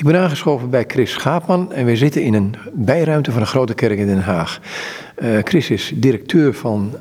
Ik 0.00 0.06
ben 0.06 0.20
aangeschoven 0.20 0.70
bij 0.70 0.84
Chris 0.86 1.12
Schaapman 1.12 1.72
en 1.72 1.84
we 1.84 1.96
zitten 1.96 2.22
in 2.22 2.34
een 2.34 2.54
bijruimte 2.72 3.32
van 3.32 3.40
een 3.40 3.46
grote 3.46 3.74
kerk 3.74 3.98
in 3.98 4.06
Den 4.06 4.20
Haag. 4.20 4.60
Uh, 5.22 5.38
Chris 5.44 5.70
is 5.70 5.92
directeur 5.94 6.54
van 6.54 6.94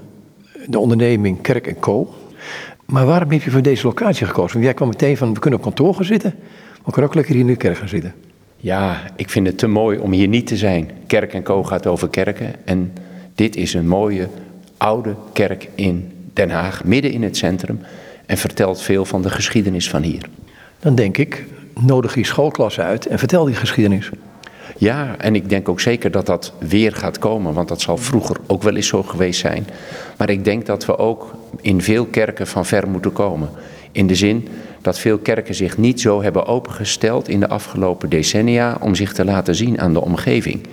de 0.68 0.79
onderneming 0.79 1.42
Kerk 1.42 1.80
Co. 1.80 2.14
Maar 2.85 3.06
waarom 3.06 3.32
heb 3.32 3.42
je 3.42 3.51
voor 3.51 3.62
deze 3.62 3.88
locatie 3.88 4.25
gekozen? 4.25 4.54
Want 4.54 4.64
jij 4.64 4.74
kwam 4.74 4.88
meteen 4.88 5.17
van, 5.17 5.33
we 5.33 5.40
kunnen 5.40 5.59
op 5.59 5.66
kantoor 5.66 5.96
gaan 5.96 6.06
zitten, 6.06 6.33
maar 6.40 6.85
we 6.85 6.92
kunnen 6.92 7.09
ook 7.09 7.16
lekker 7.16 7.33
hier 7.33 7.43
in 7.43 7.48
de 7.48 7.56
kerk 7.56 7.77
gaan 7.77 7.88
zitten. 7.88 8.14
Ja, 8.57 9.02
ik 9.16 9.29
vind 9.29 9.47
het 9.47 9.57
te 9.57 9.68
mooi 9.68 10.00
om 10.00 10.11
hier 10.11 10.27
niet 10.27 10.47
te 10.47 10.57
zijn. 10.57 10.91
Kerk 11.07 11.43
Co 11.43 11.63
gaat 11.63 11.88
over 11.88 12.09
kerken 12.09 12.55
en 12.66 12.93
dit 13.36 13.55
is 13.55 13.73
een 13.73 13.88
mooie 13.88 14.27
oude 14.77 15.16
kerk 15.34 15.70
in 15.75 16.11
Den 16.34 16.50
Haag, 16.50 16.84
midden 16.84 17.11
in 17.11 17.23
het 17.23 17.38
centrum 17.38 17.79
en 18.25 18.38
vertelt 18.38 18.81
veel 18.81 19.05
van 19.05 19.21
de 19.21 19.29
geschiedenis 19.29 19.89
van 19.89 20.02
hier. 20.02 20.29
Dan 20.79 20.95
denk 20.95 21.18
ik, 21.18 21.45
nodig 21.82 22.14
die 22.14 22.25
schoolklasse 22.25 22.82
uit 22.82 23.05
en 23.05 23.20
vertel 23.20 23.45
die 23.45 23.55
geschiedenis. 23.55 24.09
Ja, 24.77 25.16
en 25.17 25.35
ik 25.35 25.49
denk 25.49 25.70
ook 25.70 25.80
zeker 25.80 26.12
dat 26.12 26.26
dat 26.26 26.53
weer 26.58 26.94
gaat 26.94 27.20
komen, 27.20 27.53
want 27.53 27.67
dat 27.67 27.81
zal 27.81 27.98
vroeger 27.98 28.38
ook 28.48 28.63
wel 28.63 28.76
eens 28.76 28.88
zo 28.88 29.03
geweest 29.03 29.40
zijn. 29.40 29.67
Maar 30.17 30.30
ik 30.30 30.44
denk 30.44 30.66
dat 30.66 30.86
we 30.86 30.98
ook 30.98 31.36
in 31.62 31.81
veel 31.81 32.05
kerken 32.05 32.48
van 32.48 32.66
ver 32.66 32.89
moeten 32.89 33.13
komen. 33.13 33.50
In 33.91 34.08
de 34.08 34.16
zin 34.16 34.48
dat 34.81 35.00
veel 35.00 35.17
kerken 35.17 35.55
zich 35.55 35.77
niet 35.77 36.02
zo 36.02 36.22
hebben 36.22 36.45
opengesteld 36.45 37.27
in 37.27 37.39
de 37.39 37.48
afgelopen 37.48 38.09
decennia 38.09 38.77
om 38.81 38.95
zich 38.95 39.14
te 39.14 39.25
laten 39.25 39.55
zien 39.55 39.80
aan 39.80 39.94
de 39.94 40.02
omgeving. 40.02 40.67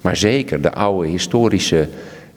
Maar 0.00 0.16
zeker 0.16 0.60
de 0.60 0.72
oude 0.72 1.08
historische 1.08 1.88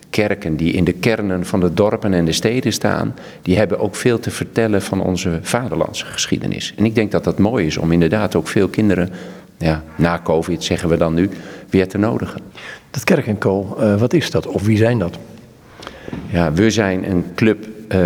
kerken 0.10 0.56
die 0.56 0.74
in 0.74 0.84
de 0.84 0.94
kernen 0.94 1.46
van 1.46 1.60
de 1.60 1.74
dorpen 1.74 2.14
en 2.14 2.26
de 2.26 2.32
steden 2.32 2.74
staan, 2.74 3.16
die 3.42 3.58
hebben 3.58 3.80
ook 3.80 3.96
veel 3.96 4.20
te 4.20 4.32
vertellen 4.32 4.82
van 4.82 5.02
onze 5.02 5.40
vaderlandse 5.42 6.06
geschiedenis. 6.06 6.74
En 6.78 6.86
ik 6.86 6.96
denk 6.96 7.12
dat 7.12 7.24
dat 7.24 7.38
mooi 7.38 7.66
is 7.66 7.78
om 7.78 7.92
inderdaad 7.92 8.36
ook 8.36 8.48
veel 8.48 8.68
kinderen, 8.68 9.10
ja, 9.58 9.84
na 9.96 10.20
COVID 10.24 10.64
zeggen 10.64 10.90
we 10.90 10.98
dan 10.98 11.14
nu, 11.14 11.30
weer 11.70 11.88
te 11.88 11.98
nodigen. 11.98 12.42
Dat 12.92 13.04
Kerk 13.04 13.28
en 13.28 13.38
Co, 13.38 13.78
uh, 13.80 14.00
wat 14.00 14.14
is 14.14 14.32
dat 14.32 14.48
of 14.48 14.66
wie 14.66 14.78
zijn 14.78 15.00
dat? 15.00 15.18
Ja, 16.30 16.54
we 16.54 16.70
zijn 16.70 17.10
een 17.10 17.26
club, 17.36 17.68
uh, 17.96 18.00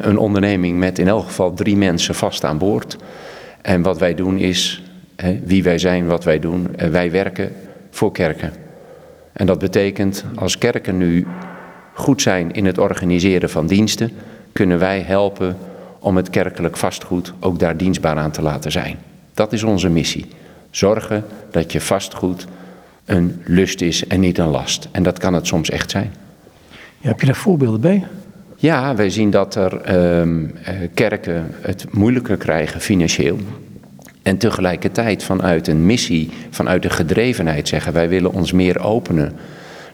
een 0.00 0.18
onderneming 0.18 0.78
met 0.78 0.98
in 0.98 1.08
elk 1.08 1.24
geval 1.24 1.54
drie 1.54 1.76
mensen 1.76 2.14
vast 2.14 2.44
aan 2.44 2.58
boord. 2.58 2.96
En 3.62 3.82
wat 3.82 3.98
wij 3.98 4.14
doen 4.14 4.38
is, 4.38 4.82
wie 5.44 5.62
wij 5.62 5.78
zijn, 5.78 6.06
wat 6.06 6.24
wij 6.24 6.38
doen, 6.38 6.68
wij 6.90 7.10
werken 7.10 7.52
voor 7.90 8.12
kerken. 8.12 8.67
En 9.38 9.46
dat 9.46 9.58
betekent, 9.58 10.24
als 10.34 10.58
kerken 10.58 10.96
nu 10.96 11.26
goed 11.94 12.22
zijn 12.22 12.52
in 12.52 12.66
het 12.66 12.78
organiseren 12.78 13.50
van 13.50 13.66
diensten, 13.66 14.10
kunnen 14.52 14.78
wij 14.78 15.00
helpen 15.00 15.56
om 15.98 16.16
het 16.16 16.30
kerkelijk 16.30 16.76
vastgoed 16.76 17.32
ook 17.40 17.58
daar 17.58 17.76
dienstbaar 17.76 18.16
aan 18.16 18.30
te 18.30 18.42
laten 18.42 18.72
zijn. 18.72 18.96
Dat 19.34 19.52
is 19.52 19.62
onze 19.62 19.88
missie. 19.88 20.26
Zorgen 20.70 21.24
dat 21.50 21.72
je 21.72 21.80
vastgoed 21.80 22.46
een 23.04 23.42
lust 23.44 23.80
is 23.80 24.06
en 24.06 24.20
niet 24.20 24.38
een 24.38 24.48
last. 24.48 24.88
En 24.90 25.02
dat 25.02 25.18
kan 25.18 25.34
het 25.34 25.46
soms 25.46 25.70
echt 25.70 25.90
zijn. 25.90 26.12
Ja, 27.00 27.08
heb 27.08 27.20
je 27.20 27.26
daar 27.26 27.34
voorbeelden 27.34 27.80
bij? 27.80 28.06
Ja, 28.56 28.94
wij 28.94 29.10
zien 29.10 29.30
dat 29.30 29.54
er 29.54 29.80
ehm, 29.80 30.44
eh, 30.64 30.74
kerken 30.94 31.46
het 31.60 31.92
moeilijker 31.92 32.36
krijgen 32.36 32.80
financieel. 32.80 33.38
En 34.28 34.38
tegelijkertijd 34.38 35.24
vanuit 35.24 35.68
een 35.68 35.86
missie, 35.86 36.30
vanuit 36.50 36.82
de 36.82 36.90
gedrevenheid 36.90 37.68
zeggen 37.68 37.92
wij 37.92 38.08
willen 38.08 38.32
ons 38.32 38.52
meer 38.52 38.80
openen 38.80 39.32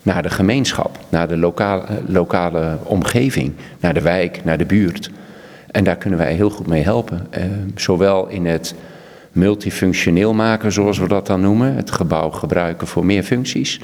naar 0.02 0.22
de 0.22 0.30
gemeenschap, 0.30 0.98
naar 1.08 1.28
de 1.28 1.36
lokale, 1.36 1.84
lokale 2.06 2.78
omgeving, 2.82 3.52
naar 3.80 3.94
de 3.94 4.00
wijk, 4.00 4.44
naar 4.44 4.58
de 4.58 4.64
buurt. 4.64 5.10
En 5.70 5.84
daar 5.84 5.96
kunnen 5.96 6.18
wij 6.18 6.32
heel 6.32 6.50
goed 6.50 6.66
mee 6.66 6.82
helpen. 6.82 7.26
Eh, 7.30 7.44
zowel 7.74 8.28
in 8.28 8.46
het 8.46 8.74
multifunctioneel 9.32 10.32
maken, 10.32 10.72
zoals 10.72 10.98
we 10.98 11.08
dat 11.08 11.26
dan 11.26 11.40
noemen, 11.40 11.74
het 11.74 11.90
gebouw 11.90 12.30
gebruiken 12.30 12.86
voor 12.86 13.04
meer 13.04 13.22
functies, 13.22 13.80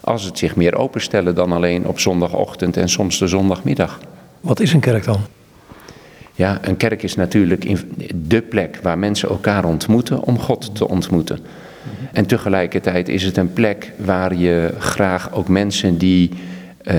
als 0.00 0.24
het 0.24 0.38
zich 0.38 0.56
meer 0.56 0.76
openstellen 0.76 1.34
dan 1.34 1.52
alleen 1.52 1.86
op 1.86 2.00
zondagochtend 2.00 2.76
en 2.76 2.88
soms 2.88 3.18
de 3.18 3.26
zondagmiddag. 3.26 4.00
Wat 4.40 4.60
is 4.60 4.72
een 4.72 4.80
kerk 4.80 5.04
dan? 5.04 5.20
Ja, 6.34 6.58
een 6.62 6.76
kerk 6.76 7.02
is 7.02 7.14
natuurlijk 7.14 7.66
de 8.14 8.42
plek 8.42 8.78
waar 8.82 8.98
mensen 8.98 9.28
elkaar 9.28 9.64
ontmoeten 9.64 10.22
om 10.22 10.38
God 10.38 10.74
te 10.74 10.88
ontmoeten. 10.88 11.38
En 12.12 12.26
tegelijkertijd 12.26 13.08
is 13.08 13.22
het 13.22 13.36
een 13.36 13.52
plek 13.52 13.92
waar 13.96 14.34
je 14.34 14.74
graag 14.78 15.32
ook 15.32 15.48
mensen 15.48 15.98
die 15.98 16.30
uh, 16.30 16.36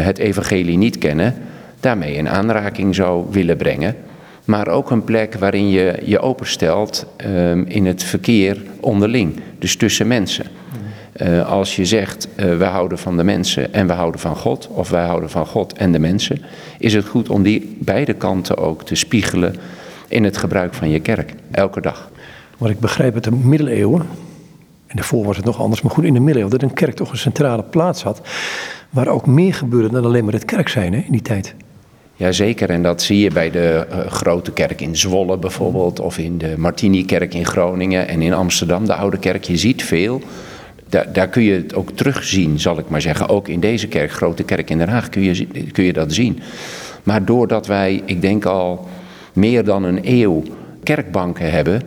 het 0.03 0.17
evangelie 0.17 0.77
niet 0.77 0.97
kennen, 0.97 1.33
daarmee 1.79 2.15
in 2.15 2.29
aanraking 2.29 2.95
zou 2.95 3.25
willen 3.31 3.57
brengen. 3.57 3.95
Maar 4.45 4.67
ook 4.67 4.91
een 4.91 5.03
plek 5.03 5.33
waarin 5.33 5.69
je 5.69 6.01
je 6.03 6.19
openstelt 6.19 7.05
uh, 7.25 7.51
in 7.51 7.85
het 7.85 8.03
verkeer 8.03 8.61
onderling, 8.79 9.39
dus 9.59 9.75
tussen 9.75 10.07
mensen. 10.07 10.45
Uh, 11.21 11.49
als 11.49 11.75
je 11.75 11.85
zegt, 11.85 12.27
uh, 12.35 12.57
we 12.57 12.63
houden 12.63 12.97
van 12.97 13.17
de 13.17 13.23
mensen 13.23 13.73
en 13.73 13.87
we 13.87 13.93
houden 13.93 14.19
van 14.19 14.35
God, 14.35 14.67
of 14.67 14.89
wij 14.89 15.05
houden 15.05 15.29
van 15.29 15.45
God 15.45 15.73
en 15.73 15.91
de 15.91 15.99
mensen, 15.99 16.41
is 16.79 16.93
het 16.93 17.05
goed 17.05 17.29
om 17.29 17.43
die 17.43 17.77
beide 17.79 18.13
kanten 18.13 18.57
ook 18.57 18.83
te 18.83 18.95
spiegelen 18.95 19.55
in 20.07 20.23
het 20.23 20.37
gebruik 20.37 20.73
van 20.73 20.89
je 20.89 20.99
kerk, 20.99 21.33
elke 21.51 21.81
dag. 21.81 22.11
Maar 22.57 22.69
ik 22.69 22.79
begrijp 22.79 23.13
het 23.13 23.23
de 23.23 23.31
middeleeuwen, 23.31 24.01
en 24.87 24.95
daarvoor 24.95 25.25
was 25.25 25.35
het 25.35 25.45
nog 25.45 25.59
anders, 25.59 25.81
maar 25.81 25.91
goed 25.91 26.03
in 26.03 26.13
de 26.13 26.19
middeleeuwen, 26.19 26.59
dat 26.59 26.69
een 26.69 26.75
kerk 26.75 26.95
toch 26.95 27.11
een 27.11 27.17
centrale 27.17 27.63
plaats 27.63 28.03
had, 28.03 28.21
waar 28.89 29.07
ook 29.07 29.25
meer 29.25 29.53
gebeurde 29.53 29.89
dan 29.89 30.05
alleen 30.05 30.23
maar 30.23 30.33
het 30.33 30.45
kerk 30.45 30.69
zijn 30.69 30.93
hè, 30.93 30.99
in 30.99 31.11
die 31.11 31.21
tijd. 31.21 31.55
Jazeker, 32.15 32.69
en 32.69 32.83
dat 32.83 33.01
zie 33.01 33.19
je 33.19 33.29
bij 33.29 33.51
de 33.51 33.87
uh, 33.89 33.97
grote 34.11 34.51
kerk 34.51 34.81
in 34.81 34.95
Zwolle 34.95 35.37
bijvoorbeeld, 35.37 35.99
of 35.99 36.17
in 36.17 36.37
de 36.37 36.53
Martini-kerk 36.57 37.33
in 37.33 37.45
Groningen 37.45 38.07
en 38.07 38.21
in 38.21 38.33
Amsterdam, 38.33 38.85
de 38.85 38.95
oude 38.95 39.17
kerk. 39.17 39.43
Je 39.43 39.57
ziet 39.57 39.83
veel 39.83 40.21
daar, 41.03 41.27
kun 41.27 41.43
je 41.43 41.53
het 41.53 41.75
ook 41.75 41.91
terugzien, 41.91 42.59
zal 42.59 42.79
ik 42.79 42.89
maar 42.89 43.01
zeggen. 43.01 43.29
Ook 43.29 43.47
in 43.47 43.59
deze 43.59 43.87
kerk, 43.87 44.11
Grote 44.11 44.43
Kerk 44.43 44.69
in 44.69 44.77
Den 44.77 44.89
Haag, 44.89 45.09
kun 45.09 45.21
je, 45.21 45.47
kun 45.71 45.83
je 45.83 45.93
dat 45.93 46.13
zien. 46.13 46.39
Maar 47.03 47.25
doordat 47.25 47.67
wij, 47.67 48.01
ik 48.05 48.21
denk 48.21 48.45
al 48.45 48.87
meer 49.33 49.63
dan 49.63 49.83
een 49.83 49.99
eeuw 50.03 50.43
kerkbanken 50.83 51.51
hebben, 51.51 51.81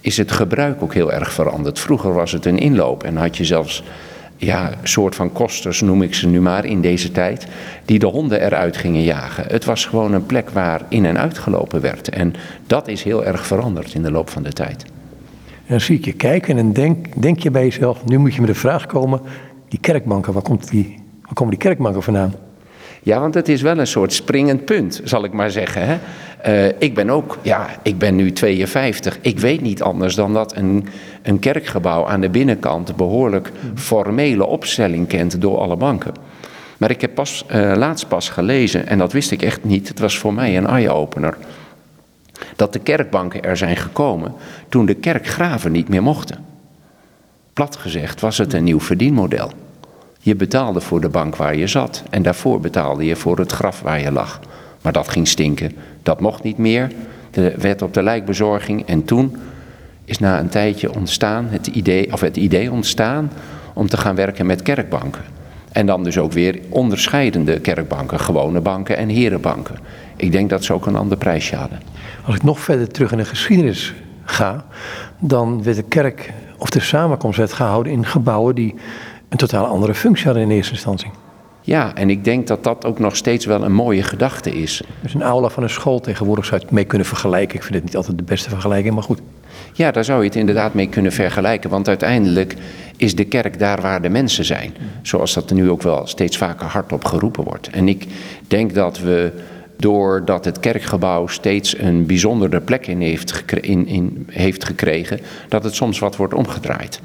is 0.00 0.16
het 0.16 0.32
gebruik 0.32 0.82
ook 0.82 0.94
heel 0.94 1.12
erg 1.12 1.32
veranderd. 1.32 1.78
Vroeger 1.78 2.12
was 2.12 2.32
het 2.32 2.46
een 2.46 2.58
inloop 2.58 3.02
en 3.02 3.16
had 3.16 3.36
je 3.36 3.44
zelfs 3.44 3.82
ja, 4.36 4.70
soort 4.82 5.14
van 5.14 5.32
kosters, 5.32 5.80
noem 5.80 6.02
ik 6.02 6.14
ze 6.14 6.26
nu 6.26 6.40
maar, 6.40 6.64
in 6.64 6.80
deze 6.80 7.10
tijd, 7.10 7.46
die 7.84 7.98
de 7.98 8.06
honden 8.06 8.40
eruit 8.40 8.76
gingen 8.76 9.02
jagen. 9.02 9.44
Het 9.48 9.64
was 9.64 9.86
gewoon 9.86 10.12
een 10.12 10.26
plek 10.26 10.50
waar 10.50 10.82
in 10.88 11.06
en 11.06 11.18
uitgelopen 11.18 11.80
werd. 11.80 12.08
En 12.08 12.34
dat 12.66 12.88
is 12.88 13.02
heel 13.02 13.24
erg 13.24 13.46
veranderd 13.46 13.94
in 13.94 14.02
de 14.02 14.10
loop 14.10 14.30
van 14.30 14.42
de 14.42 14.52
tijd. 14.52 14.84
En 15.66 15.70
dan 15.70 15.80
zie 15.80 15.98
ik 15.98 16.04
je 16.04 16.12
kijken 16.12 16.58
en 16.58 16.72
denk, 16.72 17.22
denk 17.22 17.38
je 17.38 17.50
bij 17.50 17.64
jezelf, 17.64 18.04
nu 18.04 18.18
moet 18.18 18.34
je 18.34 18.40
met 18.40 18.50
de 18.50 18.54
vraag 18.54 18.86
komen, 18.86 19.20
die 19.68 19.78
kerkbanken, 19.80 20.32
waar, 20.32 20.42
komt 20.42 20.70
die, 20.70 20.94
waar 21.22 21.32
komen 21.32 21.52
die 21.52 21.62
kerkbanken 21.62 22.02
vandaan? 22.02 22.34
Ja, 23.02 23.20
want 23.20 23.34
het 23.34 23.48
is 23.48 23.62
wel 23.62 23.78
een 23.78 23.86
soort 23.86 24.12
springend 24.12 24.64
punt, 24.64 25.00
zal 25.04 25.24
ik 25.24 25.32
maar 25.32 25.50
zeggen. 25.50 25.82
Hè? 25.86 25.98
Uh, 26.46 26.72
ik 26.78 26.94
ben 26.94 27.10
ook, 27.10 27.38
ja, 27.42 27.68
ik 27.82 27.98
ben 27.98 28.16
nu 28.16 28.32
52. 28.32 29.18
Ik 29.20 29.38
weet 29.38 29.60
niet 29.60 29.82
anders 29.82 30.14
dan 30.14 30.32
dat 30.32 30.56
een, 30.56 30.86
een 31.22 31.38
kerkgebouw 31.38 32.06
aan 32.06 32.20
de 32.20 32.28
binnenkant 32.28 32.96
behoorlijk 32.96 33.52
formele 33.74 34.46
opstelling 34.46 35.06
kent 35.06 35.40
door 35.40 35.58
alle 35.58 35.76
banken. 35.76 36.12
Maar 36.78 36.90
ik 36.90 37.00
heb 37.00 37.14
pas, 37.14 37.44
uh, 37.52 37.72
laatst 37.76 38.08
pas 38.08 38.28
gelezen, 38.28 38.86
en 38.86 38.98
dat 38.98 39.12
wist 39.12 39.30
ik 39.30 39.42
echt 39.42 39.64
niet, 39.64 39.88
het 39.88 39.98
was 39.98 40.18
voor 40.18 40.34
mij 40.34 40.56
een 40.56 40.66
eye-opener 40.66 41.36
dat 42.56 42.72
de 42.72 42.78
kerkbanken 42.78 43.42
er 43.42 43.56
zijn 43.56 43.76
gekomen 43.76 44.32
toen 44.68 44.86
de 44.86 44.94
kerkgraven 44.94 45.72
niet 45.72 45.88
meer 45.88 46.02
mochten. 46.02 46.44
Plat 47.52 47.76
gezegd 47.76 48.20
was 48.20 48.38
het 48.38 48.52
een 48.52 48.64
nieuw 48.64 48.80
verdienmodel. 48.80 49.50
Je 50.20 50.36
betaalde 50.36 50.80
voor 50.80 51.00
de 51.00 51.08
bank 51.08 51.36
waar 51.36 51.56
je 51.56 51.66
zat 51.66 52.02
en 52.10 52.22
daarvoor 52.22 52.60
betaalde 52.60 53.04
je 53.04 53.16
voor 53.16 53.38
het 53.38 53.52
graf 53.52 53.80
waar 53.80 54.00
je 54.00 54.12
lag. 54.12 54.40
Maar 54.82 54.92
dat 54.92 55.08
ging 55.08 55.28
stinken, 55.28 55.72
dat 56.02 56.20
mocht 56.20 56.42
niet 56.42 56.58
meer. 56.58 56.90
De 57.30 57.54
wet 57.58 57.82
op 57.82 57.94
de 57.94 58.02
lijkbezorging 58.02 58.86
en 58.86 59.04
toen 59.04 59.36
is 60.04 60.18
na 60.18 60.40
een 60.40 60.48
tijdje 60.48 60.94
ontstaan 60.94 61.46
het 61.50 61.66
idee, 61.66 62.12
of 62.12 62.20
het 62.20 62.36
idee 62.36 62.72
ontstaan 62.72 63.30
om 63.74 63.88
te 63.88 63.96
gaan 63.96 64.14
werken 64.14 64.46
met 64.46 64.62
kerkbanken. 64.62 65.22
En 65.72 65.86
dan 65.86 66.04
dus 66.04 66.18
ook 66.18 66.32
weer 66.32 66.60
onderscheidende 66.68 67.60
kerkbanken, 67.60 68.20
gewone 68.20 68.60
banken 68.60 68.96
en 68.96 69.08
herenbanken. 69.08 69.76
Ik 70.24 70.32
denk 70.32 70.50
dat 70.50 70.64
ze 70.64 70.72
ook 70.72 70.86
een 70.86 70.96
ander 70.96 71.18
prijsje 71.18 71.56
hadden. 71.56 71.80
Als 72.24 72.34
ik 72.34 72.42
nog 72.42 72.60
verder 72.60 72.88
terug 72.88 73.12
in 73.12 73.18
de 73.18 73.24
geschiedenis 73.24 73.94
ga, 74.24 74.64
dan 75.18 75.62
werd 75.62 75.76
de 75.76 75.82
kerk 75.82 76.32
of 76.58 76.70
de 76.70 76.80
samenkomst 76.80 77.38
werd 77.38 77.52
gehouden 77.52 77.92
in 77.92 78.06
gebouwen 78.06 78.54
die 78.54 78.74
een 79.28 79.36
totaal 79.36 79.66
andere 79.66 79.94
functie 79.94 80.24
hadden 80.24 80.42
in 80.42 80.50
eerste 80.50 80.72
instantie. 80.72 81.10
Ja, 81.60 81.94
en 81.94 82.10
ik 82.10 82.24
denk 82.24 82.46
dat 82.46 82.64
dat 82.64 82.84
ook 82.84 82.98
nog 82.98 83.16
steeds 83.16 83.46
wel 83.46 83.64
een 83.64 83.72
mooie 83.72 84.02
gedachte 84.02 84.50
is. 84.50 84.82
Dus 85.02 85.14
een 85.14 85.22
aula 85.22 85.48
van 85.48 85.62
een 85.62 85.70
school 85.70 86.00
tegenwoordig 86.00 86.44
zou 86.44 86.56
je 86.60 86.66
het 86.66 86.74
mee 86.74 86.84
kunnen 86.84 87.06
vergelijken. 87.06 87.56
Ik 87.56 87.62
vind 87.62 87.74
het 87.74 87.84
niet 87.84 87.96
altijd 87.96 88.18
de 88.18 88.24
beste 88.24 88.48
vergelijking, 88.48 88.94
maar 88.94 89.02
goed. 89.02 89.20
Ja, 89.72 89.90
daar 89.90 90.04
zou 90.04 90.20
je 90.20 90.26
het 90.28 90.36
inderdaad 90.36 90.74
mee 90.74 90.88
kunnen 90.88 91.12
vergelijken. 91.12 91.70
Want 91.70 91.88
uiteindelijk 91.88 92.56
is 92.96 93.14
de 93.14 93.24
kerk 93.24 93.58
daar 93.58 93.80
waar 93.80 94.02
de 94.02 94.08
mensen 94.08 94.44
zijn. 94.44 94.74
Zoals 95.02 95.34
dat 95.34 95.50
er 95.50 95.56
nu 95.56 95.70
ook 95.70 95.82
wel 95.82 96.06
steeds 96.06 96.36
vaker 96.36 96.66
hardop 96.66 97.04
geroepen 97.04 97.44
wordt. 97.44 97.68
En 97.68 97.88
ik 97.88 98.06
denk 98.48 98.74
dat 98.74 98.98
we 98.98 99.32
doordat 99.76 100.44
het 100.44 100.60
kerkgebouw 100.60 101.26
steeds 101.26 101.78
een 101.78 102.06
bijzondere 102.06 102.60
plek 102.60 102.86
in 102.86 103.00
heeft, 103.00 103.44
in, 103.60 103.86
in 103.86 104.26
heeft 104.30 104.64
gekregen, 104.64 105.20
dat 105.48 105.64
het 105.64 105.74
soms 105.74 105.98
wat 105.98 106.16
wordt 106.16 106.34
omgedraaid. 106.34 107.00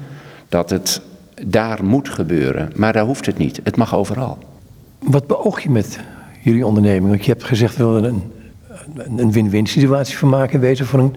Dat 0.48 0.70
het 0.70 1.00
daar 1.46 1.84
moet 1.84 2.08
gebeuren, 2.08 2.72
maar 2.74 2.92
daar 2.92 3.04
hoeft 3.04 3.26
het 3.26 3.38
niet. 3.38 3.60
Het 3.62 3.76
mag 3.76 3.94
overal. 3.94 4.38
Wat 4.98 5.26
beoog 5.26 5.60
je 5.60 5.70
met 5.70 6.00
jullie 6.40 6.66
onderneming? 6.66 7.08
Want 7.08 7.24
je 7.24 7.30
hebt 7.30 7.44
gezegd, 7.44 7.76
we 7.76 7.84
willen 7.84 8.04
een, 8.04 9.18
een 9.18 9.32
win-win 9.32 9.66
situatie 9.66 10.18
van 10.18 10.28
maken, 10.28 10.60
wezen 10.60 10.86
voor 10.86 10.98
een 10.98 11.16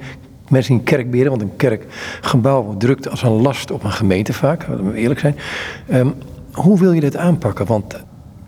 mensen 0.50 0.74
in 0.76 0.84
kerkberen, 0.84 1.30
want 1.30 1.42
een 1.42 1.56
kerkgebouw 1.56 2.78
drukt 2.78 3.10
als 3.10 3.24
een 3.24 3.42
last 3.42 3.72
op 3.72 3.84
een 3.84 3.92
gemeente 3.92 4.34
vaak, 4.34 4.68
laten 4.68 4.92
we 4.92 4.98
eerlijk 4.98 5.20
zijn. 5.20 5.36
Ehm, 5.88 6.08
hoe 6.52 6.80
wil 6.80 6.92
je 6.92 7.02
dit 7.02 7.16
aanpakken? 7.16 7.66
Want 7.66 8.04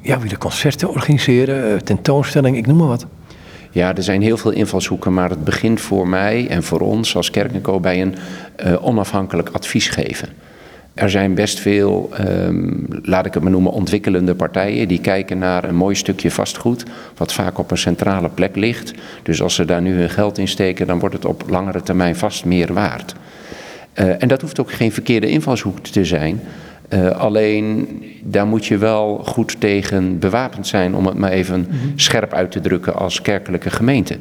ja, 0.05 0.19
willen 0.19 0.37
concerten 0.37 0.89
organiseren, 0.89 1.73
eh, 1.73 1.77
tentoonstellingen, 1.77 2.59
ik 2.59 2.67
noem 2.67 2.77
maar 2.77 2.87
wat. 2.87 3.05
Ja, 3.71 3.95
er 3.95 4.03
zijn 4.03 4.21
heel 4.21 4.37
veel 4.37 4.51
invalshoeken, 4.51 5.13
maar 5.13 5.29
het 5.29 5.43
begint 5.43 5.81
voor 5.81 6.07
mij 6.07 6.47
en 6.47 6.63
voor 6.63 6.79
ons 6.79 7.15
als 7.15 7.31
Kerkenco 7.31 7.79
bij 7.79 8.01
een 8.01 8.15
uh, 8.65 8.85
onafhankelijk 8.85 9.49
advies 9.49 9.87
geven. 9.89 10.29
Er 10.93 11.09
zijn 11.09 11.33
best 11.33 11.59
veel, 11.59 12.09
ehm, 12.13 12.73
laat 13.01 13.25
ik 13.25 13.33
het 13.33 13.43
maar 13.43 13.51
noemen, 13.51 13.71
ontwikkelende 13.71 14.35
partijen 14.35 14.87
die 14.87 15.01
kijken 15.01 15.37
naar 15.37 15.63
een 15.63 15.75
mooi 15.75 15.95
stukje 15.95 16.31
vastgoed, 16.31 16.83
wat 17.15 17.33
vaak 17.33 17.57
op 17.57 17.71
een 17.71 17.77
centrale 17.77 18.29
plek 18.29 18.55
ligt. 18.55 18.93
Dus 19.23 19.41
als 19.41 19.55
ze 19.55 19.65
daar 19.65 19.81
nu 19.81 19.97
hun 19.97 20.09
geld 20.09 20.37
in 20.37 20.47
steken, 20.47 20.87
dan 20.87 20.99
wordt 20.99 21.15
het 21.15 21.25
op 21.25 21.43
langere 21.49 21.83
termijn 21.83 22.15
vast 22.15 22.45
meer 22.45 22.73
waard. 22.73 23.15
Uh, 23.95 24.21
en 24.21 24.27
dat 24.27 24.41
hoeft 24.41 24.59
ook 24.59 24.71
geen 24.71 24.91
verkeerde 24.91 25.27
invalshoek 25.27 25.79
te 25.79 26.05
zijn. 26.05 26.41
Uh, 26.95 27.09
alleen 27.09 27.87
daar 28.23 28.47
moet 28.47 28.65
je 28.65 28.77
wel 28.77 29.21
goed 29.25 29.59
tegen 29.59 30.19
bewapend 30.19 30.67
zijn, 30.67 30.95
om 30.95 31.05
het 31.05 31.17
maar 31.17 31.31
even 31.31 31.59
mm 31.59 31.65
-hmm. 31.69 31.91
scherp 31.95 32.33
uit 32.33 32.51
te 32.51 32.59
drukken 32.59 32.95
als 32.95 33.21
kerkelijke 33.21 33.69
gemeente. 33.69 34.17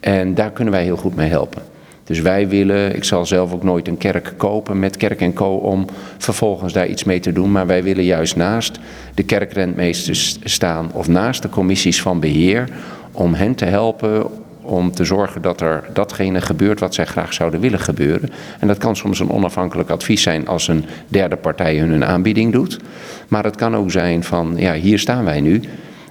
En 0.00 0.34
daar 0.34 0.50
kunnen 0.50 0.72
wij 0.74 0.84
heel 0.84 0.96
goed 0.96 1.16
mee 1.16 1.28
helpen. 1.28 1.62
Dus 2.04 2.20
wij 2.20 2.48
willen, 2.48 2.96
ik 2.96 3.04
zal 3.04 3.26
zelf 3.26 3.52
ook 3.52 3.62
nooit 3.62 3.88
een 3.88 3.98
kerk 3.98 4.34
kopen 4.36 4.78
met 4.78 4.96
kerk 4.96 5.20
en 5.20 5.32
co 5.32 5.54
om 5.54 5.86
vervolgens 6.18 6.72
daar 6.72 6.86
iets 6.86 7.04
mee 7.04 7.20
te 7.20 7.32
doen. 7.32 7.52
Maar 7.52 7.66
wij 7.66 7.82
willen 7.82 8.04
juist 8.04 8.36
naast 8.36 8.78
de 9.14 9.22
kerkrentmeesters 9.22 10.38
staan 10.44 10.90
of 10.92 11.08
naast 11.08 11.42
de 11.42 11.48
commissies 11.48 12.02
van 12.02 12.20
beheer 12.20 12.68
om 13.12 13.34
hen 13.34 13.54
te 13.54 13.64
helpen 13.64 14.26
om 14.62 14.92
te 14.92 15.04
zorgen 15.04 15.42
dat 15.42 15.60
er 15.60 15.84
datgene 15.92 16.40
gebeurt 16.40 16.80
wat 16.80 16.94
zij 16.94 17.06
graag 17.06 17.32
zouden 17.32 17.60
willen 17.60 17.80
gebeuren. 17.80 18.30
En 18.58 18.68
dat 18.68 18.78
kan 18.78 18.96
soms 18.96 19.20
een 19.20 19.30
onafhankelijk 19.30 19.90
advies 19.90 20.22
zijn 20.22 20.48
als 20.48 20.68
een 20.68 20.84
derde 21.08 21.36
partij 21.36 21.78
hun 21.78 21.90
een 21.90 22.04
aanbieding 22.04 22.52
doet. 22.52 22.78
Maar 23.28 23.44
het 23.44 23.56
kan 23.56 23.76
ook 23.76 23.90
zijn 23.90 24.24
van, 24.24 24.54
ja, 24.56 24.74
hier 24.74 24.98
staan 24.98 25.24
wij 25.24 25.40
nu. 25.40 25.60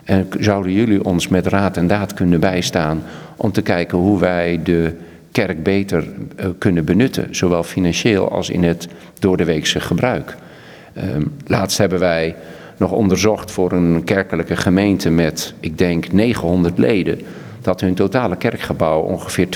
En 0.04 0.28
zouden 0.40 0.72
jullie 0.72 1.04
ons 1.04 1.28
met 1.28 1.48
raad 1.48 1.78
en 1.78 1.88
daad 1.88 2.14
kunnen 2.14 2.40
bijstaan 2.40 3.04
om 3.36 3.52
te 3.52 3.62
kijken 3.62 3.98
hoe 3.98 4.20
wij 4.20 4.60
de 4.64 4.96
kerk 5.32 5.64
beter 5.64 6.04
uh, 6.40 6.46
kunnen 6.58 6.86
benutten, 6.86 7.36
zowel 7.36 7.64
financieel 7.64 8.32
als 8.32 8.50
in 8.50 8.64
het 8.64 8.88
doordeweekse 9.20 9.80
gebruik. 9.80 10.36
Um, 10.98 11.34
laatst 11.46 11.78
hebben 11.78 12.00
wij 12.00 12.36
nog 12.78 12.92
onderzocht 12.92 13.52
voor 13.52 13.72
een 13.72 14.04
kerkelijke 14.04 14.56
gemeente 14.56 15.10
met, 15.10 15.54
ik 15.60 15.78
denk, 15.78 16.12
900 16.12 16.78
leden, 16.78 17.22
dat 17.62 17.82
hun 17.82 17.94
totale 17.94 18.36
kerkgebouw 18.36 19.02
ongeveer 19.02 19.48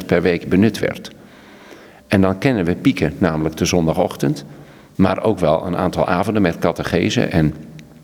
2,4% 0.00 0.06
per 0.06 0.22
week 0.22 0.48
benut 0.48 0.78
werd. 0.78 1.10
En 2.06 2.20
dan 2.20 2.38
kennen 2.38 2.64
we 2.64 2.74
pieken, 2.74 3.12
namelijk 3.18 3.56
de 3.56 3.64
zondagochtend, 3.64 4.44
maar 4.94 5.22
ook 5.22 5.38
wel 5.38 5.66
een 5.66 5.76
aantal 5.76 6.06
avonden 6.06 6.42
met 6.42 6.58
catechese 6.58 7.22
en 7.22 7.54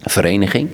vereniging. 0.00 0.68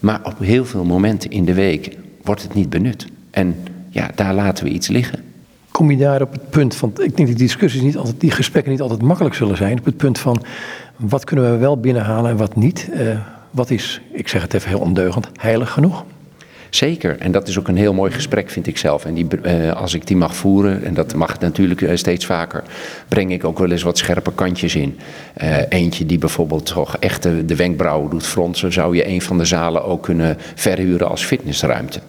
Maar 0.00 0.20
op 0.22 0.38
heel 0.38 0.64
veel 0.64 0.84
momenten 0.84 1.30
in 1.30 1.44
de 1.44 1.54
week 1.54 1.96
wordt 2.22 2.42
het 2.42 2.54
niet 2.54 2.70
benut. 2.70 3.06
En 3.30 3.56
ja, 3.90 4.10
daar 4.14 4.34
laten 4.34 4.64
we 4.64 4.70
iets 4.70 4.88
liggen. 4.88 5.24
Kom 5.70 5.90
je 5.90 5.96
daar 5.96 6.22
op 6.22 6.32
het 6.32 6.50
punt 6.50 6.74
van, 6.74 6.88
ik 6.88 6.96
denk 6.96 7.16
dat 7.16 7.26
die 7.26 7.34
discussies 7.34 7.80
niet 7.80 7.96
altijd, 7.96 8.20
die 8.20 8.30
gesprekken 8.30 8.72
niet 8.72 8.80
altijd 8.80 9.02
makkelijk 9.02 9.34
zullen 9.34 9.56
zijn, 9.56 9.78
op 9.78 9.84
het 9.84 9.96
punt 9.96 10.18
van 10.18 10.44
wat 10.96 11.24
kunnen 11.24 11.50
we 11.52 11.56
wel 11.56 11.80
binnenhalen 11.80 12.30
en 12.30 12.36
wat 12.36 12.56
niet? 12.56 12.88
Uh, 12.92 13.18
wat 13.50 13.70
is, 13.70 14.00
ik 14.12 14.28
zeg 14.28 14.42
het 14.42 14.54
even 14.54 14.68
heel 14.68 14.78
ondeugend, 14.78 15.28
heilig 15.40 15.70
genoeg? 15.70 16.04
Zeker, 16.70 17.18
en 17.18 17.32
dat 17.32 17.48
is 17.48 17.58
ook 17.58 17.68
een 17.68 17.76
heel 17.76 17.94
mooi 17.94 18.12
gesprek, 18.12 18.50
vind 18.50 18.66
ik 18.66 18.78
zelf. 18.78 19.04
En 19.04 19.14
die, 19.14 19.26
uh, 19.42 19.72
als 19.72 19.94
ik 19.94 20.06
die 20.06 20.16
mag 20.16 20.36
voeren, 20.36 20.84
en 20.84 20.94
dat 20.94 21.14
mag 21.14 21.38
natuurlijk 21.38 21.80
uh, 21.80 21.90
steeds 21.96 22.26
vaker, 22.26 22.62
breng 23.08 23.32
ik 23.32 23.44
ook 23.44 23.58
wel 23.58 23.70
eens 23.70 23.82
wat 23.82 23.98
scherpe 23.98 24.32
kantjes 24.34 24.74
in. 24.74 24.98
Uh, 25.42 25.56
eentje 25.68 26.06
die 26.06 26.18
bijvoorbeeld 26.18 26.66
toch 26.66 26.96
echt 26.96 27.22
de, 27.22 27.44
de 27.44 27.56
wenkbrauwen 27.56 28.10
doet 28.10 28.26
fronsen, 28.26 28.72
zou 28.72 28.96
je 28.96 29.08
een 29.08 29.22
van 29.22 29.38
de 29.38 29.44
zalen 29.44 29.84
ook 29.84 30.02
kunnen 30.02 30.36
verhuren 30.54 31.08
als 31.08 31.24
fitnessruimte. 31.24 32.00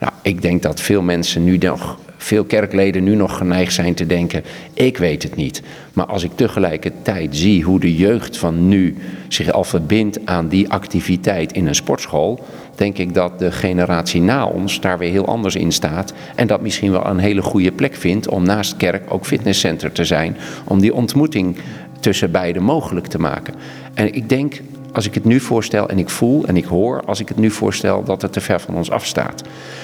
Nou, 0.00 0.12
ik 0.22 0.42
denk 0.42 0.62
dat 0.62 0.80
veel 0.80 1.02
mensen 1.02 1.44
nu 1.44 1.56
nog, 1.56 1.98
veel 2.16 2.44
kerkleden 2.44 3.04
nu 3.04 3.14
nog 3.14 3.36
geneigd 3.36 3.72
zijn 3.72 3.94
te 3.94 4.06
denken, 4.06 4.44
ik 4.72 4.98
weet 4.98 5.22
het 5.22 5.36
niet. 5.36 5.62
Maar 5.92 6.06
als 6.06 6.24
ik 6.24 6.30
tegelijkertijd 6.34 7.36
zie 7.36 7.62
hoe 7.62 7.80
de 7.80 7.96
jeugd 7.96 8.36
van 8.36 8.68
nu 8.68 8.96
zich 9.28 9.50
al 9.50 9.64
verbindt 9.64 10.26
aan 10.26 10.48
die 10.48 10.70
activiteit 10.70 11.52
in 11.52 11.66
een 11.66 11.74
sportschool, 11.74 12.44
denk 12.74 12.98
ik 12.98 13.14
dat 13.14 13.38
de 13.38 13.52
generatie 13.52 14.20
na 14.20 14.46
ons 14.46 14.80
daar 14.80 14.98
weer 14.98 15.10
heel 15.10 15.26
anders 15.26 15.54
in 15.56 15.72
staat. 15.72 16.12
En 16.34 16.46
dat 16.46 16.60
misschien 16.60 16.90
wel 16.90 17.06
een 17.06 17.18
hele 17.18 17.42
goede 17.42 17.72
plek 17.72 17.94
vindt 17.94 18.28
om 18.28 18.42
naast 18.42 18.76
kerk 18.76 19.02
ook 19.12 19.26
fitnesscenter 19.26 19.92
te 19.92 20.04
zijn. 20.04 20.36
Om 20.64 20.80
die 20.80 20.94
ontmoeting 20.94 21.56
tussen 22.00 22.30
beiden 22.30 22.62
mogelijk 22.62 23.06
te 23.06 23.18
maken. 23.18 23.54
En 23.94 24.14
ik 24.14 24.28
denk 24.28 24.60
als 24.96 25.06
ik 25.06 25.14
het 25.14 25.24
nu 25.24 25.40
voorstel 25.40 25.88
en 25.88 25.98
ik 25.98 26.08
voel 26.08 26.46
en 26.46 26.56
ik 26.56 26.64
hoor 26.64 27.02
als 27.04 27.20
ik 27.20 27.28
het 27.28 27.36
nu 27.36 27.50
voorstel 27.50 28.04
dat 28.04 28.22
het 28.22 28.32
te 28.32 28.40
ver 28.40 28.60
van 28.60 28.74
ons 28.74 28.90
afstaat. 28.90 29.42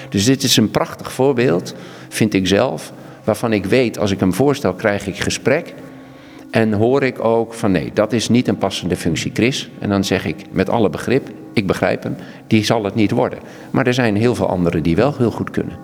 Dus 0.08 0.24
dit 0.24 0.42
is 0.42 0.56
een 0.56 0.70
prachtig 0.70 1.12
voorbeeld, 1.12 1.74
vind 2.08 2.34
ik 2.34 2.46
zelf, 2.46 2.92
waarvan 3.24 3.52
ik 3.52 3.64
weet 3.64 3.98
als 3.98 4.10
ik 4.10 4.20
hem 4.20 4.34
voorstel 4.34 4.72
krijg 4.72 5.06
ik 5.06 5.18
gesprek. 5.18 5.74
En 6.50 6.72
hoor 6.72 7.02
ik 7.02 7.24
ook 7.24 7.54
van 7.54 7.70
nee, 7.70 7.90
dat 7.94 8.12
is 8.12 8.28
niet 8.28 8.48
een 8.48 8.58
passende 8.58 8.96
functie, 8.96 9.30
Chris. 9.34 9.70
En 9.78 9.88
dan 9.88 10.04
zeg 10.04 10.24
ik 10.24 10.36
met 10.50 10.70
alle 10.70 10.90
begrip, 10.90 11.30
ik 11.52 11.66
begrijp 11.66 12.02
hem, 12.02 12.16
die 12.46 12.64
zal 12.64 12.84
het 12.84 12.94
niet 12.94 13.10
worden. 13.10 13.38
Maar 13.70 13.86
er 13.86 13.94
zijn 13.94 14.16
heel 14.16 14.34
veel 14.34 14.48
anderen 14.48 14.82
die 14.82 14.96
wel 14.96 15.14
heel 15.16 15.30
goed 15.30 15.50
kunnen. 15.50 15.76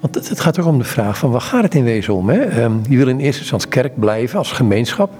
Want 0.00 0.14
het, 0.14 0.40
gaat 0.40 0.60
ook 0.60 0.66
om 0.66 0.78
de 0.78 0.84
vraag 0.84 1.18
van 1.18 1.30
waar 1.30 1.40
gaat 1.40 1.62
het 1.62 1.74
in 1.74 1.84
wezen 1.84 2.14
om? 2.14 2.28
Hè? 2.28 2.62
Um, 2.62 2.80
je 2.88 2.96
wil 2.96 3.08
in 3.08 3.18
eerste 3.18 3.40
instantie 3.40 3.68
kerk 3.68 3.98
blijven 3.98 4.38
als 4.38 4.52
gemeenschap. 4.52 5.10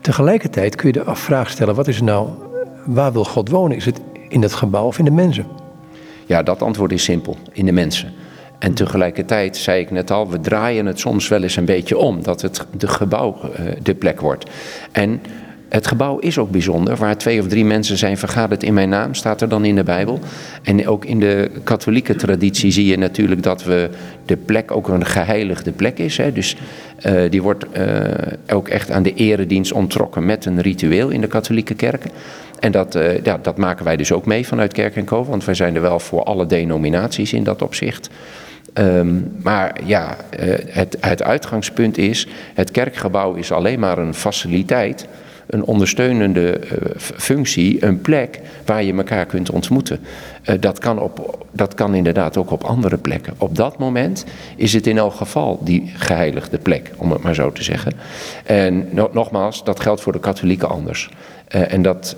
Tegelijkertijd 0.00 0.74
kun 0.74 0.92
je 0.92 1.04
de 1.04 1.14
vraag 1.14 1.50
stellen, 1.50 1.74
wat 1.74 1.88
is 1.88 2.00
nou 2.00 2.28
waar 2.94 3.12
wil 3.12 3.24
God 3.24 3.48
wonen? 3.48 3.76
Is 3.76 3.84
het 3.84 4.00
in 4.28 4.42
het 4.42 4.52
gebouw 4.52 4.86
of 4.86 4.98
in 4.98 5.04
de 5.04 5.10
mensen? 5.10 5.46
Ja, 6.26 6.42
dat 6.42 6.62
antwoord 6.62 6.92
is 6.92 7.04
simpel, 7.04 7.36
in 7.52 7.66
de 7.66 7.72
mensen. 7.72 8.12
En 8.58 8.74
tegelijkertijd 8.74 9.56
zei 9.56 9.80
ik 9.80 9.90
net 9.90 10.10
al, 10.10 10.30
we 10.30 10.40
draaien 10.40 10.86
het 10.86 11.00
soms 11.00 11.28
wel 11.28 11.42
eens 11.42 11.56
een 11.56 11.64
beetje 11.64 11.98
om, 11.98 12.22
dat 12.22 12.42
het 12.42 12.66
de 12.76 12.88
gebouw 12.88 13.36
uh, 13.42 13.72
de 13.82 13.94
plek 13.94 14.20
wordt. 14.20 14.50
En 14.92 15.20
het 15.70 15.86
gebouw 15.86 16.18
is 16.18 16.38
ook 16.38 16.50
bijzonder. 16.50 16.96
Waar 16.96 17.16
twee 17.16 17.40
of 17.40 17.46
drie 17.46 17.64
mensen 17.64 17.96
zijn 17.96 18.18
vergaderd 18.18 18.62
in 18.62 18.74
mijn 18.74 18.88
naam, 18.88 19.14
staat 19.14 19.40
er 19.40 19.48
dan 19.48 19.64
in 19.64 19.74
de 19.74 19.82
Bijbel. 19.82 20.18
En 20.62 20.88
ook 20.88 21.04
in 21.04 21.20
de 21.20 21.50
katholieke 21.64 22.14
traditie 22.14 22.70
zie 22.70 22.86
je 22.86 22.98
natuurlijk 22.98 23.42
dat 23.42 23.64
we 23.64 23.90
de 24.26 24.36
plek 24.36 24.70
ook 24.70 24.88
een 24.88 25.06
geheiligde 25.06 25.72
plek 25.72 25.98
is. 25.98 26.16
Hè. 26.16 26.32
Dus 26.32 26.56
uh, 27.06 27.30
die 27.30 27.42
wordt 27.42 27.64
uh, 27.78 28.00
ook 28.52 28.68
echt 28.68 28.90
aan 28.90 29.02
de 29.02 29.14
eredienst 29.14 29.72
ontrokken 29.72 30.26
met 30.26 30.44
een 30.44 30.60
ritueel 30.60 31.08
in 31.08 31.20
de 31.20 31.26
katholieke 31.26 31.74
kerken. 31.74 32.10
En 32.58 32.72
dat, 32.72 32.96
uh, 32.96 33.22
ja, 33.22 33.38
dat 33.42 33.56
maken 33.56 33.84
wij 33.84 33.96
dus 33.96 34.12
ook 34.12 34.26
mee 34.26 34.46
vanuit 34.46 34.72
Kerk 34.72 34.96
en 34.96 35.04
Co. 35.04 35.24
Want 35.24 35.44
wij 35.44 35.54
zijn 35.54 35.74
er 35.74 35.80
wel 35.80 35.98
voor 35.98 36.22
alle 36.22 36.46
denominaties 36.46 37.32
in 37.32 37.44
dat 37.44 37.62
opzicht. 37.62 38.10
Um, 38.74 39.32
maar 39.42 39.80
ja, 39.84 40.16
het, 40.66 40.96
het 41.00 41.22
uitgangspunt 41.22 41.98
is, 41.98 42.26
het 42.54 42.70
kerkgebouw 42.70 43.34
is 43.34 43.52
alleen 43.52 43.78
maar 43.78 43.98
een 43.98 44.14
faciliteit 44.14 45.06
een 45.50 45.64
ondersteunende 45.64 46.60
uh, 46.60 46.68
functie, 46.96 47.84
een 47.84 48.00
plek 48.00 48.40
waar 48.64 48.82
je 48.82 48.94
elkaar 48.94 49.26
kunt 49.26 49.50
ontmoeten. 49.50 50.00
Uh, 50.44 50.54
dat, 50.60 50.78
kan 50.78 51.00
op, 51.00 51.46
dat 51.50 51.74
kan 51.74 51.94
inderdaad 51.94 52.36
ook 52.36 52.50
op 52.50 52.64
andere 52.64 52.96
plekken. 52.96 53.34
Op 53.38 53.56
dat 53.56 53.78
moment 53.78 54.24
is 54.56 54.72
het 54.72 54.86
in 54.86 54.98
elk 54.98 55.14
geval 55.14 55.60
die 55.64 55.92
geheiligde 55.96 56.58
plek, 56.58 56.90
om 56.96 57.12
het 57.12 57.22
maar 57.22 57.34
zo 57.34 57.52
te 57.52 57.62
zeggen. 57.62 57.92
En 58.44 58.88
no 58.90 59.10
nogmaals, 59.12 59.64
dat 59.64 59.80
geldt 59.80 60.00
voor 60.00 60.12
de 60.12 60.20
katholieken 60.20 60.68
anders. 60.68 61.10
Uh, 61.54 61.72
en 61.72 61.82
dat, 61.82 62.16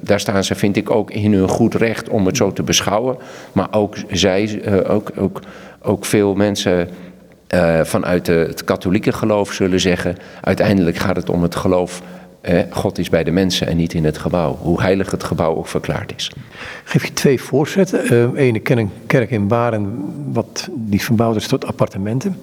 daar 0.00 0.20
staan 0.20 0.44
ze, 0.44 0.54
vind 0.54 0.76
ik, 0.76 0.90
ook 0.90 1.10
in 1.10 1.32
hun 1.32 1.48
goed 1.48 1.74
recht 1.74 2.08
om 2.08 2.26
het 2.26 2.36
zo 2.36 2.52
te 2.52 2.62
beschouwen. 2.62 3.16
Maar 3.52 3.68
ook 3.70 3.96
zij, 4.10 4.62
ook, 4.88 5.10
ook, 5.16 5.40
ook 5.82 6.04
veel 6.04 6.34
mensen. 6.34 6.88
Vanuit 7.82 8.26
het 8.26 8.64
katholieke 8.64 9.12
geloof 9.12 9.52
zullen 9.52 9.80
zeggen: 9.80 10.16
uiteindelijk 10.40 10.96
gaat 10.96 11.16
het 11.16 11.30
om 11.30 11.42
het 11.42 11.54
geloof 11.54 12.02
God 12.70 12.98
is 12.98 13.08
bij 13.08 13.24
de 13.24 13.30
mensen 13.30 13.66
en 13.66 13.76
niet 13.76 13.94
in 13.94 14.04
het 14.04 14.18
gebouw. 14.18 14.56
Hoe 14.56 14.80
heilig 14.82 15.10
het 15.10 15.24
gebouw 15.24 15.56
ook 15.56 15.66
verklaard 15.66 16.12
is. 16.16 16.32
Geef 16.84 17.06
je 17.06 17.12
twee 17.12 17.42
voorzetten. 17.42 18.36
Ene 18.36 18.58
ken 18.58 18.78
een 18.78 18.90
kerk 19.06 19.30
in 19.30 19.48
Baren, 19.48 20.12
wat 20.32 20.68
die 20.74 21.02
verbouwd 21.02 21.36
is 21.36 21.46
tot 21.46 21.66
appartementen. 21.66 22.42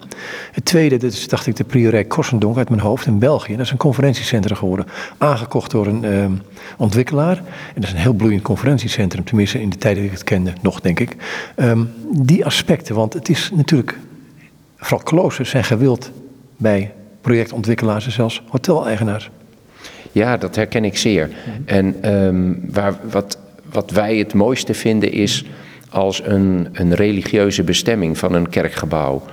Het 0.51 0.65
tweede, 0.65 0.97
dat 0.97 1.11
is 1.11 1.27
dacht 1.27 1.47
ik 1.47 1.55
de 1.55 1.63
priorij 1.63 2.03
Korsendonk 2.03 2.57
uit 2.57 2.69
mijn 2.69 2.81
hoofd 2.81 3.05
in 3.05 3.19
België. 3.19 3.55
Dat 3.55 3.65
is 3.65 3.71
een 3.71 3.77
conferentiecentrum 3.77 4.57
geworden. 4.57 4.85
Aangekocht 5.17 5.71
door 5.71 5.87
een 5.87 6.03
uh, 6.03 6.25
ontwikkelaar. 6.77 7.37
En 7.37 7.73
dat 7.75 7.83
is 7.83 7.91
een 7.91 7.97
heel 7.97 8.13
bloeiend 8.13 8.41
conferentiecentrum. 8.41 9.23
Tenminste 9.23 9.61
in 9.61 9.69
de 9.69 9.77
tijd 9.77 9.95
dat 9.95 10.05
ik 10.05 10.11
het 10.11 10.23
kende, 10.23 10.53
nog 10.61 10.81
denk 10.81 10.99
ik. 10.99 11.15
Um, 11.55 11.91
die 12.11 12.45
aspecten, 12.45 12.95
want 12.95 13.13
het 13.13 13.29
is 13.29 13.51
natuurlijk... 13.55 13.97
Vooral 14.83 15.03
kloosters 15.03 15.49
zijn 15.49 15.63
gewild 15.63 16.11
bij 16.57 16.93
projectontwikkelaars 17.21 18.05
en 18.05 18.11
zelfs 18.11 18.43
hoteleigenaars. 18.49 19.29
Ja, 20.11 20.37
dat 20.37 20.55
herken 20.55 20.85
ik 20.85 20.97
zeer. 20.97 21.29
En 21.65 22.13
um, 22.13 22.61
waar, 22.71 22.95
wat, 23.11 23.37
wat 23.71 23.91
wij 23.91 24.17
het 24.17 24.33
mooiste 24.33 24.73
vinden 24.73 25.11
is 25.11 25.45
als 25.89 26.21
een, 26.25 26.67
een 26.71 26.95
religieuze 26.95 27.63
bestemming 27.63 28.17
van 28.17 28.33
een 28.33 28.49
kerkgebouw 28.49 29.23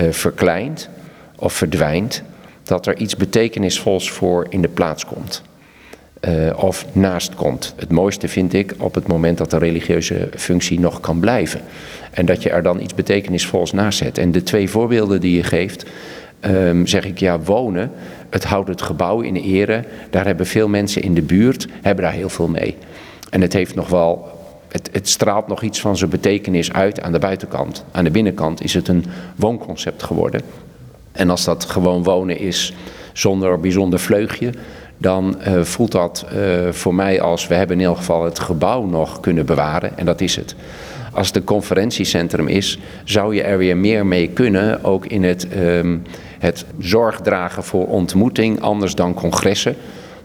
uh, 0.00 0.10
verkleint 0.10 0.88
of 1.36 1.52
verdwijnt, 1.52 2.22
dat 2.62 2.86
er 2.86 2.96
iets 2.96 3.16
betekenisvols 3.16 4.10
voor 4.10 4.46
in 4.48 4.62
de 4.62 4.68
plaats 4.68 5.04
komt. 5.04 5.42
Uh, 6.28 6.64
of 6.64 6.86
naast 6.92 7.34
komt. 7.34 7.74
Het 7.76 7.90
mooiste 7.90 8.28
vind 8.28 8.52
ik 8.52 8.74
op 8.78 8.94
het 8.94 9.06
moment 9.06 9.38
dat 9.38 9.50
de 9.50 9.58
religieuze 9.58 10.28
functie 10.36 10.80
nog 10.80 11.00
kan 11.00 11.20
blijven. 11.20 11.60
En 12.10 12.26
dat 12.26 12.42
je 12.42 12.50
er 12.50 12.62
dan 12.62 12.80
iets 12.80 12.94
betekenisvols 12.94 13.72
naast 13.72 13.98
zet. 13.98 14.18
En 14.18 14.32
de 14.32 14.42
twee 14.42 14.70
voorbeelden 14.70 15.20
die 15.20 15.36
je 15.36 15.42
geeft, 15.42 15.84
um, 16.40 16.86
zeg 16.86 17.04
ik 17.04 17.18
ja, 17.18 17.40
wonen. 17.40 17.90
Het 18.30 18.44
houdt 18.44 18.68
het 18.68 18.82
gebouw 18.82 19.20
in 19.20 19.36
ere. 19.36 19.84
Daar 20.10 20.26
hebben 20.26 20.46
veel 20.46 20.68
mensen 20.68 21.02
in 21.02 21.14
de 21.14 21.22
buurt, 21.22 21.66
hebben 21.82 22.04
daar 22.04 22.12
heel 22.12 22.28
veel 22.28 22.48
mee. 22.48 22.76
En 23.30 23.40
het 23.40 23.52
heeft 23.52 23.74
nog 23.74 23.88
wel. 23.88 24.36
Het, 24.92 25.08
straalt 25.08 25.46
nog 25.46 25.62
iets 25.62 25.80
van 25.80 25.96
zijn 25.96 26.10
betekenis 26.10 26.72
uit 26.72 27.00
aan 27.00 27.12
de 27.12 27.18
buitenkant. 27.18 27.84
Aan 27.90 28.04
de 28.04 28.10
binnenkant 28.10 28.62
is 28.62 28.74
het 28.74 28.88
een 28.88 29.04
woonconcept 29.36 30.02
geworden. 30.02 30.40
En 31.12 31.30
als 31.30 31.44
dat 31.44 31.64
gewoon 31.64 32.02
wonen 32.02 32.38
is 32.38 32.74
zonder 33.12 33.60
bijzonder 33.60 33.98
vleugje, 33.98 34.52
dan 34.96 35.36
uh, 35.48 35.62
voelt 35.62 35.92
dat 35.92 36.26
uh, 36.34 36.72
voor 36.72 36.94
mij 36.94 37.20
als 37.20 37.46
we 37.46 37.54
hebben 37.54 37.76
in 37.76 37.82
ieder 37.82 37.96
geval 37.96 38.24
het 38.24 38.38
gebouw 38.38 38.84
nog 38.84 39.20
kunnen 39.20 39.46
bewaren. 39.46 39.98
En 39.98 40.04
dat 40.04 40.20
is 40.20 40.36
het. 40.36 40.54
Als 41.18 41.26
het 41.26 41.36
een 41.36 41.44
conferentiecentrum 41.44 42.48
is, 42.48 42.78
zou 43.04 43.34
je 43.34 43.42
er 43.42 43.58
weer 43.58 43.76
meer 43.76 44.06
mee 44.06 44.28
kunnen, 44.28 44.84
ook 44.84 45.06
in 45.06 45.24
het 45.24 45.46
um, 45.56 46.02
het 46.38 46.64
zorg 46.78 47.20
dragen 47.20 47.64
voor 47.64 47.86
ontmoeting, 47.86 48.60
anders 48.60 48.94
dan 48.94 49.14
congressen, 49.14 49.76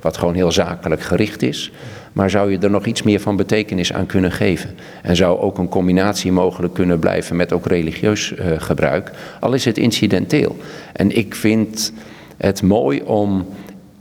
wat 0.02 0.18
gewoon 0.18 0.34
heel 0.34 0.52
zakelijk 0.52 1.02
gericht 1.02 1.42
is. 1.42 1.72
Maar 2.14 2.30
zou 2.30 2.52
je 2.52 2.58
er 2.58 2.70
nog 2.70 2.86
iets 2.86 3.04
meer 3.04 3.20
van 3.20 3.36
betekenis 3.36 3.94
aan 3.94 4.06
kunnen 4.06 4.32
geven? 4.32 4.76
En 5.02 5.16
zou 5.16 5.40
ook 5.40 5.58
een 5.58 5.70
combinatie 5.70 6.32
mogelijk 6.32 6.74
kunnen 6.74 7.00
blijven 7.00 7.36
met 7.36 7.54
ook 7.54 7.66
religieus 7.66 8.32
uh, 8.32 8.46
gebruik, 8.58 9.12
al 9.40 9.54
is 9.54 9.66
het 9.66 9.78
incidenteel. 9.78 10.58
En 10.94 11.18
ik 11.18 11.36
vind 11.36 11.94
het 12.38 12.62
mooi 12.62 13.02
om 13.02 13.48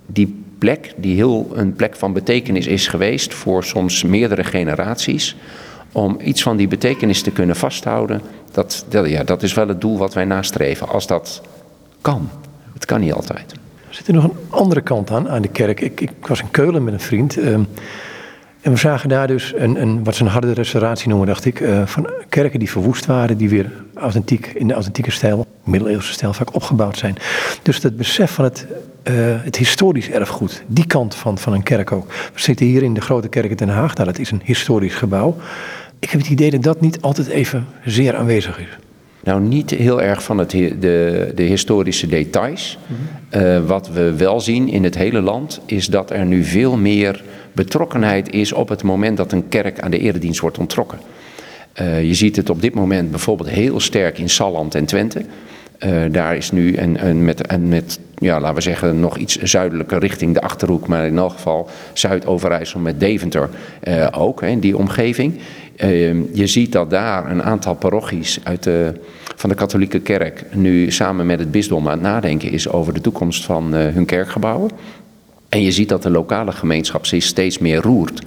die 0.07 0.43
plek, 0.59 0.95
die 0.97 1.15
heel 1.15 1.51
een 1.55 1.75
plek 1.75 1.97
van 1.97 2.13
betekenis 2.13 2.67
is 2.67 2.87
geweest 2.87 3.35
voor 3.35 3.65
soms 3.65 4.03
meerdere 4.03 4.45
generaties, 4.45 5.37
om 5.93 6.19
iets 6.23 6.43
van 6.43 6.57
die 6.57 6.69
betekenis 6.69 7.23
te 7.23 7.31
kunnen 7.31 7.57
vasthouden, 7.57 8.21
dat, 8.53 8.85
ja, 8.89 9.25
dat 9.25 9.43
is 9.43 9.55
wel 9.55 9.69
het 9.69 9.81
doel 9.81 9.99
wat 9.99 10.15
wij 10.15 10.25
nastreven. 10.25 10.89
Als 10.89 11.07
dat 11.07 11.43
kan. 12.01 12.31
Het 12.75 12.85
kan 12.85 13.01
niet 13.01 13.13
altijd. 13.13 13.53
Er 13.89 13.95
zit 13.95 14.09
er 14.09 14.15
nog 14.15 14.25
een 14.25 14.37
andere 14.49 14.81
kant 14.81 15.11
aan, 15.11 15.29
aan 15.29 15.43
de 15.43 15.49
kerk. 15.49 15.81
Ik, 15.81 16.01
ik 16.01 16.11
was 16.21 16.41
in 16.41 16.51
Keulen 16.51 16.85
met 16.85 16.95
een 16.95 17.01
vriend. 17.01 17.37
Um, 17.37 17.69
en 18.63 18.73
we 18.73 18.79
zagen 18.79 19.09
daar 19.09 19.27
dus 19.27 19.53
een, 19.57 19.81
een, 19.81 20.05
wat 20.05 20.15
ze 20.15 20.23
een 20.23 20.31
harde 20.31 20.53
restauratie 20.53 21.09
noemen, 21.09 21.27
dacht 21.27 21.45
ik, 21.45 21.61
uh, 21.61 21.87
van 21.87 22.11
kerken 22.29 22.59
die 22.59 22.71
verwoest 22.71 23.07
waren, 23.07 23.37
die 23.37 23.49
weer 23.49 23.73
authentiek, 23.95 24.47
in 24.47 24.69
de 24.69 24.75
authentieke 24.75 25.11
stijl, 25.11 25.47
middeleeuwse 25.65 26.13
stijl, 26.13 26.33
vaak 26.33 26.55
opgebouwd 26.55 26.99
zijn. 26.99 27.17
Dus 27.63 27.81
dat 27.81 27.97
besef 27.97 28.31
van 28.31 28.45
het, 28.45 28.67
uh, 29.05 29.15
het 29.17 29.57
historisch 29.57 30.11
erfgoed, 30.11 30.63
die 30.67 30.87
kant 30.87 31.15
van, 31.15 31.39
van 31.39 31.53
een 31.53 31.63
kerk 31.63 31.93
ook. 31.93 32.07
We 32.07 32.41
zitten 32.41 32.67
hier 32.67 32.83
in 32.83 32.95
de 32.95 33.01
Grote 33.01 33.29
Kerk 33.29 33.51
in 33.51 33.57
Den 33.57 33.69
Haag, 33.69 33.95
nou, 33.95 34.07
dat 34.07 34.19
is 34.19 34.31
een 34.31 34.43
historisch 34.45 34.95
gebouw. 34.95 35.37
Ik 36.03 36.11
heb 36.11 36.21
het 36.21 36.31
idee 36.31 36.51
dat 36.51 36.63
dat 36.63 36.81
niet 36.81 37.01
altijd 37.01 37.27
even 37.27 37.67
zeer 37.85 38.17
aanwezig 38.17 38.59
is. 38.59 38.79
Nou, 39.25 39.41
niet 39.41 39.71
heel 39.71 40.03
erg 40.03 40.23
van 40.23 40.39
het, 40.39 40.51
de, 40.51 41.33
de 41.35 41.43
historische 41.43 42.07
details. 42.07 42.79
Mm-hmm. 42.87 43.49
uh, 43.49 43.67
wat 43.67 43.89
we 43.89 44.15
wel 44.17 44.41
zien 44.41 44.69
in 44.69 44.85
het 44.85 44.95
hele 44.95 45.21
land 45.21 45.61
is 45.67 45.87
dat 45.87 46.11
er 46.11 46.27
nu 46.27 46.45
veel 46.45 46.77
meer 46.77 47.23
betrokkenheid 47.53 48.33
is 48.33 48.53
op 48.53 48.69
het 48.69 48.83
moment 48.83 49.17
dat 49.17 49.33
een 49.33 49.49
kerk 49.49 49.81
aan 49.81 49.91
de 49.91 49.99
eredienst 49.99 50.41
wordt 50.41 50.59
ontrokken. 50.59 50.99
Uh, 51.81 52.03
je 52.05 52.15
ziet 52.15 52.37
het 52.37 52.51
op 52.51 52.63
dit 52.63 52.75
moment 52.75 53.11
bijvoorbeeld 53.11 53.49
heel 53.49 53.81
sterk 53.81 54.19
in 54.19 54.29
Salland 54.29 54.75
en 54.75 54.85
Twente. 54.85 55.25
Uh, 55.79 56.03
daar 56.11 56.37
is 56.37 56.51
nu 56.51 56.77
een, 56.77 57.07
een 57.07 57.25
met, 57.25 57.53
een 57.53 57.69
met, 57.69 57.99
ja, 58.23 58.41
laten 58.41 58.55
we 58.55 58.61
zeggen, 58.61 59.00
nog 59.00 59.17
iets 59.17 59.37
zuidelijker 59.37 59.99
richting 59.99 60.35
de 60.35 60.41
achterhoek, 60.41 60.87
maar 60.87 61.07
in 61.07 61.19
elk 61.19 61.33
geval 61.33 61.69
Zuid-Overijssel 61.93 62.81
met 62.81 63.00
Deventer 63.00 63.49
uh, 63.85 64.09
ook, 64.11 64.41
hè, 64.41 64.47
in 64.47 64.61
die 64.61 64.76
omgeving. 64.76 65.38
Uh, 65.76 66.35
je 66.35 66.47
ziet 66.47 66.73
dat 66.73 66.91
daar 66.91 67.31
een 67.31 67.43
aantal 67.43 67.75
parochies 67.75 68.41
uit 68.43 68.71
van 69.37 69.50
de 69.50 69.57
katholieke 69.57 70.00
kerk 70.00 70.45
nu 70.52 70.91
samen 70.91 71.26
met 71.26 71.38
het 71.38 71.50
bisdom 71.50 71.87
aan 71.87 71.93
het 71.93 72.02
nadenken 72.02 72.50
is 72.50 72.69
over 72.69 72.95
de 72.95 73.00
toekomst 73.00 73.45
van 73.45 73.73
hun 73.73 74.05
kerkgebouwen. 74.05 74.71
En 75.49 75.62
je 75.62 75.73
ziet 75.73 75.88
dat 75.88 76.02
de 76.02 76.11
lokale 76.11 76.52
gemeenschap 76.52 77.07
zich 77.07 77.23
steeds 77.23 77.59
meer 77.59 77.81
roert. 77.81 78.23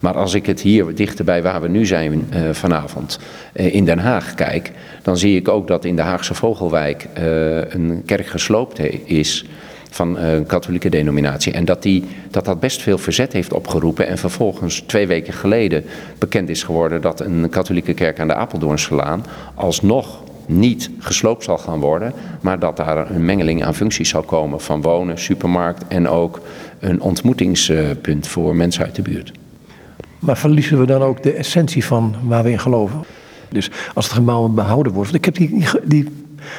Maar 0.00 0.14
als 0.14 0.34
ik 0.34 0.46
het 0.46 0.60
hier 0.60 0.94
dichterbij 0.94 1.42
waar 1.42 1.60
we 1.60 1.68
nu 1.68 1.86
zijn 1.86 2.28
uh, 2.34 2.50
vanavond 2.52 3.18
uh, 3.54 3.74
in 3.74 3.84
Den 3.84 3.98
Haag 3.98 4.34
kijk, 4.34 4.72
dan 5.02 5.16
zie 5.16 5.36
ik 5.36 5.48
ook 5.48 5.68
dat 5.68 5.84
in 5.84 5.96
de 5.96 6.02
Haagse 6.02 6.34
Vogelwijk 6.34 7.06
uh, 7.18 7.24
een 7.70 8.02
kerk 8.06 8.26
gesloopt 8.26 8.80
is 9.04 9.44
van 9.90 10.18
een 10.18 10.46
katholieke 10.46 10.88
denominatie. 10.88 11.52
En 11.52 11.64
dat, 11.64 11.82
die, 11.82 12.04
dat 12.30 12.44
dat 12.44 12.60
best 12.60 12.82
veel 12.82 12.98
verzet 12.98 13.32
heeft 13.32 13.52
opgeroepen. 13.52 14.06
En 14.06 14.18
vervolgens 14.18 14.80
twee 14.80 15.06
weken 15.06 15.32
geleden 15.32 15.84
bekend 16.18 16.48
is 16.48 16.62
geworden 16.62 17.00
dat 17.00 17.20
een 17.20 17.48
katholieke 17.50 17.94
kerk 17.94 18.20
aan 18.20 18.28
de 18.28 18.34
Apeldoornslaan 18.34 19.24
alsnog 19.54 20.22
niet 20.46 20.90
gesloopt 20.98 21.44
zal 21.44 21.58
gaan 21.58 21.80
worden, 21.80 22.12
maar 22.40 22.58
dat 22.58 22.76
daar 22.76 23.10
een 23.10 23.24
mengeling 23.24 23.64
aan 23.64 23.74
functies 23.74 24.08
zal 24.08 24.22
komen 24.22 24.60
van 24.60 24.82
wonen, 24.82 25.18
supermarkt 25.18 25.84
en 25.88 26.08
ook 26.08 26.40
een 26.78 27.00
ontmoetingspunt 27.00 28.26
voor 28.26 28.56
mensen 28.56 28.84
uit 28.84 28.94
de 28.94 29.02
buurt. 29.02 29.32
Maar 30.18 30.36
verliezen 30.36 30.80
we 30.80 30.86
dan 30.86 31.02
ook 31.02 31.22
de 31.22 31.32
essentie 31.32 31.84
van 31.84 32.14
waar 32.22 32.42
we 32.42 32.50
in 32.50 32.60
geloven? 32.60 33.04
Dus 33.48 33.70
als 33.94 34.04
het 34.04 34.14
gebouw 34.14 34.48
behouden 34.48 34.92
wordt. 34.92 35.14
Ik 35.14 35.24
heb 35.24 35.36
die, 35.84 36.08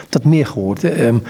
dat 0.10 0.24
meer 0.24 0.46
gehoord. 0.46 0.82
Hè. 0.82 1.08
Um, 1.08 1.24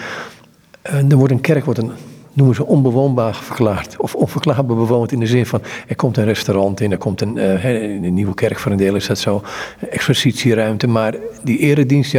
er 0.82 1.16
wordt 1.16 1.34
een 1.34 1.42
kerk 1.42 1.66
wordt 1.66 1.80
een, 1.80 1.92
noemen 2.34 2.56
ze 2.56 2.66
onbewoonbaar 2.66 3.36
verklaard. 3.36 3.98
Of 3.98 4.16
onverklaarbaar 4.16 4.76
bewoond 4.76 5.12
in 5.12 5.20
de 5.20 5.28
zin 5.28 5.46
van 5.46 5.62
er 5.88 5.96
komt 5.96 6.18
een 6.18 6.26
restaurant 6.26 6.80
in, 6.80 6.92
er 6.92 6.98
komt 6.98 7.22
een, 7.22 7.38
een 7.66 8.14
nieuwe 8.14 8.34
kerk 8.34 8.60
voor 8.60 8.72
een 8.72 8.78
deel 8.78 8.96
is 8.96 9.08
dat 9.08 9.20
zo, 9.20 9.44
expositieruimte. 9.90 10.88
Maar 10.88 11.16
die 11.44 11.58
eredienst, 11.58 12.18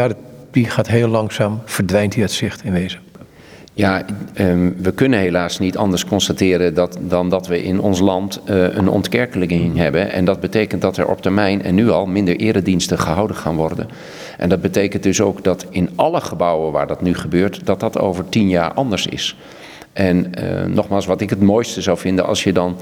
die 0.51 0.65
gaat 0.65 0.89
heel 0.89 1.09
langzaam, 1.09 1.61
verdwijnt 1.65 2.13
die 2.13 2.23
uit 2.23 2.33
zicht 2.33 2.65
in 2.65 2.73
wezen. 2.73 3.10
Ja, 3.73 4.03
um, 4.39 4.77
we 4.83 4.93
kunnen 4.93 5.19
helaas 5.19 5.59
niet 5.59 5.77
anders 5.77 6.05
constateren 6.05 6.75
dat, 6.75 6.99
dan 7.01 7.29
dat 7.29 7.47
we 7.47 7.63
in 7.63 7.81
ons 7.81 8.01
land 8.01 8.41
uh, 8.45 8.75
een 8.75 8.89
ontkerkelijking 8.89 9.77
hebben. 9.77 10.13
En 10.13 10.25
dat 10.25 10.41
betekent 10.41 10.83
dat 10.83 10.97
er 10.97 11.09
op 11.09 11.23
termijn 11.23 11.63
en 11.63 11.75
nu 11.75 11.91
al 11.91 12.07
minder 12.07 12.37
erediensten 12.37 12.99
gehouden 12.99 13.37
gaan 13.37 13.57
worden. 13.57 13.89
En 14.39 14.49
dat 14.49 14.61
betekent 14.61 15.03
dus 15.03 15.21
ook 15.21 15.45
dat 15.45 15.67
in 15.71 15.91
alle 15.95 16.21
gebouwen 16.21 16.73
waar 16.73 16.87
dat 16.87 17.03
nu 17.03 17.15
gebeurt, 17.15 17.67
dat 17.67 17.81
dat 17.81 17.99
over 17.99 18.29
tien 18.29 18.49
jaar 18.49 18.73
anders 18.73 19.07
is. 19.07 19.37
En 19.93 20.33
uh, 20.43 20.75
nogmaals, 20.75 21.07
wat 21.07 21.21
ik 21.21 21.31
het 21.31 21.41
mooiste 21.41 21.81
zou 21.81 21.99
vinden 21.99 22.27
als 22.27 22.45
je 22.45 22.53
dan 22.53 22.77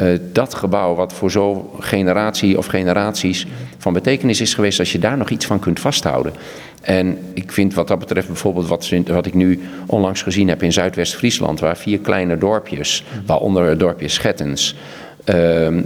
uh, 0.00 0.18
dat 0.32 0.54
gebouw, 0.54 0.94
wat 0.94 1.12
voor 1.12 1.30
zo'n 1.30 1.64
generatie 1.78 2.58
of 2.58 2.66
generaties 2.66 3.46
van 3.78 3.92
betekenis 3.92 4.40
is 4.40 4.54
geweest, 4.54 4.78
als 4.78 4.92
je 4.92 4.98
daar 4.98 5.16
nog 5.16 5.30
iets 5.30 5.46
van 5.46 5.58
kunt 5.58 5.80
vasthouden. 5.80 6.32
En 6.82 7.18
ik 7.34 7.52
vind 7.52 7.74
wat 7.74 7.88
dat 7.88 7.98
betreft 7.98 8.26
bijvoorbeeld 8.26 8.68
wat, 9.06 9.26
ik 9.26 9.34
nu 9.34 9.60
onlangs 9.86 10.22
gezien 10.22 10.48
heb 10.48 10.62
in 10.62 10.72
Zuidwest-Friesland, 10.72 11.60
waar 11.60 11.76
vier 11.76 11.98
kleine 11.98 12.38
dorpjes, 12.38 13.04
waaronder 13.26 13.68
het 13.68 13.78
dorpje 13.78 14.08
Schettens, 14.08 14.74
uh, 15.24 15.34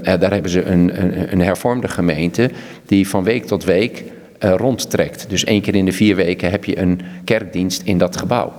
daar 0.03 0.33
hebben 0.33 0.51
ze 0.51 0.63
een, 0.65 1.03
een, 1.03 1.33
een, 1.33 1.41
hervormde 1.41 1.89
gemeente 1.89 2.51
die 2.87 3.09
van 3.09 3.25
week 3.25 3.45
tot 3.45 3.65
week 3.65 4.05
uh, 4.41 4.55
rondtrekt. 4.57 5.27
Dus 5.29 5.45
één 5.45 5.61
keer 5.61 5.75
in 5.75 5.85
de 5.85 5.93
vier 5.93 6.17
weken 6.17 6.51
heb 6.51 6.65
je 6.65 6.79
een 6.79 7.01
kerkdienst 7.25 7.83
in 7.83 7.99
dat 7.99 8.17
gebouw. 8.17 8.53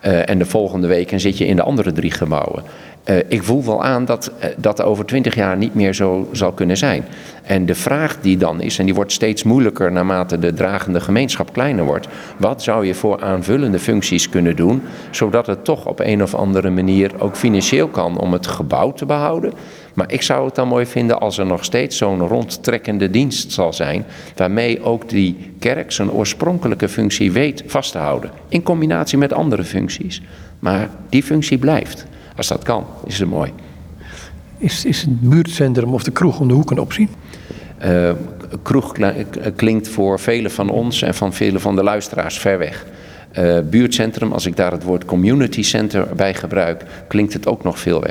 en 0.00 0.38
de 0.38 0.46
volgende 0.46 0.86
week 0.86 1.12
zit 1.16 1.38
je 1.38 1.46
in 1.46 1.56
de 1.56 1.62
andere 1.62 1.92
drie 1.92 2.10
gebouwen. 2.10 2.62
Uh, 3.04 3.16
ik 3.28 3.42
voel 3.42 3.64
wel 3.64 3.84
aan 3.84 4.04
dat 4.04 4.32
uh, 4.38 4.50
dat 4.56 4.82
over 4.82 5.04
twintig 5.04 5.34
jaar 5.34 5.56
niet 5.56 5.74
meer 5.74 5.94
zo 5.94 6.28
zal 6.32 6.52
kunnen 6.52 6.76
zijn. 6.76 7.04
En 7.42 7.66
de 7.66 7.74
vraag 7.74 8.20
die 8.20 8.36
dan 8.36 8.60
is, 8.60 8.78
en 8.78 8.84
die 8.84 8.94
wordt 8.94 9.12
steeds 9.12 9.42
moeilijker 9.42 9.92
naarmate 9.92 10.38
de 10.38 10.52
dragende 10.52 11.00
gemeenschap 11.00 11.52
kleiner 11.52 11.84
wordt. 11.84 12.08
Wat 12.36 12.62
zou 12.62 12.86
je 12.86 12.94
voor 12.94 13.22
aanvullende 13.22 13.78
functies 13.78 14.28
kunnen 14.28 14.56
doen, 14.56 14.82
zodat 15.10 15.46
het 15.46 15.64
toch 15.64 15.86
op 15.86 16.00
een 16.00 16.22
of 16.22 16.34
andere 16.34 16.70
manier 16.70 17.10
ook 17.18 17.36
financieel 17.36 17.88
kan 17.88 18.18
om 18.18 18.32
het 18.32 18.46
gebouw 18.46 18.92
te 18.92 19.06
behouden? 19.06 19.52
Maar 19.94 20.12
ik 20.12 20.22
zou 20.22 20.46
het 20.46 20.54
dan 20.54 20.68
mooi 20.68 20.86
vinden 20.86 21.20
als 21.20 21.38
er 21.38 21.46
nog 21.46 21.64
steeds 21.64 21.96
zo'n 21.96 22.20
rondtrekkende 22.20 23.10
dienst 23.10 23.52
zal 23.52 23.72
zijn, 23.72 24.04
waarmee 24.36 24.82
ook 24.82 25.08
die 25.08 25.52
kerk 25.58 25.92
zijn 25.92 26.10
oorspronkelijke 26.10 26.88
functie 26.88 27.32
weet 27.32 27.62
vast 27.66 27.92
te 27.92 27.98
houden. 27.98 28.30
In 28.48 28.62
combinatie 28.62 29.18
met 29.18 29.32
andere 29.32 29.64
functies. 29.64 30.22
Maar 30.58 30.88
die 31.08 31.22
functie 31.22 31.58
blijft. 31.58 32.06
Als 32.40 32.48
dat 32.48 32.62
kan, 32.62 32.86
is 33.04 33.18
het 33.18 33.28
mooi. 33.28 33.52
Is, 34.58 34.84
is 34.84 35.00
het 35.00 35.20
buurtcentrum 35.20 35.94
of 35.94 36.02
de 36.02 36.10
kroeg 36.10 36.40
om 36.40 36.48
de 36.48 36.54
hoek 36.54 36.70
een 36.70 36.78
optie? 36.78 37.08
Uh, 37.84 38.10
kroeg 38.62 38.94
klinkt 39.56 39.88
voor 39.88 40.20
velen 40.20 40.50
van 40.50 40.70
ons 40.70 41.02
en 41.02 41.14
van 41.14 41.32
vele 41.32 41.58
van 41.58 41.76
de 41.76 41.82
luisteraars 41.82 42.38
ver 42.38 42.58
weg. 42.58 42.86
Uh, 43.38 43.58
buurtcentrum, 43.70 44.32
als 44.32 44.46
ik 44.46 44.56
daar 44.56 44.72
het 44.72 44.82
woord 44.82 45.04
community 45.04 45.62
center 45.62 46.08
bij 46.16 46.34
gebruik, 46.34 46.84
klinkt 47.08 47.32
het 47.32 47.46
ook 47.46 47.62
nog 47.62 47.78
veel 47.78 48.04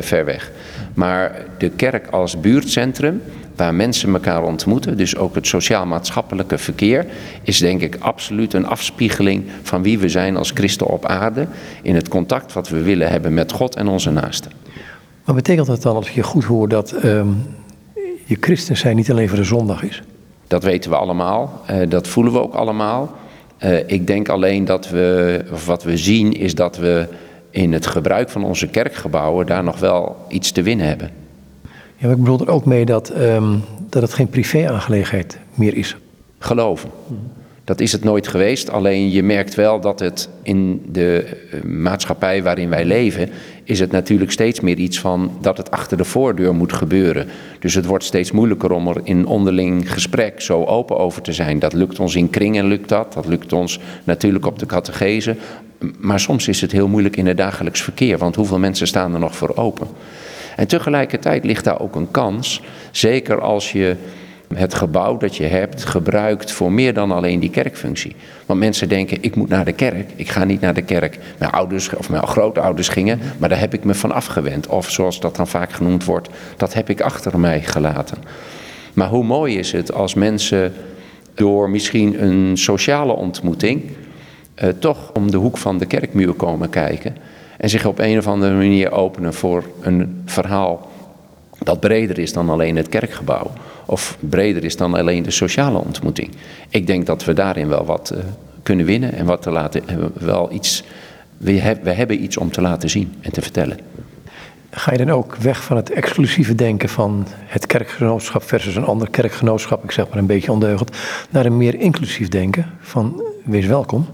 ver 0.00 0.24
weg. 0.24 0.50
Maar 0.94 1.44
de 1.58 1.70
kerk 1.70 2.06
als 2.06 2.40
buurtcentrum, 2.40 3.22
waar 3.60 3.74
mensen 3.74 4.12
elkaar 4.12 4.42
ontmoeten, 4.42 4.96
dus 4.96 5.16
ook 5.16 5.34
het 5.34 5.46
sociaal-maatschappelijke 5.46 6.58
verkeer, 6.58 7.06
is 7.42 7.58
denk 7.58 7.80
ik 7.80 7.96
absoluut 7.98 8.52
een 8.52 8.66
afspiegeling 8.66 9.44
van 9.62 9.82
wie 9.82 9.98
we 9.98 10.08
zijn 10.08 10.36
als 10.36 10.50
christen 10.50 10.86
op 10.86 11.04
aarde, 11.06 11.46
in 11.82 11.94
het 11.94 12.08
contact 12.08 12.52
wat 12.52 12.68
we 12.68 12.82
willen 12.82 13.08
hebben 13.08 13.34
met 13.34 13.52
God 13.52 13.76
en 13.76 13.88
onze 13.88 14.10
naasten. 14.10 14.52
Maar 15.24 15.34
betekent 15.34 15.66
dat 15.66 15.82
dan, 15.82 15.96
als 15.96 16.08
ik 16.08 16.14
je 16.14 16.22
goed 16.22 16.44
hoor, 16.44 16.68
dat 16.68 17.04
um, 17.04 17.42
je 18.24 18.36
christen 18.40 18.76
zijn 18.76 18.96
niet 18.96 19.10
alleen 19.10 19.28
voor 19.28 19.38
de 19.38 19.44
zondag 19.44 19.82
is? 19.82 20.02
Dat 20.46 20.62
weten 20.62 20.90
we 20.90 20.96
allemaal, 20.96 21.62
uh, 21.70 21.76
dat 21.88 22.08
voelen 22.08 22.32
we 22.32 22.42
ook 22.42 22.54
allemaal. 22.54 23.12
Uh, 23.64 23.78
ik 23.86 24.06
denk 24.06 24.28
alleen 24.28 24.64
dat 24.64 24.88
we, 24.88 25.44
of 25.52 25.66
wat 25.66 25.82
we 25.82 25.96
zien, 25.96 26.32
is 26.32 26.54
dat 26.54 26.76
we 26.76 27.08
in 27.50 27.72
het 27.72 27.86
gebruik 27.86 28.30
van 28.30 28.44
onze 28.44 28.66
kerkgebouwen 28.66 29.46
daar 29.46 29.64
nog 29.64 29.78
wel 29.78 30.16
iets 30.28 30.52
te 30.52 30.62
winnen 30.62 30.86
hebben. 30.86 31.19
Ja, 32.00 32.06
maar 32.06 32.16
ik 32.16 32.22
bedoel 32.22 32.40
er 32.40 32.50
ook 32.50 32.64
mee 32.64 32.84
dat, 32.84 33.16
um, 33.16 33.62
dat 33.88 34.02
het 34.02 34.12
geen 34.12 34.28
privé-aangelegenheid 34.28 35.38
meer 35.54 35.74
is. 35.74 35.96
Geloven. 36.38 36.90
Dat 37.64 37.80
is 37.80 37.92
het 37.92 38.04
nooit 38.04 38.28
geweest. 38.28 38.70
Alleen 38.70 39.10
je 39.10 39.22
merkt 39.22 39.54
wel 39.54 39.80
dat 39.80 40.00
het 40.00 40.28
in 40.42 40.82
de 40.88 41.36
maatschappij 41.64 42.42
waarin 42.42 42.68
wij 42.68 42.84
leven, 42.84 43.28
is 43.64 43.80
het 43.80 43.90
natuurlijk 43.90 44.30
steeds 44.30 44.60
meer 44.60 44.76
iets 44.76 45.00
van 45.00 45.32
dat 45.40 45.56
het 45.56 45.70
achter 45.70 45.96
de 45.96 46.04
voordeur 46.04 46.54
moet 46.54 46.72
gebeuren. 46.72 47.26
Dus 47.58 47.74
het 47.74 47.86
wordt 47.86 48.04
steeds 48.04 48.30
moeilijker 48.30 48.72
om 48.72 48.88
er 48.88 49.00
in 49.04 49.26
onderling 49.26 49.92
gesprek 49.92 50.40
zo 50.40 50.64
open 50.64 50.98
over 50.98 51.22
te 51.22 51.32
zijn. 51.32 51.58
Dat 51.58 51.72
lukt 51.72 52.00
ons 52.00 52.14
in 52.14 52.30
kringen, 52.30 52.64
lukt 52.64 52.88
dat. 52.88 53.12
Dat 53.12 53.26
lukt 53.26 53.52
ons 53.52 53.80
natuurlijk 54.04 54.46
op 54.46 54.58
de 54.58 54.66
catechese. 54.66 55.36
Maar 55.98 56.20
soms 56.20 56.48
is 56.48 56.60
het 56.60 56.72
heel 56.72 56.88
moeilijk 56.88 57.16
in 57.16 57.26
het 57.26 57.36
dagelijks 57.36 57.82
verkeer, 57.82 58.18
want 58.18 58.36
hoeveel 58.36 58.58
mensen 58.58 58.86
staan 58.86 59.14
er 59.14 59.20
nog 59.20 59.36
voor 59.36 59.56
open? 59.56 59.86
En 60.60 60.66
tegelijkertijd 60.66 61.44
ligt 61.44 61.64
daar 61.64 61.80
ook 61.80 61.94
een 61.94 62.10
kans, 62.10 62.62
zeker 62.90 63.40
als 63.40 63.72
je 63.72 63.96
het 64.54 64.74
gebouw 64.74 65.16
dat 65.16 65.36
je 65.36 65.44
hebt 65.44 65.84
gebruikt 65.84 66.52
voor 66.52 66.72
meer 66.72 66.94
dan 66.94 67.12
alleen 67.12 67.40
die 67.40 67.50
kerkfunctie. 67.50 68.16
Want 68.46 68.60
mensen 68.60 68.88
denken, 68.88 69.18
ik 69.20 69.36
moet 69.36 69.48
naar 69.48 69.64
de 69.64 69.72
kerk. 69.72 70.10
Ik 70.16 70.28
ga 70.28 70.44
niet 70.44 70.60
naar 70.60 70.74
de 70.74 70.82
kerk. 70.82 71.18
Mijn 71.38 71.50
ouders 71.50 71.94
of 71.96 72.10
mijn 72.10 72.26
grootouders 72.26 72.88
gingen, 72.88 73.20
maar 73.38 73.48
daar 73.48 73.58
heb 73.58 73.74
ik 73.74 73.84
me 73.84 73.94
van 73.94 74.12
afgewend. 74.12 74.66
Of 74.66 74.90
zoals 74.90 75.20
dat 75.20 75.36
dan 75.36 75.48
vaak 75.48 75.72
genoemd 75.72 76.04
wordt, 76.04 76.28
dat 76.56 76.74
heb 76.74 76.90
ik 76.90 77.00
achter 77.00 77.40
mij 77.40 77.62
gelaten. 77.62 78.18
Maar 78.92 79.08
hoe 79.08 79.24
mooi 79.24 79.58
is 79.58 79.72
het 79.72 79.92
als 79.92 80.14
mensen 80.14 80.72
door 81.34 81.70
misschien 81.70 82.22
een 82.24 82.56
sociale 82.56 83.12
ontmoeting 83.12 83.82
uh, 84.62 84.68
toch 84.78 85.12
om 85.12 85.30
de 85.30 85.36
hoek 85.36 85.56
van 85.56 85.78
de 85.78 85.86
kerkmuur 85.86 86.32
komen 86.32 86.70
kijken. 86.70 87.16
En 87.60 87.68
zich 87.68 87.86
op 87.86 87.98
een 87.98 88.18
of 88.18 88.26
andere 88.26 88.54
manier 88.54 88.92
openen 88.92 89.34
voor 89.34 89.64
een 89.80 90.22
verhaal 90.26 90.90
dat 91.58 91.80
breder 91.80 92.18
is 92.18 92.32
dan 92.32 92.48
alleen 92.48 92.76
het 92.76 92.88
kerkgebouw. 92.88 93.50
Of 93.86 94.16
breder 94.20 94.64
is 94.64 94.76
dan 94.76 94.94
alleen 94.94 95.22
de 95.22 95.30
sociale 95.30 95.78
ontmoeting. 95.78 96.30
Ik 96.68 96.86
denk 96.86 97.06
dat 97.06 97.24
we 97.24 97.32
daarin 97.32 97.68
wel 97.68 97.84
wat 97.84 98.12
uh, 98.14 98.18
kunnen 98.62 98.86
winnen 98.86 99.12
en 99.12 99.26
wat 99.26 99.42
te 99.42 99.50
laten, 99.50 99.82
uh, 99.90 99.96
wel 100.12 100.52
iets, 100.52 100.84
we, 101.36 101.52
heb, 101.52 101.84
we 101.84 101.92
hebben 101.92 102.22
iets 102.22 102.36
om 102.36 102.50
te 102.50 102.60
laten 102.60 102.90
zien 102.90 103.14
en 103.20 103.32
te 103.32 103.42
vertellen. 103.42 103.78
Ga 104.70 104.92
je 104.92 104.98
dan 104.98 105.10
ook 105.10 105.36
weg 105.36 105.64
van 105.64 105.76
het 105.76 105.90
exclusieve 105.90 106.54
denken 106.54 106.88
van 106.88 107.26
het 107.46 107.66
kerkgenootschap 107.66 108.42
versus 108.42 108.76
een 108.76 108.84
ander 108.84 109.10
kerkgenootschap, 109.10 109.84
ik 109.84 109.90
zeg 109.90 110.08
maar 110.08 110.18
een 110.18 110.26
beetje 110.26 110.52
ondeugend, 110.52 110.90
naar 111.30 111.46
een 111.46 111.56
meer 111.56 111.80
inclusief 111.80 112.28
denken 112.28 112.66
van 112.80 113.22
wees 113.44 113.66
welkom? 113.66 114.06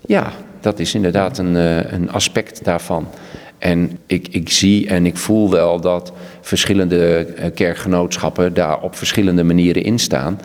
Ja, 0.00 0.32
dat 0.62 0.78
is 0.78 0.94
inderdaad 0.94 1.38
een, 1.38 1.54
uh, 1.54 1.92
een 1.92 2.10
aspect 2.10 2.64
daarvan. 2.64 3.06
En 3.58 3.98
ik, 4.06 4.28
ik 4.30 4.48
zie 4.48 4.88
en 4.88 5.06
ik 5.06 5.16
voel 5.16 5.50
wel 5.50 5.80
dat 5.80 6.12
verschillende 6.40 7.26
kerkgenootschappen 7.54 8.54
daar 8.54 8.80
op 8.80 8.96
verschillende 8.96 9.44
manieren 9.44 9.82
in 9.82 9.98
staan. 9.98 10.38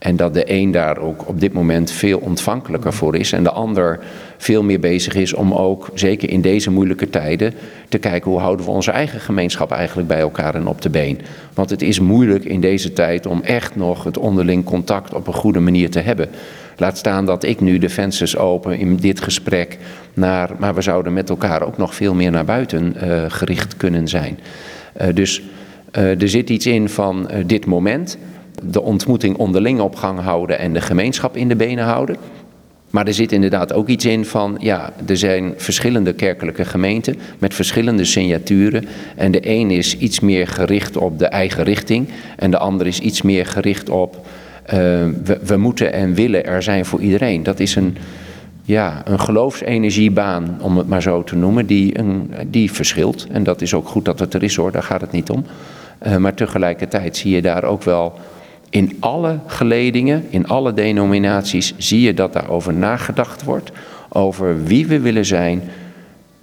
En 0.00 0.16
dat 0.16 0.34
de 0.34 0.52
een 0.52 0.70
daar 0.70 0.98
ook 0.98 1.28
op 1.28 1.40
dit 1.40 1.52
moment 1.52 1.90
veel 1.90 2.18
ontvankelijker 2.18 2.92
voor 2.92 3.16
is. 3.16 3.32
En 3.32 3.42
de 3.42 3.50
ander 3.50 4.00
veel 4.36 4.62
meer 4.62 4.80
bezig 4.80 5.14
is 5.14 5.32
om 5.32 5.52
ook, 5.52 5.90
zeker 5.94 6.30
in 6.30 6.40
deze 6.40 6.70
moeilijke 6.70 7.10
tijden, 7.10 7.54
te 7.88 7.98
kijken 7.98 8.30
hoe 8.30 8.40
houden 8.40 8.66
we 8.66 8.72
onze 8.72 8.90
eigen 8.90 9.20
gemeenschap 9.20 9.72
eigenlijk 9.72 10.08
bij 10.08 10.20
elkaar 10.20 10.54
en 10.54 10.66
op 10.66 10.82
de 10.82 10.90
been. 10.90 11.20
Want 11.54 11.70
het 11.70 11.82
is 11.82 12.00
moeilijk 12.00 12.44
in 12.44 12.60
deze 12.60 12.92
tijd 12.92 13.26
om 13.26 13.42
echt 13.42 13.76
nog 13.76 14.04
het 14.04 14.18
onderling 14.18 14.64
contact 14.64 15.14
op 15.14 15.26
een 15.26 15.32
goede 15.32 15.60
manier 15.60 15.90
te 15.90 16.00
hebben. 16.00 16.28
Laat 16.80 16.98
staan 16.98 17.26
dat 17.26 17.44
ik 17.44 17.60
nu 17.60 17.78
de 17.78 17.88
vensters 17.88 18.36
open 18.36 18.78
in 18.78 18.96
dit 18.96 19.20
gesprek 19.20 19.78
naar, 20.14 20.50
maar 20.58 20.74
we 20.74 20.82
zouden 20.82 21.12
met 21.12 21.30
elkaar 21.30 21.62
ook 21.62 21.78
nog 21.78 21.94
veel 21.94 22.14
meer 22.14 22.30
naar 22.30 22.44
buiten 22.44 22.94
uh, 22.96 23.24
gericht 23.28 23.76
kunnen 23.76 24.08
zijn. 24.08 24.38
Uh, 25.00 25.06
dus 25.14 25.42
uh, 25.98 26.22
er 26.22 26.28
zit 26.28 26.50
iets 26.50 26.66
in 26.66 26.88
van 26.88 27.30
dit 27.46 27.66
moment, 27.66 28.18
de 28.62 28.82
ontmoeting 28.82 29.36
onderling 29.36 29.80
op 29.80 29.96
gang 29.96 30.20
houden 30.20 30.58
en 30.58 30.72
de 30.72 30.80
gemeenschap 30.80 31.36
in 31.36 31.48
de 31.48 31.56
benen 31.56 31.84
houden. 31.84 32.16
Maar 32.90 33.06
er 33.06 33.14
zit 33.14 33.32
inderdaad 33.32 33.72
ook 33.72 33.88
iets 33.88 34.04
in 34.04 34.24
van, 34.24 34.56
ja, 34.60 34.92
er 35.06 35.16
zijn 35.16 35.54
verschillende 35.56 36.12
kerkelijke 36.12 36.64
gemeenten 36.64 37.16
met 37.38 37.54
verschillende 37.54 38.04
signaturen. 38.04 38.88
En 39.16 39.30
de 39.30 39.48
een 39.48 39.70
is 39.70 39.98
iets 39.98 40.20
meer 40.20 40.46
gericht 40.46 40.96
op 40.96 41.18
de 41.18 41.26
eigen 41.26 41.64
richting 41.64 42.08
en 42.36 42.50
de 42.50 42.58
ander 42.58 42.86
is 42.86 43.00
iets 43.00 43.22
meer 43.22 43.46
gericht 43.46 43.90
op 43.90 44.26
we, 44.66 45.38
we, 45.42 45.56
moeten 45.56 45.92
en 45.92 46.14
willen 46.14 46.46
er 46.46 46.62
zijn 46.62 46.84
voor 46.84 47.00
iedereen. 47.00 47.42
Dat 47.42 47.60
is 47.60 47.74
een, 47.74 47.96
ja, 48.62 49.02
een 49.04 49.20
geloofsenergiebaan, 49.20 50.58
om 50.60 50.78
het 50.78 50.88
maar 50.88 51.02
zo 51.02 51.24
te 51.24 51.36
noemen, 51.36 51.66
die, 51.66 51.98
een, 51.98 52.30
die 52.46 52.72
verschilt. 52.72 53.26
En 53.32 53.42
dat 53.42 53.60
is 53.60 53.74
ook 53.74 53.88
goed 53.88 54.04
dat 54.04 54.18
het 54.18 54.34
er 54.34 54.42
is 54.42 54.56
hoor, 54.56 54.72
daar 54.72 54.82
gaat 54.82 55.00
het 55.00 55.12
niet 55.12 55.30
om. 55.30 55.44
Uh, 56.06 56.16
maar 56.16 56.34
tegelijkertijd 56.34 57.16
zie 57.16 57.34
je 57.34 57.42
daar 57.42 57.64
ook 57.64 57.82
wel 57.82 58.18
in 58.70 58.96
alle 59.00 59.38
geledingen, 59.46 60.26
in 60.30 60.46
alle 60.46 60.72
denominaties, 60.72 61.74
zie 61.76 62.00
je 62.00 62.14
dat 62.14 62.32
daarover 62.32 62.74
nagedacht 62.74 63.42
wordt. 63.42 63.70
Over 64.08 64.64
wie 64.64 64.86
we 64.86 65.00
willen 65.00 65.24
zijn 65.26 65.62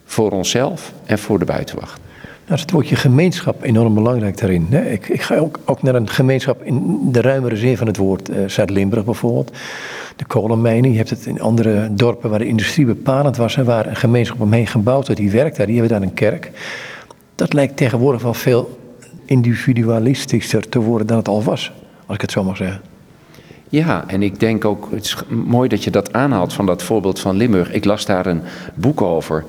voor 0.06 0.32
onszelf 0.32 0.94
en 1.06 1.20
voor 1.20 1.40
de 1.40 1.46
buitenwacht. 1.46 2.00
Nou 2.48 2.60
het 2.60 2.72
woordje 2.72 2.96
gemeenschap 2.96 3.64
enorm 3.64 3.94
belangrijk 3.94 4.38
daarin. 4.38 4.74
Ik, 4.74 5.10
ik 5.10 5.22
ga 5.22 5.36
ook, 5.36 5.60
ook, 5.66 5.82
naar 5.82 5.96
een 5.96 6.10
gemeenschap 6.10 6.64
in 6.64 7.00
de 7.12 7.22
ruimere 7.22 7.56
zin 7.56 7.78
van 7.78 7.88
het 7.88 7.98
woord. 7.98 8.30
Uh, 8.30 8.50
Zuid-Limburg 8.50 9.06
bijvoorbeeld. 9.06 9.52
De 10.16 10.26
kolenmijnen. 10.26 10.92
Je 10.92 10.98
hebt 10.98 11.10
het 11.10 11.26
in 11.26 11.42
andere 11.42 11.90
dorpen 11.92 12.30
waar 12.30 12.40
de 12.40 12.48
industrie 12.48 12.86
bepalend 12.86 13.38
was. 13.38 13.56
En 13.56 13.66
waar 13.66 13.88
een 13.88 13.96
gemeenschap 13.96 14.42
omheen 14.42 14.68
gebouwd 14.68 15.08
werd. 15.08 15.20
Die 15.20 15.32
werkt 15.32 15.58
daar. 15.58 15.66
Die 15.66 15.80
hebben 15.80 16.00
daar 16.00 16.08
een 16.08 16.14
kerk. 16.14 16.52
Dat 17.36 17.54
lijkt 17.54 17.78
tegenwoordig 17.78 18.22
wel 18.22 18.34
veel 18.34 18.78
individualistischer 19.26 20.70
te 20.70 20.80
worden 20.80 21.08
dan 21.08 21.18
het 21.18 21.28
al 21.28 21.44
was. 21.44 21.72
Als 22.06 22.16
ik 22.16 22.22
het 22.22 22.32
zo 22.32 22.44
mag 22.44 22.58
zeggen. 22.58 22.82
Ja, 23.70 24.04
en 24.08 24.24
ik 24.24 24.40
denk 24.40 24.66
ook, 24.66 24.88
het 24.92 25.04
is 25.04 25.18
mooi 25.28 25.70
dat 25.70 25.84
je 25.84 25.92
dat 25.92 26.14
aanhaalt 26.14 26.54
van 26.54 26.66
dat 26.66 26.84
voorbeeld 26.84 27.20
van 27.20 27.36
Limburg. 27.36 27.72
Ik 27.72 27.86
las 27.86 28.06
daar 28.06 28.26
een 28.26 28.42
boek 28.76 29.02
over. 29.02 29.46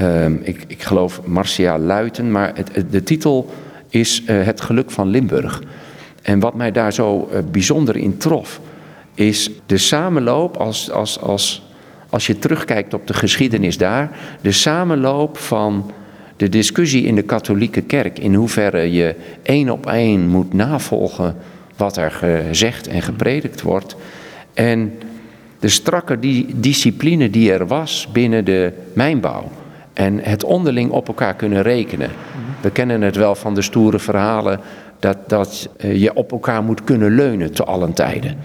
Um, 0.00 0.40
ik, 0.42 0.64
ik, 0.66 0.82
geloof 0.82 1.20
Marcia 1.26 1.78
Luiten, 1.78 2.30
maar 2.30 2.54
de 2.90 3.02
titel 3.02 3.50
is 3.88 4.22
uh, 4.22 4.44
Het 4.44 4.60
geluk 4.60 4.90
van 4.90 5.08
Limburg. 5.08 5.62
En 6.22 6.40
wat 6.40 6.54
mij 6.54 6.72
daar 6.72 6.92
zo 6.92 7.28
uh, 7.32 7.38
bijzonder 7.50 7.96
in 7.96 8.16
trof, 8.16 8.60
is 9.14 9.50
de 9.66 9.78
samenloop, 9.78 10.56
als, 10.56 10.90
als, 10.90 11.20
als, 11.20 11.62
als 12.10 12.26
je 12.26 12.38
terugkijkt 12.38 12.94
op 12.94 13.06
de 13.06 13.14
geschiedenis 13.14 13.78
daar, 13.78 14.10
de 14.40 14.52
samenloop 14.52 15.38
van 15.38 15.90
de 16.36 16.48
discussie 16.48 17.04
in 17.04 17.14
de 17.14 17.22
katholieke 17.22 17.82
kerk, 17.82 18.18
in 18.18 18.34
hoeverre 18.34 18.92
je 18.92 19.14
één 19.42 19.70
op 19.70 19.86
één 19.86 20.28
moet 20.28 20.52
navolgen 20.52 21.36
wat 21.76 21.96
er 21.96 22.10
gezegd 22.10 22.86
en 22.86 23.02
gepredikt 23.02 23.62
wordt. 23.62 23.96
En 24.54 24.92
de 25.58 25.68
strakke 25.68 26.18
discipline 26.54 27.30
die 27.30 27.52
er 27.52 27.66
was 27.66 28.08
binnen 28.12 28.44
de 28.44 28.72
mijnbouw. 28.92 29.50
En 29.96 30.18
het 30.22 30.44
onderling 30.44 30.90
op 30.90 31.08
elkaar 31.08 31.34
kunnen 31.34 31.62
rekenen. 31.62 32.10
We 32.60 32.70
kennen 32.70 33.02
het 33.02 33.16
wel 33.16 33.34
van 33.34 33.54
de 33.54 33.62
stoere 33.62 33.98
verhalen 33.98 34.60
dat, 34.98 35.16
dat 35.26 35.68
eh, 35.76 36.00
je 36.00 36.14
op 36.14 36.32
elkaar 36.32 36.62
moet 36.62 36.84
kunnen 36.84 37.14
leunen 37.14 37.52
te 37.52 37.64
allen 37.64 37.92
tijden. 37.92 38.36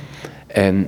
En 0.48 0.88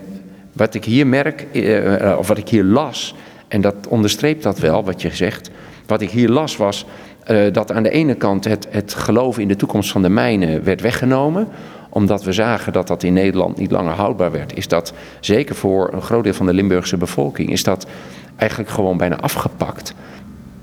wat 0.53 0.73
ik 0.73 0.85
hier 0.85 1.07
merk, 1.07 1.41
eh, 1.41 2.15
of 2.17 2.27
wat 2.27 2.37
ik 2.37 2.49
hier 2.49 2.63
las, 2.63 3.15
en 3.47 3.61
dat 3.61 3.75
onderstreept 3.87 4.43
dat 4.43 4.59
wel, 4.59 4.83
wat 4.83 5.01
je 5.01 5.15
zegt. 5.15 5.51
Wat 5.85 6.01
ik 6.01 6.09
hier 6.09 6.29
las 6.29 6.57
was 6.57 6.85
uh, 7.31 7.53
dat 7.53 7.71
aan 7.71 7.83
de 7.83 7.89
ene 7.89 8.15
kant 8.15 8.45
het, 8.45 8.67
het 8.69 8.93
geloof 8.93 9.37
in 9.37 9.47
de 9.47 9.55
toekomst 9.55 9.91
van 9.91 10.01
de 10.01 10.09
mijnen 10.09 10.63
werd 10.63 10.81
weggenomen 10.81 11.47
omdat 11.89 12.23
we 12.23 12.31
zagen 12.31 12.73
dat 12.73 12.87
dat 12.87 13.03
in 13.03 13.13
Nederland 13.13 13.57
niet 13.57 13.71
langer 13.71 13.93
houdbaar 13.93 14.31
werd, 14.31 14.57
is 14.57 14.67
dat 14.67 14.93
zeker 15.19 15.55
voor 15.55 15.93
een 15.93 16.01
groot 16.01 16.23
deel 16.23 16.33
van 16.33 16.45
de 16.45 16.53
Limburgse 16.53 16.97
bevolking, 16.97 17.49
is 17.49 17.63
dat 17.63 17.87
eigenlijk 18.35 18.69
gewoon 18.69 18.97
bijna 18.97 19.15
afgepakt. 19.19 19.93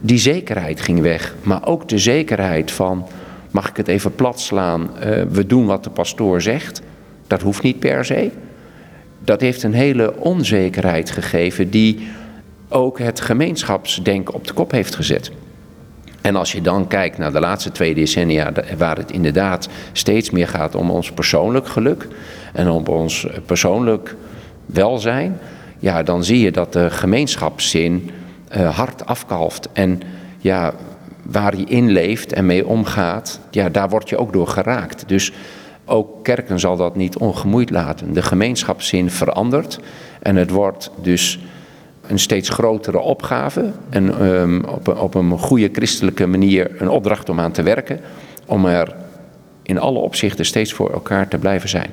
Die 0.01 0.19
zekerheid 0.19 0.81
ging 0.81 1.01
weg, 1.01 1.35
maar 1.43 1.67
ook 1.67 1.89
de 1.89 1.99
zekerheid 1.99 2.71
van, 2.71 3.07
mag 3.51 3.69
ik 3.69 3.77
het 3.77 3.89
even 3.89 4.15
plat 4.15 4.41
slaan, 4.41 4.81
uh, 4.83 5.23
we 5.31 5.47
doen 5.47 5.67
wat 5.67 5.85
de 5.85 5.91
pastoor 5.91 6.43
zegt. 6.43 6.83
Dat 7.27 7.43
hoeft 7.43 7.63
niet 7.63 7.79
per 7.79 8.05
se. 8.05 8.31
Dat 9.25 9.41
heeft 9.41 9.63
een 9.63 9.73
hele 9.73 10.17
onzekerheid 10.17 11.11
gegeven 11.11 11.71
die 11.71 12.09
ook 12.69 12.99
het 12.99 13.21
gemeenschapsdenken 13.21 14.35
op 14.35 14.47
de 14.47 14.53
kop 14.53 14.71
heeft 14.71 14.95
gezet. 14.95 15.31
En 16.21 16.37
als 16.37 16.53
je 16.53 16.61
dan 16.61 16.87
kijkt 16.87 17.19
naar 17.19 17.33
de 17.33 17.41
laatste 17.41 17.73
twee 17.73 17.95
decennia, 17.95 18.53
waar 18.79 18.97
het 18.97 19.11
inderdaad 19.11 19.69
steeds 19.93 20.31
meer 20.31 20.49
gaat 20.49 20.75
om 20.75 20.91
ons 20.91 21.13
persoonlijk 21.13 21.69
geluk 21.69 22.09
en 22.53 22.69
om 22.69 22.87
ons 22.87 23.27
persoonlijk 23.47 24.17
welzijn, 24.67 25.39
ja, 25.79 26.03
dan 26.03 26.25
zie 26.25 26.41
je 26.41 26.53
dat 26.53 26.73
de 26.73 26.91
gemeenschapszin 26.91 28.11
uh, 28.57 28.77
hard 28.77 29.07
afkalft. 29.07 29.69
En 29.73 30.01
ja, 30.39 30.73
waar 31.23 31.57
je 31.57 31.65
in 31.65 31.91
leeft 31.91 32.33
en 32.33 32.47
mee 32.47 32.67
omgaat, 32.67 33.41
ja, 33.51 33.69
daar 33.69 33.89
word 33.89 34.09
je 34.09 34.17
ook 34.17 34.33
door 34.33 34.49
geraakt. 34.49 35.05
Dus 35.07 35.33
ook 35.85 36.25
kerken 36.25 36.61
zal 36.61 36.77
dat 36.77 36.97
niet 36.97 37.17
ongemoeid 37.17 37.71
laten. 37.71 38.13
De 38.13 38.23
gemeenschapszin 38.23 39.11
verandert 39.11 39.81
en 40.23 40.37
het 40.37 40.51
wordt 40.51 40.91
dus 41.03 41.39
een 42.07 42.19
steeds 42.19 42.49
grotere 42.49 42.99
opgave. 42.99 43.71
En 43.89 44.27
um, 44.27 44.65
op, 44.65 44.87
een, 44.87 44.99
op 44.99 45.15
een 45.15 45.39
goede 45.39 45.69
christelijke 45.73 46.27
manier 46.27 46.71
een 46.79 46.89
opdracht 46.89 47.29
om 47.29 47.41
aan 47.41 47.53
te 47.53 47.63
werken. 47.63 48.01
Om 48.47 48.67
er 48.67 48.95
in 49.63 49.79
alle 49.79 49.99
opzichten 49.99 50.45
steeds 50.45 50.73
voor 50.73 50.93
elkaar 50.93 51.29
te 51.29 51.39
blijven 51.39 51.69
zijn. 51.69 51.91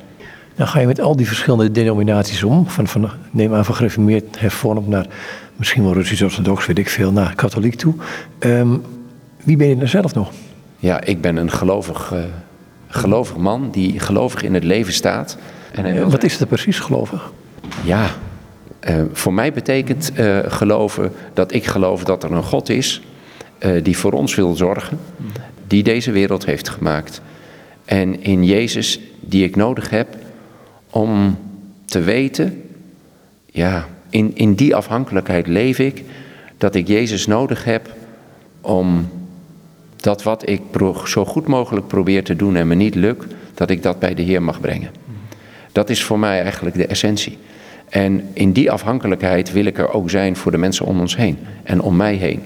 Dan 0.56 0.68
ga 0.68 0.80
je 0.80 0.88
met 0.88 1.02
al 1.02 1.16
die 1.16 1.28
verschillende 1.28 1.72
denominaties 1.72 2.44
om. 2.44 2.68
Van, 2.68 2.88
van 2.88 3.10
neem 3.32 3.54
aan 3.54 3.66
van 3.66 3.76
gereformeerd, 3.76 4.40
hervormd 4.40 4.88
naar 4.88 5.08
misschien 5.58 5.84
wel 5.84 5.94
Russisch-Orthodox, 5.94 6.66
weet 6.66 6.78
ik 6.78 6.90
veel, 6.90 7.12
naar 7.12 7.36
katholiek 7.36 7.76
toe. 7.76 7.94
Um, 8.40 8.82
wie 9.44 9.58
ben 9.58 9.68
je 9.68 9.76
nou 9.76 9.88
zelf 9.88 10.14
nog? 10.14 10.32
Ja, 10.78 11.02
ik 11.02 11.22
ben 11.22 11.36
een 11.36 11.52
gelovig, 11.52 12.12
uh, 12.14 12.20
gelovig 12.88 13.38
man 13.38 13.72
die 13.72 14.00
gelovig 14.00 14.44
in 14.44 14.54
het 14.54 14.64
leven 14.64 14.94
staat. 14.94 15.38
En, 15.72 15.96
uh, 15.96 16.08
wat 16.08 16.24
is 16.24 16.40
het 16.40 16.48
precies 16.48 16.80
gelovig? 16.80 17.32
Ja, 17.84 18.10
uh, 18.90 19.02
voor 19.12 19.34
mij 19.34 19.54
betekent 19.54 20.12
uh, 20.20 20.40
geloven 20.48 21.12
dat 21.34 21.54
ik 21.54 21.66
geloof 21.66 22.04
dat 22.04 22.24
er 22.24 22.32
een 22.32 22.44
God 22.44 22.70
is 22.70 23.02
die 23.84 23.98
voor 23.98 24.12
ons 24.12 24.36
wil 24.36 24.56
zorgen, 24.56 25.00
die 25.68 25.84
deze 25.84 26.12
wereld 26.12 26.46
heeft 26.46 26.70
gemaakt. 26.70 27.22
En 27.86 28.24
in 28.24 28.44
Jezus 28.44 29.00
die 29.20 29.44
ik 29.44 29.56
nodig 29.56 29.90
heb 29.90 30.08
om 30.90 31.38
te 31.86 32.00
weten, 32.00 32.64
ja, 33.46 33.88
in, 34.10 34.32
in 34.36 34.54
die 34.54 34.76
afhankelijkheid 34.76 35.48
leef 35.48 35.80
ik, 35.80 36.04
dat 36.58 36.76
ik 36.76 36.88
Jezus 36.88 37.28
nodig 37.28 37.64
heb 37.64 37.96
om 38.62 39.10
dat 39.96 40.24
wat 40.24 40.50
ik 40.50 40.62
zo 41.06 41.26
goed 41.26 41.48
mogelijk 41.48 41.88
probeer 41.88 42.24
te 42.24 42.36
doen 42.36 42.56
en 42.56 42.68
me 42.68 42.76
niet 42.76 42.96
lukt, 42.96 43.34
dat 43.54 43.70
ik 43.70 43.84
dat 43.84 44.00
bij 44.00 44.14
de 44.14 44.22
Heer 44.22 44.42
mag 44.42 44.62
brengen. 44.62 44.92
Dat 45.72 45.90
is 45.90 46.04
voor 46.04 46.20
mij 46.20 46.42
eigenlijk 46.42 46.76
de 46.76 46.88
essentie. 46.88 47.38
En 47.90 48.30
in 48.34 48.52
die 48.52 48.72
afhankelijkheid 48.72 49.52
wil 49.52 49.66
ik 49.66 49.78
er 49.78 49.94
ook 49.94 50.10
zijn 50.10 50.36
voor 50.36 50.52
de 50.52 50.58
mensen 50.58 50.86
om 50.86 51.00
ons 51.00 51.16
heen 51.16 51.38
en 51.64 51.82
om 51.82 51.96
mij 51.96 52.16
heen. 52.16 52.44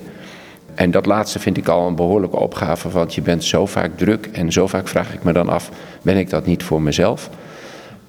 En 0.75 0.91
dat 0.91 1.05
laatste 1.05 1.39
vind 1.39 1.57
ik 1.57 1.67
al 1.67 1.87
een 1.87 1.95
behoorlijke 1.95 2.37
opgave, 2.37 2.89
want 2.89 3.13
je 3.13 3.21
bent 3.21 3.43
zo 3.43 3.65
vaak 3.65 3.97
druk 3.97 4.29
en 4.31 4.51
zo 4.51 4.67
vaak 4.67 4.87
vraag 4.87 5.13
ik 5.13 5.23
me 5.23 5.33
dan 5.33 5.49
af, 5.49 5.69
ben 6.01 6.17
ik 6.17 6.29
dat 6.29 6.45
niet 6.45 6.63
voor 6.63 6.81
mezelf? 6.81 7.29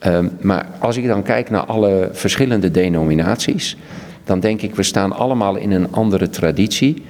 Um, 0.07 0.31
maar 0.41 0.67
als 0.79 0.97
ik 0.97 1.07
dan 1.07 1.23
kijk 1.23 1.51
naar 1.51 1.65
alle 1.65 2.09
verschillende 2.13 2.71
denominaties, 2.71 3.77
dan 4.25 4.41
denk 4.41 4.63
ik, 4.63 4.75
we 4.75 4.83
staan 4.83 5.13
allemaal 5.13 5.57
in 5.57 5.71
een 5.71 5.93
andere 5.93 6.31
traditie. 6.31 7.03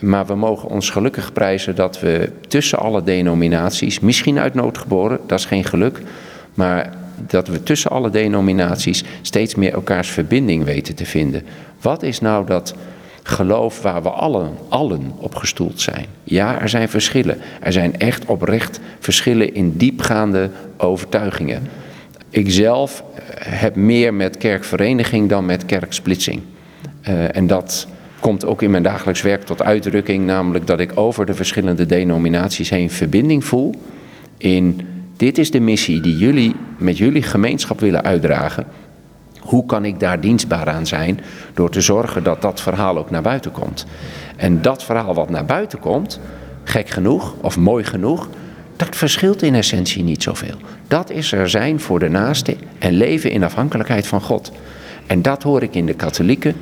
Maar 0.00 0.26
we 0.26 0.34
mogen 0.34 0.68
ons 0.68 0.90
gelukkig 0.90 1.32
prijzen 1.32 1.74
dat 1.74 2.00
we 2.00 2.32
tussen 2.48 2.78
alle 2.78 3.02
denominaties, 3.02 4.00
misschien 4.00 4.38
uit 4.38 4.54
nood 4.54 4.78
geboren, 4.78 5.18
dat 5.26 5.38
is 5.38 5.44
geen 5.44 5.64
geluk, 5.64 6.02
maar 6.54 6.96
dat 7.26 7.48
we 7.48 7.62
tussen 7.62 7.90
alle 7.90 8.10
denominaties 8.10 9.04
steeds 9.22 9.54
meer 9.54 9.72
elkaars 9.72 10.08
verbinding 10.08 10.64
weten 10.64 10.94
te 10.94 11.06
vinden. 11.06 11.42
Wat 11.80 12.02
is 12.02 12.20
nou 12.20 12.46
dat 12.46 12.74
geloof 13.22 13.82
waar 13.82 14.02
we 14.02 14.08
allen, 14.08 14.50
allen 14.68 15.12
op 15.16 15.34
gestoeld 15.34 15.80
zijn? 15.80 16.06
Ja, 16.24 16.60
er 16.60 16.68
zijn 16.68 16.88
verschillen. 16.88 17.38
Er 17.60 17.72
zijn 17.72 17.98
echt 17.98 18.24
oprecht 18.24 18.80
verschillen 18.98 19.54
in 19.54 19.76
diepgaande 19.76 20.50
overtuigingen. 20.76 21.68
Ik 22.30 22.50
zelf 22.50 23.04
eh, 23.14 23.24
heb 23.60 23.76
meer 23.76 24.14
met 24.14 24.36
kerkvereniging 24.36 25.28
dan 25.28 25.46
met 25.46 25.64
kerksplitsing. 25.64 26.42
Uh, 27.08 27.36
en 27.36 27.46
dat 27.46 27.86
komt 28.20 28.44
ook 28.44 28.62
in 28.62 28.70
mijn 28.70 28.82
dagelijks 28.82 29.22
werk 29.22 29.42
tot 29.42 29.62
uitdrukking, 29.62 30.26
namelijk 30.26 30.66
dat 30.66 30.80
ik 30.80 30.92
over 30.94 31.26
de 31.26 31.34
verschillende 31.34 31.86
denominaties 31.86 32.70
heen 32.70 32.90
verbinding 32.90 33.44
voel 33.44 33.74
in 34.36 34.86
dit 35.16 35.38
is 35.38 35.50
de 35.50 35.60
missie 35.60 36.00
die 36.00 36.16
jullie 36.16 36.56
met 36.78 36.98
jullie 36.98 37.22
gemeenschap 37.22 37.80
willen 37.80 38.02
uitdragen. 38.02 38.66
Hoe 39.40 39.66
kan 39.66 39.84
ik 39.84 40.00
daar 40.00 40.20
dienstbaar 40.20 40.68
aan 40.68 40.86
zijn 40.86 41.20
door 41.54 41.70
te 41.70 41.80
zorgen 41.80 42.22
dat 42.22 42.42
dat 42.42 42.60
verhaal 42.60 42.98
ook 42.98 43.10
naar 43.10 43.22
buiten 43.22 43.52
komt? 43.52 43.86
En 44.36 44.62
dat 44.62 44.84
verhaal 44.84 45.14
wat 45.14 45.30
naar 45.30 45.44
buiten 45.44 45.78
komt, 45.78 46.20
gek 46.64 46.88
genoeg 46.88 47.34
of 47.40 47.58
mooi 47.58 47.84
genoeg, 47.84 48.28
dat 48.80 48.96
verschilt 48.96 49.42
in 49.42 49.54
essentie 49.54 50.02
niet 50.02 50.22
zoveel. 50.22 50.56
Dat 50.88 51.10
is 51.10 51.32
er 51.32 51.50
zijn 51.50 51.80
voor 51.80 51.98
de 51.98 52.08
naaste 52.08 52.56
en 52.78 52.92
leven 52.92 53.30
in 53.30 53.44
afhankelijkheid 53.44 54.06
van 54.06 54.20
God. 54.20 54.52
En 55.06 55.22
dat 55.22 55.42
hoor 55.42 55.62
ik 55.62 55.74
in 55.74 55.86
de 55.86 55.94
katholieke 55.94 56.54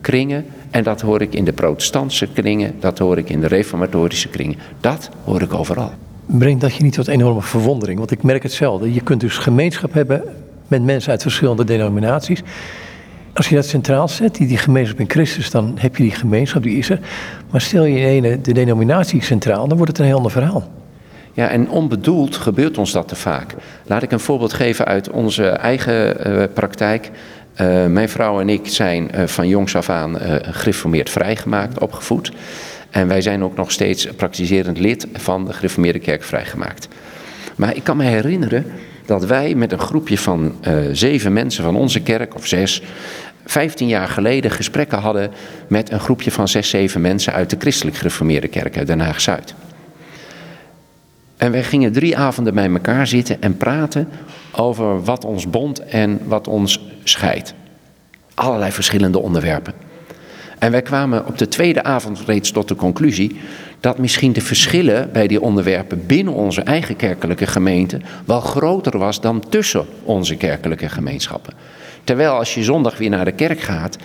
kringen 0.00 0.44
en 0.70 0.82
dat 0.82 1.00
hoor 1.00 1.20
ik 1.20 1.34
in 1.34 1.44
de 1.44 1.52
protestantse 1.52 2.28
kringen, 2.32 2.74
dat 2.80 2.98
hoor 2.98 3.18
ik 3.18 3.28
in 3.30 3.40
de 3.40 3.46
reformatorische 3.46 4.28
kringen. 4.28 4.58
Dat 4.80 5.10
hoor 5.24 5.42
ik 5.42 5.54
overal 5.54 5.92
brengt 6.38 6.60
dat 6.60 6.74
je 6.74 6.82
niet 6.82 6.92
tot 6.92 7.08
enorme 7.08 7.42
verwondering? 7.42 7.98
Want 7.98 8.10
ik 8.10 8.22
merk 8.22 8.42
hetzelfde. 8.42 8.92
Je 8.92 9.00
kunt 9.00 9.20
dus 9.20 9.36
gemeenschap 9.36 9.92
hebben 9.92 10.22
met 10.68 10.82
mensen 10.82 11.10
uit 11.10 11.22
verschillende 11.22 11.64
denominaties. 11.64 12.42
Als 13.32 13.48
je 13.48 13.54
dat 13.54 13.66
centraal 13.66 14.08
zet, 14.08 14.34
die, 14.34 14.46
die 14.46 14.58
gemeenschap 14.58 15.00
in 15.00 15.10
Christus, 15.10 15.50
dan 15.50 15.74
heb 15.78 15.96
je 15.96 16.02
die 16.02 16.12
gemeenschap, 16.12 16.62
die 16.62 16.78
is 16.78 16.90
er. 16.90 17.00
Maar 17.50 17.60
stel 17.60 17.84
je 17.84 18.06
ene 18.06 18.40
de 18.40 18.52
denominatie 18.52 19.22
centraal, 19.22 19.68
dan 19.68 19.76
wordt 19.76 19.92
het 19.92 20.00
een 20.00 20.06
heel 20.06 20.16
ander 20.16 20.32
verhaal. 20.32 20.68
Ja, 21.32 21.48
en 21.48 21.70
onbedoeld 21.70 22.36
gebeurt 22.36 22.78
ons 22.78 22.92
dat 22.92 23.08
te 23.08 23.16
vaak. 23.16 23.54
Laat 23.86 24.02
ik 24.02 24.12
een 24.12 24.20
voorbeeld 24.20 24.52
geven 24.52 24.84
uit 24.84 25.10
onze 25.10 25.48
eigen 25.48 26.28
uh, 26.30 26.44
praktijk. 26.54 27.10
Uh, 27.60 27.86
mijn 27.86 28.08
vrouw 28.08 28.40
en 28.40 28.48
ik 28.48 28.68
zijn 28.68 29.10
uh, 29.14 29.26
van 29.26 29.48
jongs 29.48 29.76
af 29.76 29.90
aan 29.90 30.16
gereformeerd 30.42 31.10
vrijgemaakt, 31.10 31.80
opgevoed. 31.80 32.32
En 32.90 33.08
wij 33.08 33.20
zijn 33.20 33.44
ook 33.44 33.56
nog 33.56 33.70
steeds 33.70 34.06
praktiserend 34.06 34.78
lid 34.78 35.06
van 35.12 35.44
de 35.44 35.52
gereformeerde 35.52 35.98
kerk 35.98 36.22
vrijgemaakt. 36.22 36.88
Maar 37.56 37.76
ik 37.76 37.84
kan 37.84 37.96
me 37.96 38.04
herinneren 38.04 38.66
dat 39.06 39.24
wij 39.24 39.54
met 39.54 39.72
een 39.72 39.78
groepje 39.78 40.18
van 40.18 40.54
zeven 40.92 41.32
mensen 41.32 41.64
van 41.64 41.76
onze 41.76 42.00
kerk, 42.00 42.34
of 42.34 42.46
zes, 42.46 42.82
15 43.44 43.88
jaar 43.88 44.08
geleden 44.08 44.50
gesprekken 44.50 44.98
hadden 44.98 45.30
met 45.68 45.90
een 45.90 46.00
groepje 46.00 46.30
van 46.30 46.48
zes, 46.48 46.68
zeven 46.68 47.00
mensen 47.00 47.32
uit 47.32 47.50
de 47.50 47.56
christelijk 47.58 47.96
gereformeerde 47.96 48.48
kerk 48.48 48.78
uit 48.78 48.86
Den 48.86 49.00
Haag-Zuid. 49.00 49.54
En 51.40 51.52
wij 51.52 51.62
gingen 51.62 51.92
drie 51.92 52.16
avonden 52.16 52.54
bij 52.54 52.70
elkaar 52.70 53.06
zitten 53.06 53.42
en 53.42 53.56
praten 53.56 54.08
over 54.52 55.04
wat 55.04 55.24
ons 55.24 55.50
bond 55.50 55.84
en 55.84 56.20
wat 56.24 56.48
ons 56.48 56.80
scheidt. 57.04 57.54
Allerlei 58.34 58.72
verschillende 58.72 59.20
onderwerpen. 59.20 59.74
En 60.58 60.70
wij 60.70 60.82
kwamen 60.82 61.26
op 61.26 61.38
de 61.38 61.48
tweede 61.48 61.82
avond 61.82 62.20
reeds 62.26 62.50
tot 62.50 62.68
de 62.68 62.74
conclusie 62.74 63.40
dat 63.80 63.98
misschien 63.98 64.32
de 64.32 64.40
verschillen 64.40 65.12
bij 65.12 65.26
die 65.26 65.40
onderwerpen 65.40 66.06
binnen 66.06 66.34
onze 66.34 66.62
eigen 66.62 66.96
kerkelijke 66.96 67.46
gemeente 67.46 68.00
wel 68.24 68.40
groter 68.40 68.98
was 68.98 69.20
dan 69.20 69.44
tussen 69.48 69.86
onze 70.02 70.36
kerkelijke 70.36 70.88
gemeenschappen. 70.88 71.54
Terwijl 72.04 72.32
als 72.32 72.54
je 72.54 72.64
zondag 72.64 72.98
weer 72.98 73.10
naar 73.10 73.24
de 73.24 73.32
kerk 73.32 73.60
gaat, 73.60 73.96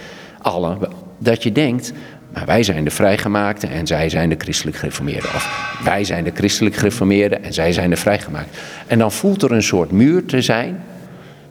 alle, 0.41 0.77
dat 1.17 1.43
je 1.43 1.51
denkt, 1.51 1.93
maar 2.35 2.45
wij 2.45 2.63
zijn 2.63 2.83
de 2.83 2.91
vrijgemaakten 2.91 3.69
en 3.69 3.87
zij 3.87 4.09
zijn 4.09 4.29
de 4.29 4.35
christelijk 4.37 4.77
gereformeerden. 4.77 5.29
Of 5.35 5.79
wij 5.83 6.03
zijn 6.03 6.23
de 6.23 6.31
christelijk 6.33 6.75
gereformeerden 6.75 7.43
en 7.43 7.53
zij 7.53 7.71
zijn 7.71 7.89
de 7.89 7.95
vrijgemaakten. 7.95 8.61
En 8.87 8.97
dan 8.99 9.11
voelt 9.11 9.43
er 9.43 9.51
een 9.51 9.63
soort 9.63 9.91
muur 9.91 10.25
te 10.25 10.41
zijn 10.41 10.83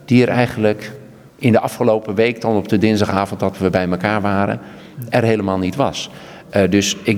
die 0.05 0.23
er 0.23 0.29
eigenlijk 0.29 0.91
in 1.35 1.51
de 1.51 1.59
afgelopen 1.59 2.15
week, 2.15 2.41
dan 2.41 2.55
op 2.55 2.67
de 2.67 2.77
dinsdagavond 2.77 3.39
dat 3.39 3.57
we 3.57 3.69
bij 3.69 3.89
elkaar 3.89 4.21
waren, 4.21 4.59
er 5.09 5.23
helemaal 5.23 5.57
niet 5.57 5.75
was. 5.75 6.09
Uh, 6.55 6.61
dus 6.69 6.97
ik, 7.03 7.17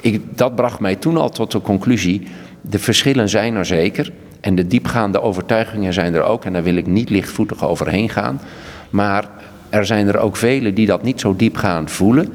ik, 0.00 0.22
dat 0.36 0.54
bracht 0.54 0.80
mij 0.80 0.94
toen 0.96 1.16
al 1.16 1.30
tot 1.30 1.50
de 1.50 1.60
conclusie, 1.60 2.26
de 2.60 2.78
verschillen 2.78 3.28
zijn 3.28 3.54
er 3.54 3.66
zeker. 3.66 4.12
En 4.40 4.54
de 4.54 4.66
diepgaande 4.66 5.20
overtuigingen 5.20 5.92
zijn 5.92 6.14
er 6.14 6.22
ook. 6.22 6.44
En 6.44 6.52
daar 6.52 6.62
wil 6.62 6.76
ik 6.76 6.86
niet 6.86 7.10
lichtvoetig 7.10 7.64
overheen 7.64 8.08
gaan. 8.08 8.40
Maar 8.90 9.28
er 9.68 9.86
zijn 9.86 10.08
er 10.08 10.18
ook 10.18 10.36
velen 10.36 10.74
die 10.74 10.86
dat 10.86 11.02
niet 11.02 11.20
zo 11.20 11.36
diepgaand 11.36 11.90
voelen. 11.90 12.34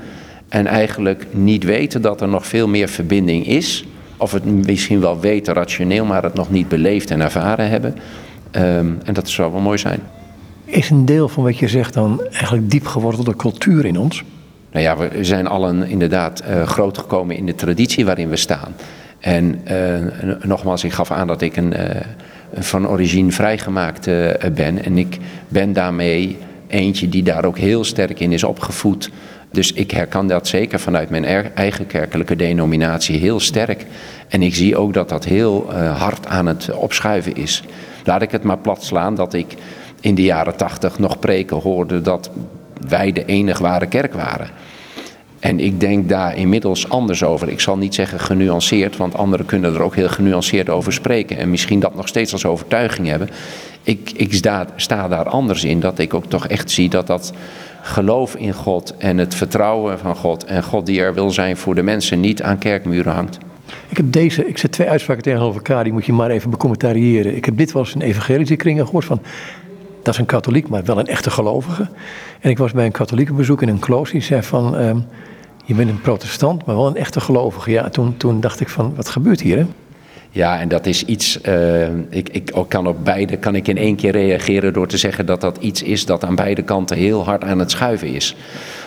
En 0.50 0.68
eigenlijk 0.68 1.26
niet 1.32 1.64
weten 1.64 2.02
dat 2.02 2.22
er 2.22 2.28
nog 2.28 2.48
veel 2.48 2.68
meer 2.68 2.88
verbinding 2.88 3.48
is. 3.48 3.86
Of 4.18 4.32
het 4.32 4.66
misschien 4.66 5.00
wel 5.00 5.20
weten 5.20 5.54
rationeel, 5.54 6.06
maar 6.06 6.24
het 6.24 6.34
nog 6.34 6.52
niet 6.52 6.68
beleefd 6.68 7.12
en 7.12 7.22
ervaren 7.22 7.70
hebben. 7.70 7.96
Um, 8.52 9.00
en 9.04 9.14
dat 9.14 9.30
zou 9.30 9.52
wel 9.52 9.62
mooi 9.62 9.78
zijn. 9.78 10.00
Is 10.66 10.90
een 10.90 11.06
deel 11.06 11.28
van 11.28 11.44
wat 11.44 11.58
je 11.58 11.68
zegt 11.68 11.94
dan 11.94 12.22
eigenlijk 12.32 12.72
diep 12.72 12.86
gewortelde 12.86 13.36
cultuur 13.36 13.86
in 13.86 14.00
ons? 14.00 14.24
Nou 14.72 14.84
ja, 14.84 14.98
we 14.98 15.24
zijn 15.24 15.48
allen 15.48 15.88
inderdaad 15.88 16.44
uh, 16.50 16.68
groot 16.68 16.98
gekomen 16.98 17.36
in 17.36 17.46
de 17.46 17.56
traditie 17.56 18.06
waarin 18.06 18.30
we 18.30 18.36
staan. 18.36 18.76
En 19.20 19.62
uh, 19.72 20.44
nogmaals, 20.44 20.84
ik 20.84 20.92
gaf 20.92 21.12
aan 21.12 21.28
dat 21.28 21.42
ik 21.42 21.58
een, 21.58 21.74
uh, 21.74 22.02
van 22.54 22.88
origine 22.88 23.32
vrijgemaakt 23.32 24.06
ben. 24.54 24.84
En 24.86 24.98
ik 24.98 25.18
ben 25.48 25.74
daarmee 25.74 26.38
eentje 26.68 27.10
die 27.10 27.24
daar 27.24 27.46
ook 27.46 27.58
heel 27.58 27.84
sterk 27.84 28.20
in 28.20 28.32
is 28.32 28.44
opgevoed. 28.44 29.12
Dus 29.52 29.74
ik 29.74 29.92
herkan 29.92 30.28
dat 30.28 30.48
zeker 30.48 30.80
vanuit 30.80 31.10
mijn 31.10 31.26
eigen 31.56 31.88
kerkelijke 31.88 32.36
denominatie 32.36 33.18
heel 33.18 33.40
sterk. 33.40 33.86
En 34.28 34.42
ik 34.42 34.56
zie 34.56 34.78
ook 34.78 34.94
dat 34.94 35.10
dat 35.10 35.26
heel 35.26 35.74
hard 35.74 36.28
aan 36.28 36.46
het 36.46 36.72
opschuiven 36.74 37.36
is. 37.36 37.64
Laat 38.04 38.22
ik 38.22 38.32
het 38.32 38.44
maar 38.44 38.58
plat 38.58 38.84
slaan 38.84 39.16
dat 39.16 39.34
ik 39.34 39.56
in 40.02 40.16
de 40.16 40.24
jaren 40.24 40.56
tachtig 40.56 41.00
nog 41.00 41.20
preken 41.20 41.58
hoorde 41.58 42.02
dat 42.02 42.30
wij 42.88 43.12
de 43.12 43.26
enige 43.26 43.62
ware 43.62 43.88
kerk 43.88 44.14
waren. 44.14 44.50
En 45.40 45.60
ik 45.60 45.80
denk 45.80 46.10
daar 46.10 46.38
inmiddels 46.38 46.90
anders 46.90 47.24
over. 47.24 47.50
Ik 47.50 47.60
zal 47.60 47.78
niet 47.78 47.96
zeggen 47.96 48.20
genuanceerd, 48.20 48.98
want 48.98 49.16
anderen 49.16 49.46
kunnen 49.46 49.74
er 49.74 49.82
ook 49.82 49.96
heel 49.96 50.10
genuanceerd 50.10 50.70
over 50.70 50.94
spreken. 50.94 51.38
En 51.38 51.50
misschien 51.50 51.80
dat 51.80 51.96
nog 51.96 52.08
steeds 52.08 52.34
als 52.34 52.46
overtuiging 52.46 53.08
hebben. 53.08 53.30
Ik, 53.84 54.12
ik 54.16 54.34
sta, 54.34 54.66
sta 54.76 55.08
daar 55.08 55.30
anders 55.30 55.64
in, 55.64 55.80
dat 55.80 56.00
ik 56.00 56.14
ook 56.14 56.26
toch 56.26 56.48
echt 56.48 56.72
zie 56.72 56.90
dat 56.90 57.08
dat 57.08 57.34
geloof 57.90 58.36
in 58.36 58.54
God 58.54 58.98
en 58.98 59.18
het 59.18 59.36
vertrouwen 59.36 60.00
van 60.00 60.16
God 60.16 60.44
en 60.44 60.64
God 60.64 60.86
die 60.86 61.02
er 61.02 61.14
wil 61.14 61.32
zijn 61.32 61.58
voor 61.58 61.76
de 61.76 61.82
mensen 61.82 62.20
niet 62.20 62.42
aan 62.42 62.58
kerkmuren 62.58 63.14
hangt. 63.14 63.38
Ik 63.88 63.98
heb 63.98 64.12
deze, 64.12 64.48
ik 64.48 64.58
zet 64.58 64.72
twee 64.72 64.90
uitspraken 64.90 65.24
tegenover 65.24 65.56
elkaar, 65.56 65.84
die 65.84 65.94
moet 65.94 66.06
je 66.06 66.14
maar 66.14 66.30
even 66.30 66.50
becommentariëren. 66.50 67.36
Ik 67.36 67.46
heb 67.46 67.58
dit 67.58 67.72
wel 67.72 67.82
eens 67.84 67.94
in 67.94 68.02
evangelische 68.02 68.56
kringen 68.56 68.86
gehoord 68.86 69.06
van, 69.06 69.22
dat 70.04 70.14
is 70.14 70.20
een 70.20 70.26
katholiek, 70.26 70.70
maar 70.70 70.84
wel 70.84 71.00
een 71.00 71.08
echte 71.08 71.30
gelovige. 71.30 71.88
En 72.40 72.50
ik 72.50 72.58
was 72.58 72.72
bij 72.72 72.86
een 72.86 72.92
katholieke 72.92 73.34
bezoek 73.34 73.62
in 73.62 73.70
een 73.70 73.80
klooster, 73.80 74.18
die 74.20 74.28
zei 74.28 74.44
van, 74.44 74.80
uh, 74.80 74.92
je 75.66 75.74
bent 75.74 75.90
een 75.90 76.02
protestant, 76.02 76.66
maar 76.66 76.76
wel 76.76 76.88
een 76.88 76.96
echte 76.96 77.20
gelovige. 77.20 77.72
Ja, 77.72 77.90
toen, 77.90 78.18
toen 78.18 78.40
dacht 78.40 78.60
ik 78.60 78.70
van, 78.70 78.96
wat 78.96 79.10
gebeurt 79.10 79.42
hier 79.42 79.58
hè? 79.58 79.66
Ja, 80.32 80.60
en 80.60 80.68
dat 80.68 80.86
is 80.86 81.06
iets, 81.06 81.40
uh, 81.48 81.88
ik, 82.10 82.30
ik 82.30 82.52
kan 82.68 82.88
op 82.88 83.06
beide, 83.06 83.38
kan 83.38 83.56
ik 83.56 83.68
in 83.68 83.78
één 83.78 83.96
keer 83.96 84.12
reageren 84.12 84.74
door 84.74 84.88
te 84.88 84.98
zeggen 84.98 85.26
dat 85.26 85.42
dat 85.42 85.58
iets 85.58 85.84
is 85.84 86.06
dat 86.06 86.24
aan 86.24 86.36
beide 86.36 86.62
kanten 86.62 86.98
heel 86.98 87.24
hard 87.24 87.44
aan 87.44 87.60
het 87.60 87.72
schuiven 87.72 88.08
is. 88.08 88.36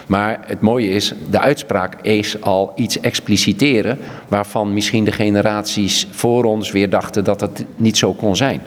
Maar 0.06 0.40
het 0.46 0.60
mooie 0.60 0.88
is, 0.88 1.14
de 1.30 1.40
uitspraak 1.40 1.96
is 2.02 2.40
al 2.40 2.72
iets 2.76 3.00
expliciteren 3.00 3.98
waarvan 4.28 4.74
misschien 4.74 5.04
de 5.04 5.12
generaties 5.12 6.06
voor 6.10 6.44
ons 6.44 6.70
weer 6.70 6.90
dachten 6.90 7.24
dat 7.24 7.40
het 7.40 7.64
niet 7.76 7.96
zo 7.96 8.12
kon 8.12 8.36
zijn. 8.36 8.60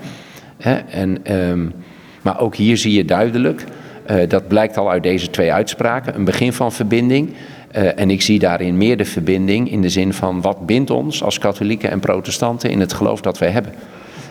Hè? 0.58 0.76
En, 0.76 1.34
um, 1.34 1.74
maar 2.22 2.40
ook 2.40 2.56
hier 2.56 2.78
zie 2.78 2.94
je 2.94 3.06
duidelijk, 3.06 3.64
uh, 4.12 4.30
dat 4.30 4.48
blijkt 4.48 4.78
al 4.78 4.90
uit 4.90 5.04
deze 5.04 5.30
twee 5.30 5.54
uitspraken, 5.54 6.16
een 6.16 6.26
begin 6.26 6.54
van 6.54 6.72
verbinding. 6.72 7.34
Uh, 7.78 8.00
en 8.00 8.10
ik 8.10 8.22
zie 8.22 8.40
daarin 8.40 8.78
meer 8.78 8.98
de 8.98 9.06
verbinding 9.06 9.72
in 9.72 9.82
de 9.82 9.90
zin 9.90 10.14
van 10.14 10.42
wat 10.42 10.66
bindt 10.66 10.90
ons 10.90 11.24
als 11.24 11.38
katholieken 11.38 11.92
en 11.92 12.00
protestanten 12.00 12.70
in 12.70 12.80
het 12.80 12.94
geloof 12.94 13.22
dat 13.22 13.38
wij 13.38 13.50
hebben. 13.50 13.74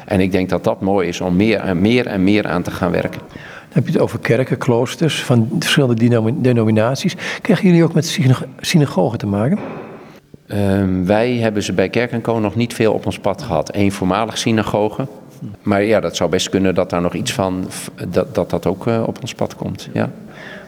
En 0.07 0.21
ik 0.21 0.33
denk 0.33 0.49
dat 0.49 0.65
dat 0.65 0.81
mooi 0.81 1.09
is 1.09 1.21
om 1.21 1.37
meer 1.37 1.61
en 1.61 1.81
meer 1.81 2.07
en 2.07 2.25
meer 2.25 2.47
aan 2.47 2.63
te 2.63 2.71
gaan 2.71 2.91
werken. 2.91 3.21
Dan 3.29 3.73
heb 3.73 3.87
je 3.87 3.93
het 3.93 4.01
over 4.01 4.19
kerken, 4.19 4.59
kloosters 4.59 5.23
van 5.23 5.49
verschillende 5.59 5.95
denominaties. 6.41 7.17
Krijgen 7.41 7.67
jullie 7.67 7.85
ook 7.85 7.95
met 7.95 8.21
synagogen 8.61 9.19
te 9.19 9.27
maken? 9.27 9.59
Uh, 10.47 10.83
wij 11.05 11.37
hebben 11.37 11.63
ze 11.63 11.73
bij 11.73 11.89
Kerk 11.89 12.13
en 12.13 12.21
Co 12.21 12.39
nog 12.39 12.55
niet 12.55 12.75
veel 12.75 12.93
op 12.93 13.07
ons 13.07 13.19
pad 13.19 13.43
gehad. 13.43 13.75
Eén 13.75 13.93
voormalig 13.93 14.39
synagoge. 14.39 15.07
Maar 15.63 15.83
ja, 15.83 16.01
dat 16.01 16.17
zou 16.17 16.31
best 16.31 16.49
kunnen 16.49 16.75
dat 16.75 16.91
daar 16.91 17.01
nog 17.01 17.15
iets 17.15 17.33
van, 17.33 17.69
dat 18.09 18.35
dat, 18.35 18.51
dat 18.51 18.67
ook 18.67 18.87
uh, 18.87 19.03
op 19.07 19.19
ons 19.21 19.35
pad 19.35 19.57
komt. 19.57 19.89
Ja. 19.93 20.11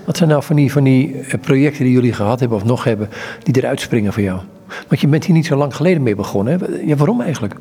Wat 0.07 0.17
zijn 0.17 0.29
nou 0.29 0.43
van 0.43 0.57
die, 0.57 0.73
van 0.73 0.85
die 0.85 1.21
eh, 1.21 1.41
projecten 1.41 1.85
die 1.85 1.93
jullie 1.93 2.13
gehad 2.13 2.41
hebben 2.41 2.59
of 2.59 2.65
nog 2.65 2.85
hebben, 2.85 3.09
die 3.43 3.57
eruit 3.57 3.81
springen 3.81 4.13
voor 4.13 4.23
jou? 4.23 4.41
Want 4.89 5.01
je 5.01 5.07
bent 5.07 5.25
hier 5.25 5.35
niet 5.35 5.47
zo 5.47 5.57
lang 5.57 5.75
geleden 5.75 6.03
mee 6.03 6.15
begonnen. 6.15 6.61
Hè? 6.61 6.67
Ja, 6.85 6.97
waarom 6.97 7.21
eigenlijk? 7.21 7.55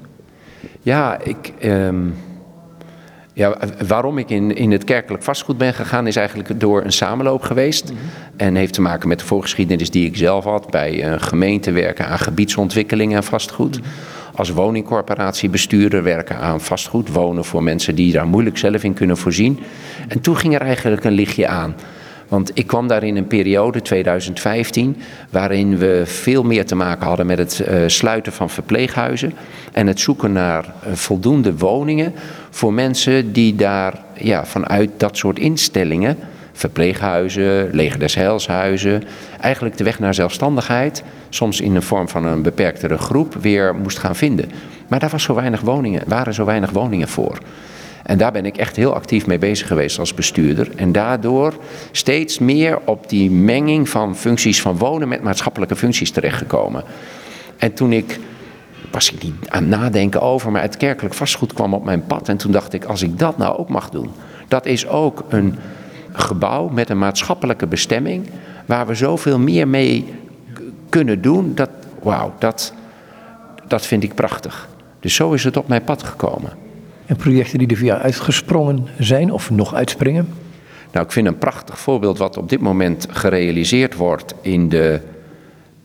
Ja, 0.81 1.19
ik, 1.23 1.53
um, 1.63 2.13
ja, 3.33 3.57
waarom 3.87 4.17
ik 4.17 4.29
in, 4.29 4.55
in 4.55 4.71
het 4.71 4.83
kerkelijk 4.83 5.23
vastgoed 5.23 5.57
ben 5.57 5.73
gegaan, 5.73 6.07
is 6.07 6.15
eigenlijk 6.15 6.59
door 6.59 6.83
een 6.83 6.91
samenloop 6.91 7.41
geweest. 7.41 7.91
Mm 7.91 7.97
-hmm. 7.97 8.07
En 8.37 8.55
heeft 8.55 8.73
te 8.73 8.81
maken 8.81 9.07
met 9.07 9.19
de 9.19 9.25
voorgeschiedenis 9.25 9.91
die 9.91 10.05
ik 10.05 10.17
zelf 10.17 10.43
had 10.43 10.69
bij 10.69 11.05
een 11.05 11.21
gemeente 11.21 11.71
werken 11.71 12.07
aan 12.07 12.19
gebiedsontwikkeling 12.19 13.15
en 13.15 13.23
vastgoed. 13.23 13.77
Mm 13.77 13.83
-hmm. 13.83 13.91
Als 14.35 14.49
woningcorporatiebestuurder 14.49 16.03
werken 16.03 16.37
aan 16.37 16.61
vastgoed, 16.61 17.11
wonen 17.11 17.45
voor 17.45 17.63
mensen 17.63 17.95
die 17.95 18.11
daar 18.11 18.27
moeilijk 18.27 18.57
zelf 18.57 18.83
in 18.83 18.93
kunnen 18.93 19.17
voorzien. 19.17 19.59
En 20.07 20.21
toen 20.21 20.37
ging 20.37 20.55
er 20.55 20.61
eigenlijk 20.61 21.03
een 21.03 21.11
lichtje 21.11 21.47
aan. 21.47 21.75
Want 22.27 22.51
ik 22.53 22.67
kwam 22.67 22.87
daar 22.87 23.03
in 23.03 23.15
een 23.15 23.27
periode, 23.27 23.81
2015, 23.81 24.97
waarin 25.29 25.77
we 25.77 26.01
veel 26.05 26.43
meer 26.43 26.65
te 26.65 26.75
maken 26.75 27.07
hadden 27.07 27.25
met 27.25 27.37
het 27.37 27.63
uh, 27.69 27.83
sluiten 27.87 28.33
van 28.33 28.49
verpleeghuizen 28.49 29.33
en 29.71 29.87
het 29.87 29.99
zoeken 29.99 30.31
naar 30.31 30.65
uh, 30.65 30.93
voldoende 30.93 31.57
woningen 31.57 32.13
voor 32.49 32.73
mensen 32.73 33.33
die 33.33 33.55
daar 33.55 33.93
ja, 34.13 34.45
vanuit 34.45 34.89
dat 34.97 35.17
soort 35.17 35.39
instellingen, 35.39 36.17
verpleeghuizen, 36.53 37.69
leger 37.71 37.99
des 37.99 38.15
heilshuizen, 38.15 39.03
eigenlijk 39.39 39.77
de 39.77 39.83
weg 39.83 39.99
naar 39.99 40.13
zelfstandigheid, 40.13 41.03
soms 41.29 41.61
in 41.61 41.73
de 41.73 41.81
vorm 41.81 42.09
van 42.09 42.25
een 42.25 42.41
beperktere 42.41 42.97
groep, 42.97 43.35
weer 43.41 43.75
moest 43.75 43.97
gaan 43.97 44.15
vinden. 44.15 44.51
Maar 44.87 44.99
daar 44.99 45.09
was 45.09 45.23
zo 45.23 45.33
weinig 45.33 45.61
woningen, 45.61 46.03
waren 46.07 46.33
zo 46.33 46.45
weinig 46.45 46.69
woningen 46.69 47.07
voor. 47.07 47.37
En 48.05 48.17
daar 48.17 48.31
ben 48.31 48.45
ik 48.45 48.57
echt 48.57 48.75
heel 48.75 48.93
actief 48.93 49.27
mee 49.27 49.37
bezig 49.37 49.67
geweest 49.67 49.99
als 49.99 50.13
bestuurder. 50.13 50.69
En 50.75 50.91
daardoor 50.91 51.53
steeds 51.91 52.39
meer 52.39 52.79
op 52.85 53.09
die 53.09 53.31
menging 53.31 53.89
van 53.89 54.15
functies 54.15 54.61
van 54.61 54.77
wonen 54.77 55.07
met 55.07 55.23
maatschappelijke 55.23 55.75
functies 55.75 56.11
terechtgekomen. 56.11 56.83
En 57.57 57.73
toen 57.73 57.91
ik, 57.91 58.19
was 58.91 59.11
ik 59.11 59.23
niet 59.23 59.49
aan 59.49 59.69
nadenken 59.69 60.21
over, 60.21 60.51
maar 60.51 60.61
het 60.61 60.77
kerkelijk 60.77 61.15
vastgoed 61.15 61.53
kwam 61.53 61.73
op 61.73 61.83
mijn 61.83 62.05
pad. 62.05 62.29
En 62.29 62.37
toen 62.37 62.51
dacht 62.51 62.73
ik, 62.73 62.85
als 62.85 63.01
ik 63.01 63.19
dat 63.19 63.37
nou 63.37 63.57
ook 63.57 63.69
mag 63.69 63.89
doen. 63.89 64.11
Dat 64.47 64.65
is 64.65 64.87
ook 64.87 65.23
een 65.29 65.55
gebouw 66.11 66.67
met 66.67 66.89
een 66.89 66.99
maatschappelijke 66.99 67.67
bestemming. 67.67 68.29
Waar 68.65 68.87
we 68.87 68.95
zoveel 68.95 69.39
meer 69.39 69.67
mee 69.67 70.13
kunnen 70.89 71.21
doen. 71.21 71.55
Dat, 71.55 71.69
wauw, 72.01 72.33
dat, 72.39 72.73
dat 73.67 73.85
vind 73.85 74.03
ik 74.03 74.13
prachtig. 74.15 74.67
Dus 74.99 75.15
zo 75.15 75.33
is 75.33 75.43
het 75.43 75.57
op 75.57 75.67
mijn 75.67 75.83
pad 75.83 76.03
gekomen. 76.03 76.64
En 77.05 77.15
projecten 77.15 77.59
die 77.59 77.67
er 77.67 77.77
via 77.77 77.97
uitgesprongen 77.97 78.87
zijn 78.99 79.31
of 79.31 79.49
nog 79.49 79.73
uitspringen? 79.73 80.27
Nou, 80.91 81.05
ik 81.05 81.11
vind 81.11 81.27
een 81.27 81.37
prachtig 81.37 81.79
voorbeeld 81.79 82.17
wat 82.17 82.37
op 82.37 82.49
dit 82.49 82.59
moment 82.59 83.07
gerealiseerd 83.09 83.95
wordt 83.95 84.33
in, 84.41 84.69
de, 84.69 84.99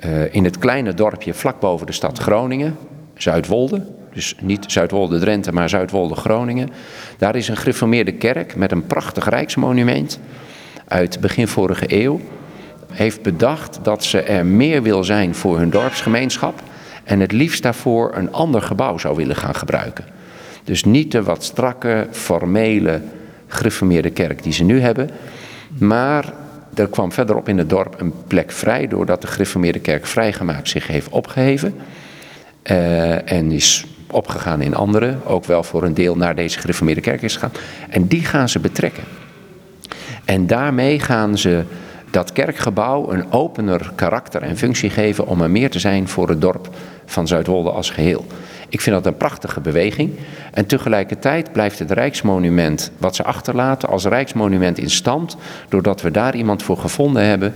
uh, 0.07 0.35
in 0.35 0.45
het 0.45 0.59
kleine 0.59 0.95
dorpje 0.95 1.35
vlak 1.35 1.61
boven 1.61 1.87
de 1.87 1.93
stad 1.93 2.19
Groningen, 2.19 2.77
Zuidwolde. 3.15 3.87
Dus 4.13 4.35
niet 4.41 4.65
Zuidwolde-Drenthe, 4.67 5.53
maar 5.53 5.69
Zuidwolde-Groningen. 5.69 6.69
Daar 7.19 7.37
is 7.37 7.49
een 7.49 7.57
gereformeerde 7.57 8.13
kerk 8.13 8.57
met 8.57 8.73
een 8.73 8.87
prachtig 8.87 9.29
rijksmonument 9.29 10.21
uit 10.89 11.21
begin 11.21 11.49
vorige 11.49 12.03
eeuw. 12.03 12.21
Heeft 12.93 13.23
bedacht 13.23 13.79
dat 13.83 14.05
ze 14.05 14.21
er 14.21 14.47
meer 14.47 14.83
wil 14.83 15.05
zijn 15.05 15.35
voor 15.35 15.59
hun 15.59 15.71
dorpsgemeenschap 15.71 16.63
en 17.05 17.21
het 17.21 17.33
liefst 17.33 17.63
daarvoor 17.63 18.11
een 18.15 18.33
ander 18.33 18.63
gebouw 18.63 18.99
zou 18.99 19.17
willen 19.17 19.37
gaan 19.37 19.55
gebruiken. 19.55 20.05
Dus 20.71 20.85
niet 20.85 21.13
de 21.13 21.23
wat 21.23 21.45
strakke, 21.45 22.07
formele, 22.11 23.03
gereformeerde 23.47 24.11
kerk 24.11 24.43
die 24.43 24.53
ze 24.53 24.65
nu 24.65 24.81
hebben. 24.81 25.11
Maar 25.79 26.33
er 26.75 26.89
kwam 26.89 27.13
verderop 27.13 27.49
in 27.49 27.59
het 27.59 27.69
dorp 27.69 28.01
een 28.01 28.13
plek 28.27 28.51
vrij, 28.51 28.89
doordat 28.89 29.21
de 29.21 29.27
gereformeerde 29.27 29.79
kerk 29.79 30.07
vrijgemaakt 30.07 30.69
zich 30.69 30.87
heeft 30.87 31.09
opgeheven. 31.09 31.75
Uh, 32.71 33.33
en 33.33 33.53
is 33.53 33.87
opgegaan 34.11 34.63
in 34.63 34.75
andere, 34.75 35.17
ook 35.25 35.45
wel 35.45 35.63
voor 35.63 35.83
een 35.83 35.95
deel 35.95 36.17
naar 36.17 36.35
deze 36.35 36.59
gereformeerde 36.59 37.01
kerk 37.01 37.23
is 37.23 37.35
gegaan. 37.35 37.53
En 37.89 38.07
die 38.07 38.25
gaan 38.25 38.49
ze 38.49 38.59
betrekken. 38.59 39.05
En 40.25 40.47
daarmee 40.47 41.01
gaan 41.01 41.39
ze 41.39 41.65
dat 42.11 42.33
kerkgebouw 42.33 43.13
een 43.13 43.33
opener 43.33 43.93
karakter 43.95 44.43
en 44.43 44.57
functie 44.57 44.91
geven 44.91 45.27
om 45.27 45.41
er 45.41 45.51
meer 45.51 45.71
te 45.71 45.79
zijn 45.79 46.09
voor 46.09 46.29
het 46.29 46.41
dorp 46.41 46.69
van 47.07 47.27
Zuidwolde 47.27 47.71
als 47.71 47.91
geheel. 47.91 48.27
Ik 48.71 48.81
vind 48.81 48.97
dat 48.97 49.07
een 49.07 49.17
prachtige 49.17 49.61
beweging. 49.61 50.13
En 50.53 50.67
tegelijkertijd 50.67 51.53
blijft 51.53 51.79
het 51.79 51.91
Rijksmonument 51.91 52.91
wat 52.99 53.17
ze 53.17 53.25
achterlaten 53.25 53.89
als 53.89 54.05
Rijksmonument 54.05 54.79
in 54.79 54.91
stand, 54.91 55.37
doordat 55.69 56.03
we 56.03 56.11
daar 56.11 56.37
iemand 56.37 56.63
voor 56.63 56.77
gevonden 56.77 57.25
hebben 57.25 57.53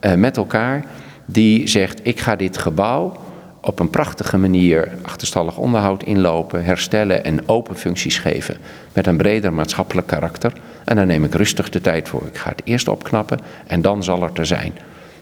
uh, 0.00 0.14
met 0.14 0.36
elkaar 0.36 0.84
die 1.24 1.66
zegt: 1.66 2.00
Ik 2.02 2.20
ga 2.20 2.36
dit 2.36 2.58
gebouw 2.58 3.16
op 3.60 3.78
een 3.78 3.90
prachtige 3.90 4.38
manier 4.38 4.92
achterstallig 5.02 5.56
onderhoud 5.56 6.02
inlopen, 6.02 6.64
herstellen 6.64 7.24
en 7.24 7.48
open 7.48 7.76
functies 7.76 8.18
geven. 8.18 8.56
Met 8.92 9.06
een 9.06 9.16
breder 9.16 9.52
maatschappelijk 9.52 10.06
karakter. 10.06 10.52
En 10.84 10.96
daar 10.96 11.06
neem 11.06 11.24
ik 11.24 11.34
rustig 11.34 11.70
de 11.70 11.80
tijd 11.80 12.08
voor. 12.08 12.26
Ik 12.26 12.36
ga 12.36 12.50
het 12.50 12.62
eerst 12.64 12.88
opknappen 12.88 13.38
en 13.66 13.82
dan 13.82 14.02
zal 14.02 14.22
het 14.22 14.38
er 14.38 14.46
zijn. 14.46 14.72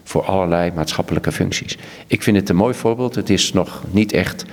Voor 0.03 0.23
allerlei 0.23 0.71
maatschappelijke 0.75 1.31
functies. 1.31 1.77
Ik 2.07 2.23
vind 2.23 2.37
het 2.37 2.49
een 2.49 2.55
mooi 2.55 2.73
voorbeeld. 2.73 3.15
Het 3.15 3.29
is 3.29 3.53
nog 3.53 3.83
niet 3.91 4.13
echt 4.13 4.45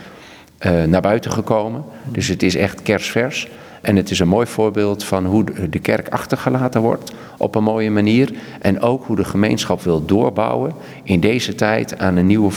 uh, 0.66 0.84
naar 0.84 1.00
buiten 1.00 1.32
gekomen. 1.32 1.84
Dus 2.04 2.28
het 2.28 2.42
is 2.42 2.56
echt 2.56 2.82
kersvers. 2.82 3.48
En 3.80 3.96
het 3.96 4.10
is 4.10 4.18
een 4.18 4.28
mooi 4.28 4.46
voorbeeld 4.46 5.04
van 5.04 5.26
hoe 5.26 5.44
de 5.70 5.78
kerk 5.78 6.08
achtergelaten 6.08 6.80
wordt 6.80 7.12
op 7.36 7.54
een 7.54 7.62
mooie 7.62 7.90
manier. 7.90 8.30
En 8.60 8.80
ook 8.80 9.04
hoe 9.04 9.16
de 9.16 9.24
gemeenschap 9.24 9.82
wil 9.82 10.04
doorbouwen 10.04 10.72
in 11.02 11.20
deze 11.20 11.54
tijd 11.54 11.98
aan 11.98 12.16
een 12.16 12.26
nieuwe, 12.26 12.52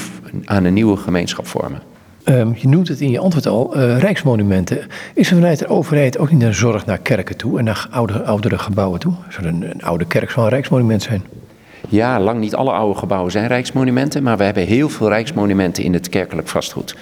aan 0.45 0.63
een 0.63 0.73
nieuwe 0.73 0.97
gemeenschap 0.97 1.47
vormen. 1.47 1.81
Um, 2.25 2.55
je 2.57 2.67
noemt 2.67 2.87
het 2.87 3.01
in 3.01 3.11
je 3.11 3.19
antwoord 3.19 3.47
al, 3.47 3.77
uh, 3.77 3.97
rijksmonumenten. 3.97 4.87
Is 5.13 5.29
er 5.29 5.35
vanuit 5.35 5.59
de 5.59 5.67
overheid 5.67 6.17
ook 6.17 6.31
niet 6.31 6.41
een 6.41 6.53
zorg 6.53 6.85
naar 6.85 6.97
kerken 6.97 7.37
toe 7.37 7.57
en 7.57 7.63
naar 7.63 7.87
oude, 7.91 8.23
oudere 8.23 8.57
gebouwen 8.57 8.99
toe? 8.99 9.13
Zou 9.29 9.45
een, 9.45 9.71
een 9.71 9.83
oude 9.83 10.05
kerk 10.05 10.29
zou 10.29 10.45
een 10.45 10.51
rijksmonument 10.51 11.01
zijn? 11.01 11.23
Ja, 11.89 12.19
lang 12.19 12.39
niet 12.39 12.55
alle 12.55 12.71
oude 12.71 12.99
gebouwen 12.99 13.31
zijn 13.31 13.47
rijksmonumenten, 13.47 14.23
maar 14.23 14.37
we 14.37 14.43
hebben 14.43 14.65
heel 14.65 14.89
veel 14.89 15.09
rijksmonumenten 15.09 15.83
in 15.83 15.93
het 15.93 16.09
kerkelijk 16.09 16.47
vastgoed. 16.47 16.95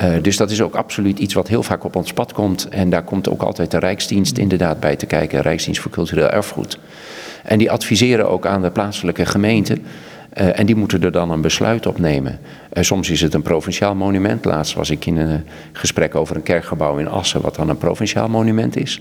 Uh, 0.00 0.22
dus 0.22 0.36
dat 0.36 0.50
is 0.50 0.62
ook 0.62 0.74
absoluut 0.74 1.18
iets 1.18 1.34
wat 1.34 1.48
heel 1.48 1.62
vaak 1.62 1.84
op 1.84 1.96
ons 1.96 2.12
pad 2.12 2.32
komt. 2.32 2.68
En 2.68 2.90
daar 2.90 3.02
komt 3.02 3.28
ook 3.28 3.42
altijd 3.42 3.70
de 3.70 3.78
Rijksdienst 3.78 4.38
inderdaad 4.38 4.80
bij 4.80 4.96
te 4.96 5.06
kijken, 5.06 5.40
Rijksdienst 5.40 5.80
voor 5.80 5.90
Cultureel 5.90 6.28
Erfgoed. 6.28 6.78
En 7.42 7.58
die 7.58 7.70
adviseren 7.70 8.28
ook 8.28 8.46
aan 8.46 8.62
de 8.62 8.70
plaatselijke 8.70 9.26
gemeente. 9.26 9.78
Uh, 10.40 10.58
en 10.58 10.66
die 10.66 10.74
moeten 10.74 11.02
er 11.02 11.12
dan 11.12 11.30
een 11.30 11.40
besluit 11.40 11.86
op 11.86 11.98
nemen. 11.98 12.38
Uh, 12.72 12.82
soms 12.82 13.10
is 13.10 13.20
het 13.20 13.34
een 13.34 13.42
provinciaal 13.42 13.94
monument. 13.94 14.44
Laatst 14.44 14.74
was 14.74 14.90
ik 14.90 15.06
in 15.06 15.16
een 15.16 15.44
gesprek 15.72 16.14
over 16.14 16.36
een 16.36 16.42
kerkgebouw 16.42 16.98
in 16.98 17.08
Assen, 17.08 17.40
wat 17.40 17.54
dan 17.54 17.68
een 17.68 17.78
provinciaal 17.78 18.28
monument 18.28 18.76
is. 18.76 19.00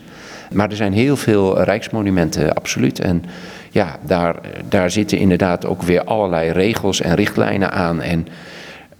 Maar 0.51 0.69
er 0.69 0.75
zijn 0.75 0.93
heel 0.93 1.17
veel 1.17 1.62
rijksmonumenten, 1.62 2.54
absoluut. 2.54 2.99
En 2.99 3.23
ja, 3.69 3.97
daar, 4.06 4.36
daar 4.69 4.91
zitten 4.91 5.17
inderdaad 5.17 5.65
ook 5.65 5.82
weer 5.82 6.04
allerlei 6.04 6.51
regels 6.51 7.01
en 7.01 7.15
richtlijnen 7.15 7.71
aan. 7.71 8.01
En 8.01 8.27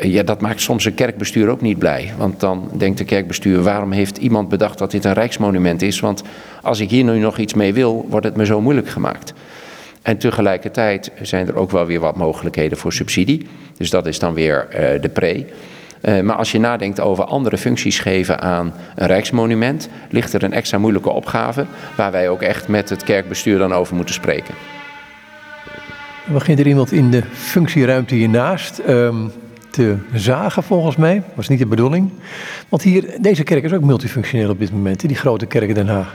ja, 0.02 0.24
dat 0.24 0.42
maakt 0.42 0.62
soms 0.62 0.86
een 0.86 0.94
kerkbestuur 0.94 1.50
ook 1.50 1.62
niet 1.62 1.80
blij. 1.80 2.14
Want 2.18 2.40
dan 2.40 2.70
denkt 2.74 2.98
de 2.98 3.04
kerkbestuur, 3.04 3.62
waarom 3.62 3.92
heeft 3.92 4.18
iemand 4.18 4.50
bedacht 4.50 4.78
dat 4.78 4.92
dit 4.92 5.06
een 5.06 5.14
rijksmonument 5.14 5.82
is? 5.82 6.00
Want 6.00 6.24
als 6.62 6.80
ik 6.80 6.90
hier 6.90 7.04
nu 7.04 7.20
nog 7.20 7.38
iets 7.38 7.54
mee 7.54 7.74
wil, 7.74 8.06
wordt 8.10 8.26
het 8.26 8.36
me 8.36 8.46
zo 8.46 8.62
moeilijk 8.62 8.90
gemaakt. 8.90 9.34
En 10.02 10.18
tegelijkertijd 10.18 11.12
zijn 11.22 11.48
er 11.48 11.56
ook 11.56 11.72
wel 11.72 11.86
weer 11.86 12.00
wat 12.00 12.16
mogelijkheden 12.16 12.78
voor 12.78 12.94
subsidie. 12.94 13.48
Dus 13.78 13.90
dat 13.90 14.06
is 14.06 14.20
dan 14.20 14.34
weer 14.34 14.68
uh, 14.70 15.02
de 15.02 15.10
pre. 15.10 15.46
Uh, 16.02 16.20
maar 16.22 16.36
als 16.36 16.52
je 16.52 16.60
nadenkt 16.60 17.00
over 17.00 17.24
andere 17.24 17.58
functies 17.58 18.00
geven 18.00 18.42
aan 18.42 18.74
een 18.96 19.08
rijksmonument, 19.08 19.90
ligt 20.10 20.34
er 20.34 20.44
een 20.44 20.54
extra 20.54 20.78
moeilijke 20.78 21.10
opgave 21.10 21.66
waar 21.96 22.12
wij 22.12 22.30
ook 22.30 22.42
echt 22.42 22.68
met 22.68 22.90
het 22.90 23.04
kerkbestuur 23.04 23.58
dan 23.58 23.74
over 23.74 23.96
moeten 23.96 24.16
spreken. 24.16 24.54
Begint 26.26 26.60
er 26.60 26.68
iemand 26.68 26.92
in 26.92 27.12
de 27.12 27.24
functieruimte 27.34 28.16
hiernaast. 28.16 28.82
Um, 28.88 29.32
te 29.71 29.97
zagen 30.13 30.63
volgens 30.63 30.95
mij. 30.95 31.23
was 31.34 31.47
niet 31.47 31.60
de 31.60 31.65
bedoeling. 31.65 32.12
Want 32.69 32.81
hier, 32.81 33.15
deze 33.21 33.43
kerk 33.43 33.63
is 33.63 33.73
ook 33.73 33.84
multifunctioneel 33.84 34.49
op 34.49 34.60
dit 34.60 34.71
moment, 34.71 34.99
die 34.99 35.15
grote 35.15 35.45
kerk 35.45 35.67
in 35.67 35.73
Den 35.73 35.88
Haag. 35.88 36.13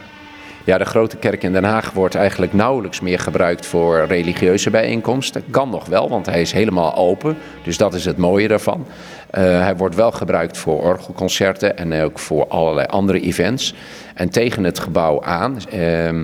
Ja, 0.64 0.78
de 0.78 0.84
grote 0.84 1.16
kerk 1.16 1.42
in 1.42 1.52
Den 1.52 1.64
Haag 1.64 1.92
wordt 1.92 2.14
eigenlijk 2.14 2.52
nauwelijks 2.52 3.00
meer 3.00 3.18
gebruikt 3.18 3.66
voor 3.66 4.04
religieuze 4.06 4.70
bijeenkomsten. 4.70 5.42
Kan 5.50 5.70
nog 5.70 5.86
wel, 5.86 6.08
want 6.08 6.26
hij 6.26 6.40
is 6.40 6.52
helemaal 6.52 6.96
open. 6.96 7.36
Dus 7.62 7.76
dat 7.76 7.94
is 7.94 8.04
het 8.04 8.16
mooie 8.16 8.48
daarvan. 8.48 8.86
Uh, 8.86 9.42
hij 9.42 9.76
wordt 9.76 9.94
wel 9.94 10.12
gebruikt 10.12 10.58
voor 10.58 10.82
orgelconcerten 10.82 11.78
en 11.78 12.02
ook 12.02 12.18
voor 12.18 12.46
allerlei 12.48 12.86
andere 12.86 13.20
events. 13.20 13.74
En 14.14 14.30
tegen 14.30 14.64
het 14.64 14.78
gebouw 14.78 15.22
aan. 15.22 15.58
Uh, 15.74 16.22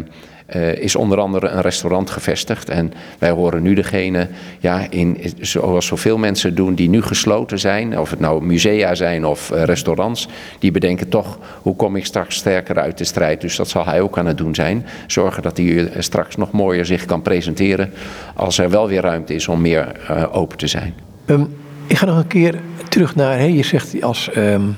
uh, 0.54 0.74
is 0.74 0.96
onder 0.96 1.18
andere 1.18 1.48
een 1.48 1.60
restaurant 1.60 2.10
gevestigd. 2.10 2.68
En 2.68 2.92
wij 3.18 3.30
horen 3.30 3.62
nu 3.62 3.74
degene, 3.74 4.28
ja, 4.60 4.86
in, 4.90 5.18
zoals 5.40 5.86
zoveel 5.86 6.18
mensen 6.18 6.54
doen 6.54 6.74
die 6.74 6.88
nu 6.88 7.02
gesloten 7.02 7.58
zijn, 7.58 7.98
of 7.98 8.10
het 8.10 8.20
nou 8.20 8.44
musea 8.44 8.94
zijn 8.94 9.26
of 9.26 9.50
uh, 9.50 9.62
restaurants, 9.62 10.28
die 10.58 10.70
bedenken 10.70 11.08
toch, 11.08 11.38
hoe 11.62 11.76
kom 11.76 11.96
ik 11.96 12.06
straks 12.06 12.36
sterker 12.36 12.78
uit 12.78 12.98
de 12.98 13.04
strijd? 13.04 13.40
Dus 13.40 13.56
dat 13.56 13.68
zal 13.68 13.84
hij 13.84 14.00
ook 14.00 14.18
aan 14.18 14.26
het 14.26 14.38
doen 14.38 14.54
zijn. 14.54 14.86
Zorgen 15.06 15.42
dat 15.42 15.56
hij 15.56 15.86
eh, 15.86 16.00
straks 16.00 16.36
nog 16.36 16.50
mooier 16.50 16.86
zich 16.86 17.04
kan 17.04 17.22
presenteren 17.22 17.92
als 18.34 18.58
er 18.58 18.70
wel 18.70 18.88
weer 18.88 19.02
ruimte 19.02 19.34
is 19.34 19.48
om 19.48 19.60
meer 19.60 19.86
open 20.32 20.58
te 20.58 20.66
zijn. 20.66 20.94
Um, 21.26 21.54
ik 21.86 21.96
ga 21.96 22.06
nog 22.06 22.16
een 22.16 22.26
keer 22.26 22.60
terug 22.88 23.14
naar, 23.14 23.38
hè, 23.38 23.44
je 23.44 23.62
zegt 23.62 24.02
als 24.02 24.30
um, 24.36 24.76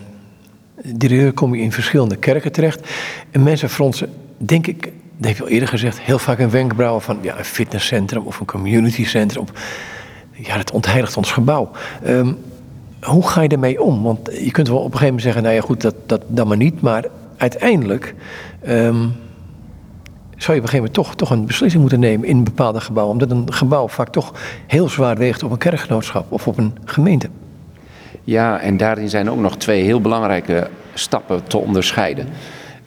directeur 0.85 1.33
kom 1.33 1.55
je 1.55 1.63
in 1.63 1.73
verschillende 1.73 2.17
kerken 2.17 2.53
terecht. 2.53 2.89
En 3.31 3.43
mensen 3.43 3.69
fronsen, 3.71 4.13
denk 4.37 4.67
ik, 4.67 4.93
dat 5.25 5.37
heb 5.37 5.43
je 5.43 5.51
al 5.51 5.55
eerder 5.59 5.69
gezegd, 5.69 6.01
heel 6.01 6.19
vaak 6.19 6.39
een 6.39 6.51
wenkbrauwen 6.51 7.03
van 7.03 7.19
ja, 7.23 7.39
een 7.39 7.45
fitnesscentrum 7.45 8.23
of 8.23 8.41
een 8.41 8.47
communitycentrum. 8.47 9.45
Ja, 10.31 10.57
dat 10.57 10.71
ontheiligt 10.71 11.17
ons 11.17 11.33
gebouw. 11.33 11.71
Um, 12.07 12.39
hoe 13.03 13.29
ga 13.29 13.43
je 13.43 13.49
ermee 13.49 13.83
om? 13.83 14.03
Want 14.03 14.31
je 14.41 14.51
kunt 14.51 14.69
wel 14.69 14.77
op 14.77 14.85
een 14.85 14.99
gegeven 14.99 15.07
moment 15.07 15.23
zeggen, 15.23 15.43
nou 15.43 15.55
ja 15.55 15.61
goed, 15.61 15.81
dat, 15.81 15.95
dat, 16.07 16.23
dat 16.27 16.47
maar 16.47 16.57
niet. 16.57 16.81
Maar 16.81 17.05
uiteindelijk 17.37 18.15
um, 18.69 19.13
zou 20.31 20.33
je 20.33 20.37
op 20.37 20.47
een 20.47 20.53
gegeven 20.53 20.77
moment 20.77 20.95
toch, 20.95 21.15
toch 21.15 21.31
een 21.31 21.47
beslissing 21.47 21.81
moeten 21.81 22.01
nemen 22.01 22.29
in 22.29 22.37
een 22.37 22.45
bepaalde 22.45 22.81
gebouw. 22.81 23.09
Omdat 23.09 23.31
een 23.31 23.53
gebouw 23.53 23.89
vaak 23.89 24.09
toch 24.09 24.33
heel 24.67 24.89
zwaar 24.89 25.17
weegt 25.17 25.43
op 25.43 25.51
een 25.51 25.59
kerkgenootschap 25.59 26.33
of 26.33 26.47
op 26.47 26.59
een 26.59 26.77
gemeente. 26.85 27.29
Ja, 28.25 28.61
en 28.61 28.77
daarin 28.77 29.09
zijn 29.09 29.31
ook 29.31 29.39
nog 29.39 29.57
twee 29.57 29.83
heel 29.83 30.01
belangrijke 30.01 30.69
stappen 30.95 31.45
te 31.45 31.59
onderscheiden. 31.59 32.29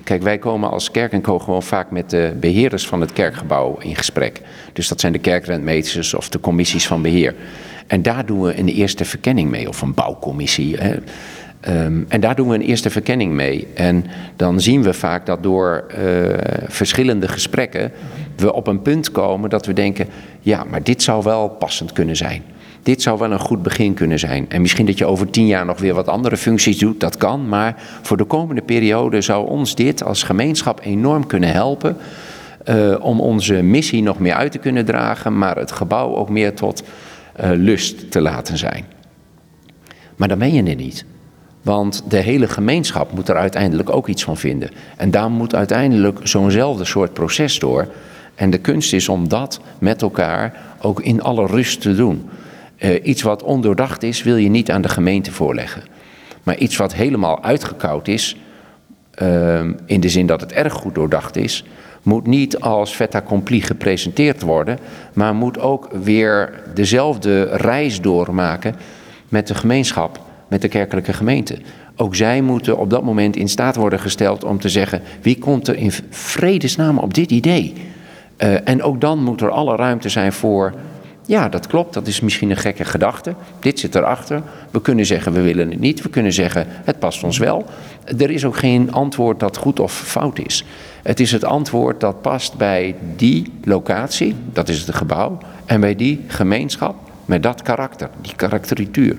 Kijk, 0.07 0.21
wij 0.21 0.37
komen 0.37 0.69
als 0.69 0.91
Kerk 0.91 1.11
en 1.11 1.21
Co 1.21 1.39
gewoon 1.39 1.63
vaak 1.63 1.91
met 1.91 2.09
de 2.09 2.33
beheerders 2.39 2.87
van 2.87 3.01
het 3.01 3.13
kerkgebouw 3.13 3.77
in 3.79 3.95
gesprek. 3.95 4.41
Dus 4.73 4.87
dat 4.87 4.99
zijn 4.99 5.13
de 5.13 5.19
kerkrentmeesters 5.19 6.13
of 6.13 6.29
de 6.29 6.39
commissies 6.39 6.87
van 6.87 7.01
beheer. 7.01 7.35
En 7.87 8.01
daar 8.01 8.25
doen 8.25 8.41
we 8.41 8.59
een 8.59 8.67
eerste 8.67 9.05
verkenning 9.05 9.49
mee, 9.49 9.67
of 9.67 9.81
een 9.81 9.93
bouwcommissie. 9.93 10.77
Hè. 10.77 10.95
Um, 11.85 12.05
en 12.07 12.19
daar 12.19 12.35
doen 12.35 12.47
we 12.47 12.55
een 12.55 12.61
eerste 12.61 12.89
verkenning 12.89 13.33
mee. 13.33 13.67
En 13.73 14.05
dan 14.35 14.61
zien 14.61 14.83
we 14.83 14.93
vaak 14.93 15.25
dat 15.25 15.43
door 15.43 15.85
uh, 15.89 16.33
verschillende 16.67 17.27
gesprekken 17.27 17.91
we 18.35 18.53
op 18.53 18.67
een 18.67 18.81
punt 18.81 19.11
komen 19.11 19.49
dat 19.49 19.65
we 19.65 19.73
denken: 19.73 20.07
ja, 20.39 20.63
maar 20.63 20.83
dit 20.83 21.03
zou 21.03 21.23
wel 21.23 21.49
passend 21.49 21.93
kunnen 21.93 22.15
zijn 22.15 22.43
dit 22.83 23.01
zou 23.01 23.19
wel 23.19 23.31
een 23.31 23.39
goed 23.39 23.63
begin 23.63 23.93
kunnen 23.93 24.19
zijn. 24.19 24.49
En 24.49 24.61
misschien 24.61 24.85
dat 24.85 24.97
je 24.97 25.05
over 25.05 25.29
tien 25.29 25.47
jaar 25.47 25.65
nog 25.65 25.79
weer 25.79 25.93
wat 25.93 26.07
andere 26.07 26.37
functies 26.37 26.77
doet, 26.77 26.99
dat 26.99 27.17
kan. 27.17 27.49
Maar 27.49 27.75
voor 28.01 28.17
de 28.17 28.23
komende 28.23 28.61
periode 28.61 29.21
zou 29.21 29.47
ons 29.47 29.75
dit 29.75 30.03
als 30.03 30.23
gemeenschap 30.23 30.79
enorm 30.83 31.27
kunnen 31.27 31.51
helpen. 31.51 31.97
Uh, 32.69 32.95
om 32.99 33.21
onze 33.21 33.53
missie 33.53 34.01
nog 34.01 34.19
meer 34.19 34.33
uit 34.33 34.51
te 34.51 34.57
kunnen 34.57 34.85
dragen, 34.85 35.37
maar 35.37 35.55
het 35.55 35.71
gebouw 35.71 36.15
ook 36.15 36.29
meer 36.29 36.53
tot 36.53 36.83
uh, 37.41 37.49
lust 37.53 38.11
te 38.11 38.21
laten 38.21 38.57
zijn. 38.57 38.85
Maar 40.15 40.27
dan 40.27 40.39
ben 40.39 40.53
je 40.53 40.63
er 40.63 40.75
niet. 40.75 41.05
Want 41.61 42.03
de 42.09 42.17
hele 42.17 42.47
gemeenschap 42.47 43.11
moet 43.11 43.29
er 43.29 43.35
uiteindelijk 43.35 43.89
ook 43.89 44.07
iets 44.07 44.23
van 44.23 44.37
vinden. 44.37 44.69
En 44.97 45.11
daar 45.11 45.31
moet 45.31 45.55
uiteindelijk 45.55 46.19
zo'nzelfde 46.23 46.85
soort 46.85 47.13
proces 47.13 47.59
door. 47.59 47.87
En 48.35 48.49
de 48.49 48.57
kunst 48.57 48.93
is 48.93 49.09
om 49.09 49.27
dat 49.27 49.59
met 49.79 50.01
elkaar 50.01 50.53
ook 50.81 51.01
in 51.01 51.21
alle 51.21 51.45
rust 51.45 51.81
te 51.81 51.95
doen. 51.95 52.29
Uh, 52.79 52.95
iets 53.03 53.21
wat 53.21 53.43
ondoordacht 53.43 54.03
is, 54.03 54.23
wil 54.23 54.35
je 54.35 54.49
niet 54.49 54.71
aan 54.71 54.81
de 54.81 54.89
gemeente 54.89 55.31
voorleggen. 55.31 55.83
Maar 56.43 56.57
iets 56.57 56.77
wat 56.77 56.93
helemaal 56.93 57.43
uitgekoud 57.43 58.07
is, 58.07 58.37
uh, 59.21 59.59
in 59.85 59.99
de 59.99 60.09
zin 60.09 60.25
dat 60.25 60.41
het 60.41 60.51
erg 60.51 60.73
goed 60.73 60.95
doordacht 60.95 61.35
is, 61.35 61.63
moet 62.03 62.27
niet 62.27 62.59
als 62.59 62.95
fait 62.95 63.15
accompli 63.15 63.61
gepresenteerd 63.61 64.41
worden, 64.41 64.79
maar 65.13 65.35
moet 65.35 65.59
ook 65.59 65.89
weer 66.03 66.63
dezelfde 66.73 67.43
reis 67.43 68.01
doormaken 68.01 68.75
met 69.29 69.47
de 69.47 69.55
gemeenschap, 69.55 70.19
met 70.47 70.61
de 70.61 70.67
kerkelijke 70.67 71.13
gemeente. 71.13 71.57
Ook 71.95 72.15
zij 72.15 72.41
moeten 72.41 72.77
op 72.77 72.89
dat 72.89 73.03
moment 73.03 73.35
in 73.35 73.49
staat 73.49 73.75
worden 73.75 73.99
gesteld 73.99 74.43
om 74.43 74.59
te 74.59 74.69
zeggen: 74.69 75.01
wie 75.21 75.37
komt 75.37 75.67
er 75.67 75.75
in 75.75 75.91
vredesnaam 76.09 76.97
op 76.97 77.13
dit 77.13 77.31
idee? 77.31 77.73
Uh, 78.37 78.67
en 78.67 78.83
ook 78.83 79.01
dan 79.01 79.23
moet 79.23 79.41
er 79.41 79.49
alle 79.49 79.75
ruimte 79.75 80.09
zijn 80.09 80.33
voor 80.33 80.73
ja, 81.27 81.49
dat 81.49 81.67
klopt. 81.67 81.93
Dat 81.93 82.07
is 82.07 82.19
misschien 82.19 82.49
een 82.49 82.57
gekke 82.57 82.85
gedachte. 82.85 83.35
Dit 83.59 83.79
zit 83.79 83.95
erachter. 83.95 84.41
We 84.71 84.81
kunnen 84.81 85.05
zeggen 85.05 85.33
we 85.33 85.41
willen 85.41 85.69
het 85.69 85.79
niet. 85.79 86.01
We 86.01 86.09
kunnen 86.09 86.33
zeggen 86.33 86.65
het 86.69 86.99
past 86.99 87.23
ons 87.23 87.37
wel. 87.37 87.65
Er 88.17 88.29
is 88.29 88.45
ook 88.45 88.57
geen 88.57 88.91
antwoord 88.91 89.39
dat 89.39 89.57
goed 89.57 89.79
of 89.79 89.93
fout 89.93 90.39
is. 90.39 90.63
Het 91.03 91.19
is 91.19 91.31
het 91.31 91.43
antwoord 91.43 91.99
dat 91.99 92.21
past 92.21 92.57
bij 92.57 92.95
die 93.15 93.53
locatie, 93.63 94.35
dat 94.53 94.69
is 94.69 94.85
het 94.85 94.95
gebouw, 94.95 95.37
en 95.65 95.79
bij 95.79 95.95
die 95.95 96.23
gemeenschap 96.27 96.95
met 97.25 97.43
dat 97.43 97.61
karakter, 97.61 98.09
die 98.21 98.35
karakterituur. 98.35 99.17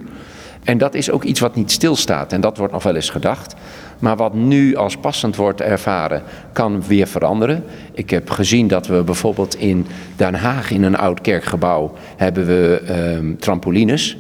En 0.65 0.79
dat 0.79 0.95
is 0.95 1.11
ook 1.11 1.25
iets 1.25 1.41
wat 1.41 1.55
niet 1.55 1.71
stilstaat. 1.71 2.33
En 2.33 2.41
dat 2.41 2.57
wordt 2.57 2.73
nog 2.73 2.83
wel 2.83 2.95
eens 2.95 3.11
gedacht. 3.11 3.55
Maar 3.99 4.17
wat 4.17 4.35
nu 4.35 4.77
als 4.77 4.97
passend 4.97 5.37
wordt 5.37 5.61
ervaren, 5.61 6.23
kan 6.53 6.83
weer 6.87 7.07
veranderen. 7.07 7.65
Ik 7.93 8.11
heb 8.11 8.31
gezien 8.31 8.69
dat 8.69 8.87
we 8.87 9.03
bijvoorbeeld 9.03 9.55
in 9.55 9.87
Den 10.17 10.35
Haag 10.35 10.71
in 10.71 10.83
een 10.83 10.97
oud 10.97 11.21
kerkgebouw 11.21 11.95
hebben 12.17 12.47
we 12.47 12.83
ehm, 12.87 13.37
trampolines. 13.37 14.17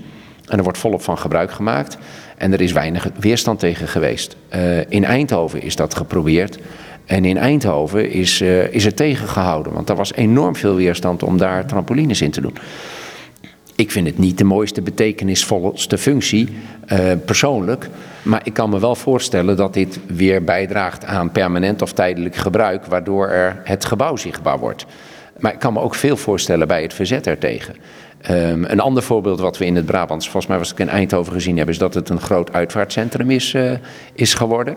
En 0.47 0.59
er 0.59 0.62
wordt 0.62 0.79
volop 0.79 1.03
van 1.03 1.18
gebruik 1.18 1.51
gemaakt. 1.51 1.99
En 2.37 2.53
er 2.53 2.61
is 2.61 2.72
weinig 2.72 3.09
weerstand 3.20 3.59
tegen 3.59 3.89
geweest. 3.89 4.37
Uh, 4.55 4.91
in 4.91 5.05
Eindhoven 5.05 5.62
is 5.62 5.76
dat 5.76 5.95
geprobeerd. 5.95 6.59
En 7.05 7.24
in 7.24 7.37
Eindhoven 7.37 8.11
is, 8.11 8.41
uh, 8.41 8.72
is 8.72 8.85
het 8.85 8.97
tegengehouden. 8.97 9.72
Want 9.72 9.89
er 9.89 9.97
was 9.97 10.14
enorm 10.14 10.57
veel 10.57 10.74
weerstand 10.74 11.22
om 11.22 11.37
daar 11.37 11.66
trampolines 11.66 12.22
in 12.22 12.31
te 12.31 12.41
doen. 12.41 12.55
Ik 13.79 13.91
vind 13.91 14.07
het 14.07 14.18
niet 14.18 14.39
de 14.39 14.45
mooiste, 14.45 14.83
betekenisvolste 14.83 15.99
functie, 15.99 16.49
uh, 16.93 16.99
persoonlijk. 17.24 17.89
Maar 18.22 18.41
ik 18.45 18.53
kan 18.53 18.70
me 18.70 18.81
wel 18.81 18.95
voorstellen 18.95 19.57
dat 19.57 19.74
dit 19.74 20.01
weer 20.07 20.45
bijdraagt 20.45 21.05
aan 21.05 21.33
permanent 21.33 21.83
of 21.83 21.93
tijdelijk 21.93 22.37
gebruik, 22.37 22.87
waardoor 22.87 23.29
er 23.29 23.61
het 23.64 23.85
gebouw 23.85 24.16
zichtbaar 24.16 24.59
wordt. 24.59 24.87
Maar 25.39 25.53
ik 25.53 25.59
kan 25.59 25.72
me 25.72 25.81
ook 25.81 25.95
veel 25.95 26.16
voorstellen 26.16 26.68
bij 26.68 26.83
het 26.83 26.95
verzet 26.95 27.26
ertegen. 27.26 27.74
Um, 28.31 28.64
een 28.64 28.81
ander 28.81 29.03
voorbeeld 29.03 29.41
wat 29.41 29.59
we 29.59 29.66
in 29.66 29.77
het 29.77 29.87
Brabants, 29.87 30.25
volgens 30.25 30.47
mij 30.47 30.59
was 30.59 30.69
het 30.69 30.81
in 30.81 30.89
Eindhoven 30.89 31.33
gezien 31.33 31.57
hebben, 31.57 31.75
is 31.75 31.81
dat 31.81 31.95
het 31.95 32.09
een 32.09 32.21
groot 32.21 32.53
uitvaartcentrum 32.53 33.31
is, 33.31 33.55
uh, 33.55 33.73
is 34.12 34.35
geworden. 34.35 34.77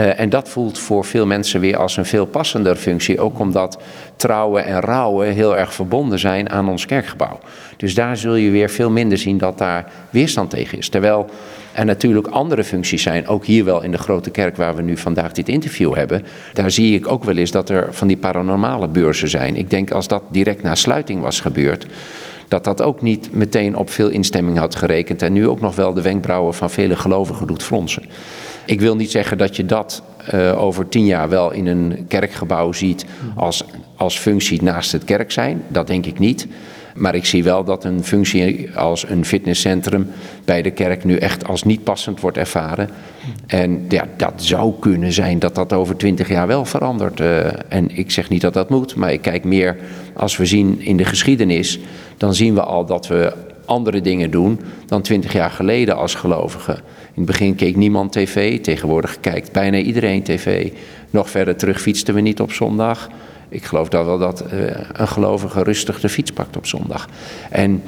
Uh, 0.00 0.20
en 0.20 0.28
dat 0.28 0.48
voelt 0.48 0.78
voor 0.78 1.04
veel 1.04 1.26
mensen 1.26 1.60
weer 1.60 1.76
als 1.76 1.96
een 1.96 2.04
veel 2.04 2.26
passender 2.26 2.76
functie. 2.76 3.20
Ook 3.20 3.38
omdat 3.38 3.78
trouwen 4.16 4.64
en 4.64 4.80
rouwen 4.80 5.32
heel 5.32 5.56
erg 5.56 5.74
verbonden 5.74 6.18
zijn 6.18 6.50
aan 6.50 6.68
ons 6.68 6.86
kerkgebouw. 6.86 7.38
Dus 7.76 7.94
daar 7.94 8.16
zul 8.16 8.34
je 8.34 8.50
weer 8.50 8.70
veel 8.70 8.90
minder 8.90 9.18
zien 9.18 9.38
dat 9.38 9.58
daar 9.58 9.92
weerstand 10.10 10.50
tegen 10.50 10.78
is. 10.78 10.88
Terwijl 10.88 11.30
er 11.72 11.84
natuurlijk 11.84 12.26
andere 12.26 12.64
functies 12.64 13.02
zijn, 13.02 13.26
ook 13.26 13.44
hier 13.44 13.64
wel 13.64 13.82
in 13.82 13.90
de 13.90 13.98
grote 13.98 14.30
kerk 14.30 14.56
waar 14.56 14.76
we 14.76 14.82
nu 14.82 14.96
vandaag 14.96 15.32
dit 15.32 15.48
interview 15.48 15.94
hebben. 15.94 16.24
Daar 16.52 16.70
zie 16.70 16.94
ik 16.94 17.08
ook 17.08 17.24
wel 17.24 17.36
eens 17.36 17.50
dat 17.50 17.68
er 17.68 17.86
van 17.90 18.08
die 18.08 18.16
paranormale 18.16 18.88
beurzen 18.88 19.28
zijn. 19.28 19.56
Ik 19.56 19.70
denk 19.70 19.90
als 19.90 20.08
dat 20.08 20.22
direct 20.30 20.62
na 20.62 20.74
sluiting 20.74 21.20
was 21.20 21.40
gebeurd 21.40 21.86
dat 22.52 22.64
dat 22.64 22.82
ook 22.82 23.02
niet 23.02 23.34
meteen 23.34 23.76
op 23.76 23.90
veel 23.90 24.08
instemming 24.08 24.58
had 24.58 24.74
gerekend 24.74 25.22
en 25.22 25.32
nu 25.32 25.48
ook 25.48 25.60
nog 25.60 25.74
wel 25.74 25.92
de 25.92 26.02
wenkbrauwen 26.02 26.54
van 26.54 26.70
vele 26.70 26.96
gelovigen 26.96 27.46
doet 27.46 27.62
fronsen. 27.62 28.02
Ik 28.66 28.80
wil 28.80 28.96
niet 28.96 29.10
zeggen 29.10 29.38
dat 29.38 29.56
je 29.56 29.66
dat 29.66 30.02
uh, 30.34 30.62
over 30.62 30.88
tien 30.88 31.06
jaar 31.06 31.28
wel 31.28 31.52
in 31.52 31.66
een 31.66 32.04
kerkgebouw 32.08 32.72
ziet 32.72 33.04
als, 33.36 33.64
als 33.96 34.18
functie 34.18 34.62
naast 34.62 34.92
het 34.92 35.04
kerk 35.04 35.30
zijn. 35.30 35.62
Dat 35.68 35.86
denk 35.86 36.06
ik 36.06 36.18
niet. 36.18 36.46
Maar 36.94 37.14
ik 37.14 37.24
zie 37.24 37.44
wel 37.44 37.64
dat 37.64 37.84
een 37.84 38.04
functie 38.04 38.76
als 38.76 39.08
een 39.08 39.24
fitnesscentrum 39.24 40.10
bij 40.44 40.62
de 40.62 40.70
kerk 40.70 41.04
nu 41.04 41.16
echt 41.16 41.46
als 41.46 41.62
niet 41.62 41.84
passend 41.84 42.20
wordt 42.20 42.36
ervaren. 42.36 42.90
En 43.46 43.84
ja, 43.88 44.08
dat 44.16 44.32
zou 44.36 44.72
kunnen 44.80 45.12
zijn 45.12 45.38
dat 45.38 45.54
dat 45.54 45.72
over 45.72 45.96
twintig 45.96 46.28
jaar 46.28 46.46
wel 46.46 46.64
verandert. 46.64 47.20
Uh, 47.20 47.46
en 47.68 47.96
ik 47.96 48.10
zeg 48.10 48.28
niet 48.28 48.40
dat 48.40 48.54
dat 48.54 48.70
moet, 48.70 48.94
maar 48.94 49.12
ik 49.12 49.22
kijk 49.22 49.44
meer 49.44 49.76
als 50.14 50.36
we 50.36 50.46
zien 50.46 50.80
in 50.80 50.96
de 50.96 51.04
geschiedenis, 51.04 51.78
dan 52.16 52.34
zien 52.34 52.54
we 52.54 52.62
al 52.62 52.86
dat 52.86 53.06
we 53.06 53.32
andere 53.64 54.00
dingen 54.00 54.30
doen 54.30 54.60
dan 54.86 55.02
twintig 55.02 55.32
jaar 55.32 55.50
geleden 55.50 55.96
als 55.96 56.14
gelovigen. 56.14 56.74
In 57.14 57.22
het 57.22 57.24
begin 57.24 57.54
keek 57.54 57.76
niemand 57.76 58.12
tv, 58.12 58.60
tegenwoordig 58.60 59.20
kijkt 59.20 59.52
bijna 59.52 59.78
iedereen 59.78 60.22
tv. 60.22 60.70
Nog 61.10 61.30
verder 61.30 61.56
terug 61.56 61.80
fietsten 61.80 62.14
we 62.14 62.20
niet 62.20 62.40
op 62.40 62.52
zondag. 62.52 63.08
Ik 63.52 63.64
geloof 63.64 63.88
dan 63.88 64.04
wel 64.04 64.18
dat 64.18 64.44
uh, 64.52 64.70
een 64.92 65.08
gelovige 65.08 65.62
rustig 65.62 66.00
de 66.00 66.08
fiets 66.08 66.30
pakt 66.30 66.56
op 66.56 66.66
zondag. 66.66 67.08
En 67.50 67.82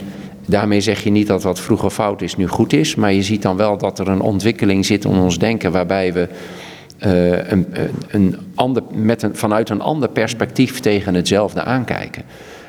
daarmee 0.47 0.81
zeg 0.81 1.05
je 1.05 1.11
niet 1.11 1.27
dat 1.27 1.43
wat 1.43 1.61
vroeger 1.61 1.91
fout 1.91 2.23
is 2.23 2.37
nu 2.37 2.49
goed 2.49 2.73
is, 2.73 2.95
maar 2.95 3.13
je 3.13 3.23
ziet 3.23 3.43
dan 3.43 3.57
wel 3.57 3.79
dat 3.79 3.99
er 3.99 4.09
een 4.09 4.21
ontwikkeling 4.21 4.87
zit 4.87 5.05
in 5.05 5.11
ons 5.11 5.39
denken 5.39 5.73
waarbij 5.73 6.13
we 6.13 6.29
uh, 7.07 7.51
een, 7.51 7.67
een 8.09 8.37
ander, 8.55 8.83
met 8.93 9.23
een, 9.23 9.37
vanuit 9.37 9.71
een 9.71 9.81
ander 9.81 10.09
perspectief 10.09 10.81
tegen 10.81 11.15
hetzelfde 11.15 11.63
aankijken. 11.63 12.23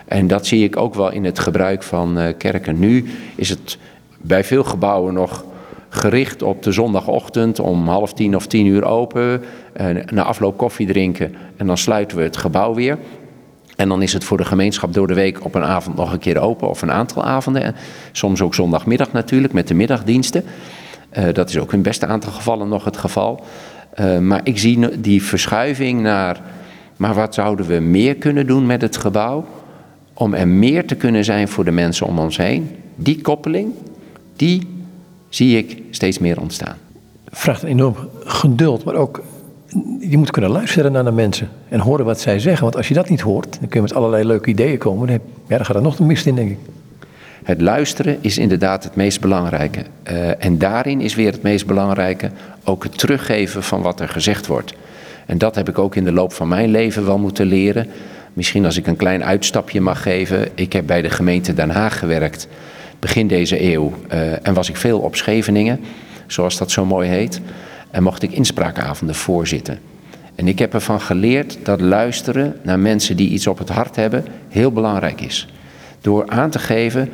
En 0.06 0.28
dat 0.28 0.46
zie 0.46 0.64
ik 0.64 0.78
ook 0.78 0.94
wel 0.96 1.12
in 1.12 1.26
het 1.26 1.40
gebruik 1.40 1.84
van 1.84 2.20
uh, 2.20 2.28
kerken. 2.38 2.80
Nu 2.80 3.06
is 3.36 3.50
het 3.50 3.78
bij 4.18 4.44
veel 4.44 4.64
gebouwen 4.64 5.14
nog 5.14 5.46
gericht 5.96 6.42
op 6.42 6.64
de 6.64 6.72
zondagochtend 6.72 7.60
om 7.60 7.88
half 7.88 8.14
tien 8.14 8.36
of 8.36 8.48
tien 8.48 8.66
uur 8.66 8.86
open. 8.86 9.42
Uh, 9.82 10.04
na 10.06 10.24
afloop 10.24 10.58
koffie 10.58 10.88
drinken 10.88 11.36
en 11.58 11.68
dan 11.68 11.78
sluiten 11.78 12.18
we 12.18 12.24
het 12.24 12.38
gebouw 12.38 12.74
weer. 12.74 12.98
En 13.76 13.90
dan 13.90 14.02
is 14.02 14.14
het 14.14 14.24
voor 14.24 14.38
de 14.38 14.46
gemeenschap 14.46 14.94
door 14.94 15.08
de 15.08 15.14
week 15.14 15.46
op 15.46 15.56
een 15.56 15.64
avond 15.64 15.96
nog 15.96 16.12
een 16.12 16.20
keer 16.20 16.40
open 16.40 16.70
of 16.70 16.82
een 16.82 16.92
aantal 16.92 17.24
avonden. 17.24 17.64
En 17.64 17.76
soms 18.12 18.42
ook 18.42 18.56
zondagmiddag 18.56 19.12
natuurlijk 19.12 19.54
met 19.54 19.68
de 19.68 19.74
middagdiensten. 19.74 20.44
Uh, 21.18 21.34
dat 21.34 21.50
is 21.50 21.58
ook 21.58 21.74
in 21.74 21.82
beste 21.82 22.06
aantal 22.06 22.32
gevallen 22.32 22.68
nog 22.68 22.86
het 22.86 22.98
geval. 22.98 23.44
Uh, 24.00 24.18
maar 24.18 24.42
ik 24.44 24.58
zie 24.58 25.02
die 25.02 25.24
verschuiving 25.24 26.02
naar, 26.02 26.42
maar 26.98 27.14
wat 27.14 27.34
zouden 27.34 27.66
we 27.66 27.80
meer 27.80 28.16
kunnen 28.16 28.48
doen 28.48 28.66
met 28.66 28.82
het 28.82 28.98
gebouw? 28.98 29.46
Om 30.14 30.34
er 30.34 30.48
meer 30.48 30.88
te 30.88 30.96
kunnen 30.96 31.24
zijn 31.24 31.48
voor 31.48 31.66
de 31.66 31.72
mensen 31.72 32.08
om 32.08 32.20
ons 32.20 32.38
heen. 32.38 32.76
Die 32.96 33.22
koppeling, 33.22 33.74
die 34.36 34.75
zie 35.36 35.58
ik 35.58 35.82
steeds 35.90 36.20
meer 36.20 36.42
ontstaan. 36.42 36.78
Vraagt 37.26 37.64
enorm 37.64 37.96
geduld, 38.24 38.84
maar 38.84 38.96
ook 38.96 39.24
je 40.00 40.18
moet 40.18 40.32
kunnen 40.32 40.52
luisteren 40.52 40.92
naar 40.92 41.04
de 41.04 41.12
mensen 41.12 41.50
en 41.70 41.80
horen 41.80 42.06
wat 42.06 42.20
zij 42.20 42.40
zeggen. 42.40 42.64
Want 42.64 42.76
als 42.76 42.88
je 42.88 42.94
dat 42.94 43.10
niet 43.10 43.22
hoort, 43.22 43.58
dan 43.60 43.70
kun 43.70 43.80
je 43.80 43.88
met 43.88 43.94
allerlei 43.94 44.24
leuke 44.24 44.50
ideeën 44.50 44.78
komen. 44.78 45.08
Dan, 45.08 45.20
ja, 45.48 45.58
dan 45.58 45.66
gaat 45.66 45.76
er 45.76 45.82
nog 45.82 46.00
een 46.00 46.06
mist 46.06 46.26
in, 46.26 46.36
denk 46.36 46.50
ik. 46.50 46.58
Het 47.44 47.62
luisteren 47.62 48.18
is 48.22 48.38
inderdaad 48.38 48.84
het 48.84 48.96
meest 48.96 49.22
belangrijke. 49.22 49.80
Uh, 50.12 50.46
en 50.46 50.58
daarin 50.58 51.02
is 51.02 51.16
weer 51.16 51.32
het 51.32 51.42
meest 51.42 51.66
belangrijke 51.66 52.32
ook 52.64 52.84
het 52.84 52.98
teruggeven 52.98 53.64
van 53.64 53.82
wat 53.82 54.00
er 54.00 54.10
gezegd 54.10 54.48
wordt. 54.48 54.74
En 55.26 55.38
dat 55.38 55.56
heb 55.56 55.70
ik 55.70 55.80
ook 55.80 55.96
in 55.96 56.04
de 56.04 56.12
loop 56.12 56.34
van 56.34 56.48
mijn 56.48 56.70
leven 56.70 57.06
wel 57.06 57.18
moeten 57.18 57.46
leren. 57.46 57.88
Misschien 58.34 58.66
als 58.66 58.78
ik 58.78 58.88
een 58.88 58.96
klein 58.96 59.24
uitstapje 59.24 59.82
mag 59.82 60.02
geven. 60.02 60.48
Ik 60.56 60.74
heb 60.74 60.88
bij 60.88 61.02
de 61.02 61.10
gemeente 61.10 61.54
Den 61.54 61.70
Haag 61.70 62.00
gewerkt 62.00 62.48
begin 63.00 63.28
deze 63.28 63.74
eeuw. 63.74 63.94
Uh, 64.14 64.48
en 64.48 64.54
was 64.54 64.70
ik 64.70 64.78
veel 64.78 65.00
op 65.00 65.16
Scheveningen, 65.16 65.80
zoals 66.28 66.58
dat 66.58 66.72
zo 66.72 66.86
mooi 66.86 67.10
heet. 67.10 67.42
En 67.92 68.04
mocht 68.04 68.24
ik 68.24 68.32
inspraakavonden 68.32 69.16
voorzitten. 69.16 69.80
En 70.36 70.48
ik 70.48 70.60
heb 70.60 70.74
ervan 70.74 71.02
geleerd 71.02 71.58
dat 71.64 71.82
luisteren 71.82 72.56
naar 72.64 72.80
mensen 72.80 73.18
die 73.18 73.30
iets 73.30 73.48
op 73.48 73.58
het 73.58 73.70
hart 73.70 73.96
hebben 73.96 74.26
heel 74.50 74.72
belangrijk 74.72 75.22
is. 75.22 75.48
Door 76.02 76.28
aan 76.28 76.50
te 76.50 76.60
geven, 76.60 77.10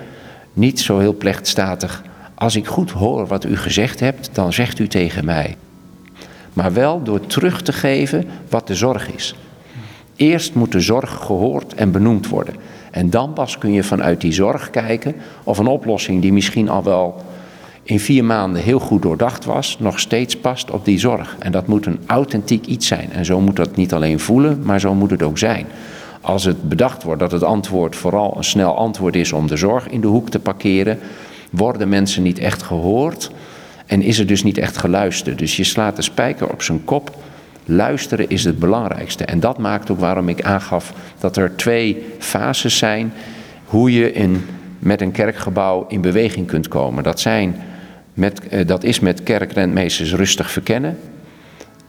niet 0.54 0.80
zo 0.80 1.00
heel 1.00 1.16
plechtstatig, 1.16 2.04
als 2.36 2.56
ik 2.56 2.68
goed 2.68 2.92
hoor 2.92 3.28
wat 3.28 3.46
u 3.46 3.58
gezegd 3.58 4.00
hebt, 4.00 4.30
dan 4.34 4.54
zegt 4.54 4.80
u 4.80 4.88
tegen 4.88 5.26
mij. 5.26 5.56
Maar 6.54 6.74
wel 6.74 7.04
door 7.04 7.26
terug 7.28 7.62
te 7.62 7.74
geven 7.74 8.26
wat 8.50 8.68
de 8.68 8.76
zorg 8.76 9.12
is. 9.12 9.36
Eerst 10.16 10.54
moet 10.54 10.72
de 10.72 10.80
zorg 10.80 11.10
gehoord 11.10 11.74
en 11.74 11.92
benoemd 11.92 12.28
worden. 12.28 12.56
En 12.92 13.10
dan 13.10 13.34
pas 13.34 13.58
kun 13.58 13.74
je 13.74 13.84
vanuit 13.84 14.22
die 14.22 14.32
zorg 14.32 14.70
kijken 14.70 15.16
of 15.44 15.58
een 15.58 15.68
oplossing 15.68 16.22
die 16.22 16.34
misschien 16.34 16.70
al 16.70 16.84
wel 16.84 17.22
in 17.84 18.00
vier 18.00 18.26
maanden 18.26 18.62
heel 18.62 18.80
goed 18.80 19.02
doordacht 19.02 19.46
was, 19.46 19.78
nog 19.80 20.00
steeds 20.00 20.38
past 20.38 20.72
op 20.72 20.86
die 20.86 21.00
zorg. 21.00 21.36
En 21.39 21.52
dat 21.52 21.68
moet 21.68 21.86
een 21.86 22.00
authentiek 22.06 22.66
iets 22.66 22.88
zijn. 22.88 23.12
En 23.12 23.26
zo 23.26 23.39
moet 23.39 23.56
dat 23.56 23.76
niet 23.76 23.94
alleen 23.94 24.20
voelen, 24.20 24.62
maar 24.64 24.80
zo 24.80 24.94
moet 24.94 25.12
het 25.12 25.24
ook 25.24 25.38
zijn. 25.38 25.66
Als 26.22 26.44
het 26.44 26.70
bedacht 26.70 27.04
wordt 27.04 27.20
dat 27.20 27.32
het 27.32 27.44
antwoord 27.44 27.96
vooral 27.96 28.34
een 28.38 28.44
snel 28.44 28.78
antwoord 28.78 29.16
is 29.16 29.34
om 29.34 29.48
de 29.48 29.58
zorg 29.58 29.88
in 29.88 30.02
de 30.02 30.08
hoek 30.08 30.30
te 30.30 30.39
parkeren, 30.39 31.00
worden 31.52 31.89
mensen 31.89 32.24
niet 32.24 32.39
echt 32.39 32.64
gehoord 32.64 33.32
en 33.86 34.02
is 34.02 34.20
er 34.20 34.28
dus 34.28 34.44
niet 34.44 34.58
echt 34.58 34.78
geluisterd. 34.78 35.39
Dus 35.39 35.58
je 35.58 35.64
slaat 35.64 35.96
de 35.96 36.02
spijker 36.02 36.50
op 36.50 36.62
zijn 36.62 36.86
kop. 36.86 37.16
Luisteren 37.72 38.30
is 38.30 38.43
het 38.43 38.59
belangrijkste. 38.59 39.26
En 39.26 39.39
dat 39.39 39.57
maakt 39.57 39.91
ook 39.91 39.99
waarom 39.99 40.30
ik 40.30 40.41
aangaf 40.41 40.93
dat 41.19 41.38
er 41.38 41.55
twee 41.55 42.05
fases 42.19 42.78
zijn 42.78 43.13
hoe 43.65 43.93
je 43.93 44.11
in, 44.11 44.45
met 44.80 45.01
een 45.01 45.11
kerkgebouw 45.11 45.86
in 45.88 46.01
beweging 46.01 46.47
kunt 46.47 46.67
komen. 46.67 47.03
Dat, 47.03 47.19
zijn 47.19 47.55
met, 48.13 48.47
eh, 48.47 48.67
dat 48.67 48.84
is 48.84 48.99
met 48.99 49.24
kerkrentmeesters 49.24 50.13
rustig 50.13 50.51
verkennen, 50.51 50.97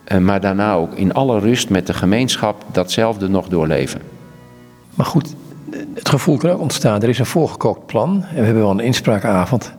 eh, 0.04 0.18
maar 0.18 0.40
daarna 0.40 0.74
ook 0.74 0.94
in 0.94 1.12
alle 1.12 1.38
rust 1.38 1.68
met 1.68 1.86
de 1.86 1.94
gemeenschap 1.94 2.64
datzelfde 2.72 3.28
nog 3.28 3.48
doorleven. 3.48 4.00
Maar 4.94 5.06
goed, 5.06 5.34
het 5.94 6.08
gevoel 6.08 6.36
kan 6.36 6.50
ook 6.50 6.60
ontstaan. 6.60 7.02
Er 7.02 7.08
is 7.08 7.18
een 7.18 7.26
voorgekookt 7.26 7.86
plan 7.86 8.24
en 8.28 8.36
we 8.36 8.44
hebben 8.44 8.62
wel 8.62 8.70
een 8.70 8.80
inspraakavond. 8.80 9.72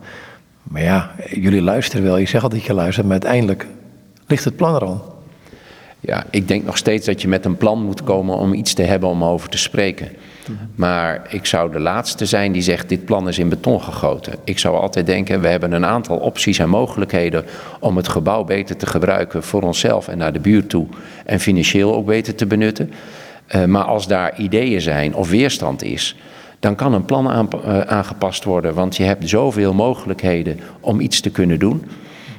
Maar 0.63 0.83
ja, 0.83 1.11
jullie 1.29 1.61
luisteren 1.61 2.05
wel. 2.05 2.17
Je 2.17 2.25
zegt 2.25 2.43
altijd 2.43 2.61
dat 2.61 2.69
je 2.69 2.75
luistert, 2.75 3.07
maar 3.07 3.19
uiteindelijk 3.21 3.67
ligt 4.27 4.43
het 4.43 4.55
plan 4.55 4.75
er 4.75 4.83
al. 4.85 5.12
Ja, 6.05 6.25
ik 6.29 6.47
denk 6.47 6.65
nog 6.65 6.77
steeds 6.77 7.05
dat 7.05 7.21
je 7.21 7.27
met 7.27 7.45
een 7.45 7.57
plan 7.57 7.83
moet 7.83 8.03
komen 8.03 8.37
om 8.37 8.53
iets 8.53 8.73
te 8.73 8.81
hebben 8.81 9.09
om 9.09 9.23
over 9.23 9.49
te 9.49 9.57
spreken. 9.57 10.09
Maar 10.75 11.27
ik 11.29 11.45
zou 11.45 11.71
de 11.71 11.79
laatste 11.79 12.25
zijn 12.25 12.51
die 12.51 12.61
zegt: 12.61 12.89
dit 12.89 13.05
plan 13.05 13.27
is 13.27 13.39
in 13.39 13.49
beton 13.49 13.81
gegoten. 13.81 14.33
Ik 14.43 14.59
zou 14.59 14.77
altijd 14.77 15.05
denken: 15.05 15.41
we 15.41 15.47
hebben 15.47 15.71
een 15.71 15.85
aantal 15.85 16.17
opties 16.17 16.59
en 16.59 16.69
mogelijkheden 16.69 17.45
om 17.79 17.97
het 17.97 18.07
gebouw 18.07 18.43
beter 18.43 18.77
te 18.77 18.85
gebruiken 18.85 19.43
voor 19.43 19.61
onszelf 19.61 20.07
en 20.07 20.17
naar 20.17 20.33
de 20.33 20.39
buurt 20.39 20.69
toe. 20.69 20.87
En 21.25 21.39
financieel 21.39 21.95
ook 21.95 22.05
beter 22.05 22.35
te 22.35 22.45
benutten. 22.45 22.91
Uh, 23.55 23.65
maar 23.65 23.83
als 23.83 24.07
daar 24.07 24.39
ideeën 24.39 24.81
zijn 24.81 25.15
of 25.15 25.29
weerstand 25.29 25.83
is, 25.83 26.15
dan 26.59 26.75
kan 26.75 26.93
een 26.93 27.05
plan 27.05 27.49
eh, 27.49 27.79
aangepast 27.79 28.43
worden, 28.43 28.73
want 28.73 28.97
je 28.97 29.03
hebt 29.03 29.29
zoveel 29.29 29.73
mogelijkheden 29.73 30.59
om 30.79 30.99
iets 30.99 31.19
te 31.19 31.29
kunnen 31.29 31.59
doen, 31.59 31.85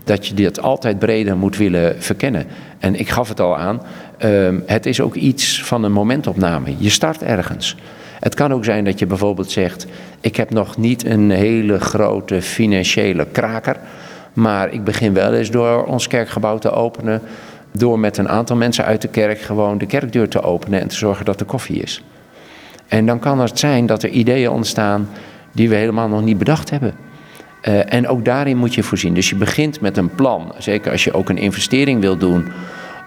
dat 0.04 0.26
je 0.26 0.34
dit 0.34 0.60
altijd 0.60 0.98
breder 0.98 1.36
moet 1.36 1.56
willen 1.56 2.02
verkennen. 2.02 2.46
En 2.78 2.94
ik 2.94 3.08
gaf 3.08 3.28
het 3.28 3.40
al 3.40 3.56
aan, 3.56 3.82
ehm, 4.18 4.60
het 4.66 4.86
is 4.86 5.00
ook 5.00 5.14
iets 5.14 5.62
van 5.64 5.84
een 5.84 5.92
momentopname. 5.92 6.74
Je 6.78 6.90
start 6.90 7.22
ergens. 7.22 7.76
Het 8.20 8.34
kan 8.34 8.52
ook 8.52 8.64
zijn 8.64 8.84
dat 8.84 8.98
je 8.98 9.06
bijvoorbeeld 9.06 9.50
zegt: 9.50 9.86
Ik 10.20 10.36
heb 10.36 10.50
nog 10.50 10.76
niet 10.76 11.04
een 11.04 11.30
hele 11.30 11.80
grote 11.80 12.42
financiële 12.42 13.26
kraker. 13.32 13.76
Maar 14.32 14.72
ik 14.72 14.84
begin 14.84 15.12
wel 15.12 15.32
eens 15.32 15.50
door 15.50 15.84
ons 15.84 16.06
kerkgebouw 16.06 16.58
te 16.58 16.70
openen. 16.70 17.20
Door 17.72 17.98
met 17.98 18.16
een 18.16 18.28
aantal 18.28 18.56
mensen 18.56 18.84
uit 18.84 19.02
de 19.02 19.08
kerk 19.08 19.40
gewoon 19.40 19.78
de 19.78 19.86
kerkdeur 19.86 20.28
te 20.28 20.42
openen 20.42 20.80
en 20.80 20.88
te 20.88 20.94
zorgen 20.94 21.24
dat 21.24 21.40
er 21.40 21.46
koffie 21.46 21.82
is. 21.82 22.02
En 22.88 23.06
dan 23.06 23.18
kan 23.18 23.40
het 23.40 23.58
zijn 23.58 23.86
dat 23.86 24.02
er 24.02 24.08
ideeën 24.08 24.50
ontstaan 24.50 25.08
die 25.52 25.68
we 25.68 25.74
helemaal 25.74 26.08
nog 26.08 26.22
niet 26.22 26.38
bedacht 26.38 26.70
hebben. 26.70 26.94
Uh, 27.68 27.92
en 27.92 28.08
ook 28.08 28.24
daarin 28.24 28.56
moet 28.56 28.74
je 28.74 28.82
voorzien. 28.82 29.14
Dus 29.14 29.28
je 29.28 29.36
begint 29.36 29.80
met 29.80 29.96
een 29.96 30.14
plan. 30.14 30.54
Zeker 30.58 30.92
als 30.92 31.04
je 31.04 31.12
ook 31.12 31.28
een 31.28 31.38
investering 31.38 32.00
wil 32.00 32.16
doen 32.16 32.52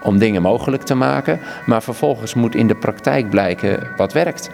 om 0.02 0.18
dingen 0.18 0.42
mogelijk 0.42 0.82
te 0.82 0.94
maken. 0.94 1.40
Maar 1.66 1.82
vervolgens 1.82 2.34
moet 2.34 2.54
in 2.54 2.66
de 2.66 2.74
praktijk 2.74 3.30
blijken 3.30 3.88
wat 3.96 4.12
werkt. 4.12 4.50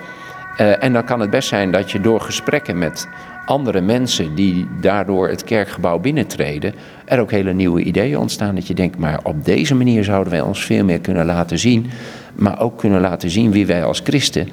Uh, 0.60 0.82
en 0.82 0.92
dan 0.92 1.04
kan 1.04 1.20
het 1.20 1.30
best 1.30 1.48
zijn 1.48 1.70
dat 1.70 1.90
je 1.90 2.00
door 2.00 2.20
gesprekken 2.20 2.78
met 2.78 3.08
andere 3.46 3.80
mensen 3.80 4.34
die 4.34 4.66
daardoor 4.80 5.28
het 5.28 5.44
kerkgebouw 5.44 5.98
binnentreden, 5.98 6.74
er 7.04 7.20
ook 7.20 7.30
hele 7.30 7.52
nieuwe 7.52 7.82
ideeën 7.82 8.18
ontstaan. 8.18 8.54
Dat 8.54 8.66
je 8.66 8.74
denkt, 8.74 8.98
maar 8.98 9.20
op 9.22 9.44
deze 9.44 9.74
manier 9.74 10.04
zouden 10.04 10.32
wij 10.32 10.40
ons 10.40 10.64
veel 10.64 10.84
meer 10.84 11.00
kunnen 11.00 11.26
laten 11.26 11.58
zien. 11.58 11.90
Maar 12.34 12.60
ook 12.60 12.78
kunnen 12.78 13.00
laten 13.00 13.30
zien 13.30 13.50
wie 13.50 13.66
wij 13.66 13.84
als 13.84 14.00
christen 14.04 14.48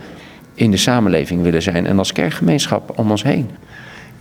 in 0.53 0.71
de 0.71 0.77
samenleving 0.77 1.41
willen 1.41 1.61
zijn 1.61 1.85
en 1.85 1.97
als 1.97 2.11
kerkgemeenschap 2.11 2.99
om 2.99 3.11
ons 3.11 3.23
heen. 3.23 3.49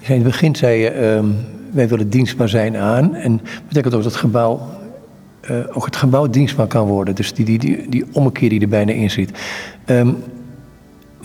In 0.00 0.14
het 0.14 0.22
begin 0.22 0.56
zei 0.56 0.80
je, 0.80 1.18
uh, 1.22 1.28
wij 1.70 1.88
willen 1.88 2.10
dienstbaar 2.10 2.48
zijn 2.48 2.76
aan. 2.76 3.14
En 3.14 3.36
dat 3.36 3.68
betekent 3.68 3.94
ook 3.94 4.02
dat 4.02 4.12
het 4.12 4.20
gebouw, 4.20 4.60
uh, 5.50 5.56
ook 5.72 5.84
het 5.84 5.96
gebouw 5.96 6.26
dienstbaar 6.26 6.66
kan 6.66 6.86
worden. 6.86 7.14
Dus 7.14 7.32
die, 7.32 7.44
die, 7.44 7.58
die, 7.58 7.88
die 7.88 8.04
ommekeer 8.12 8.48
die 8.48 8.60
er 8.60 8.68
bijna 8.68 8.92
in 8.92 9.10
zit. 9.10 9.30
Um, 9.86 10.16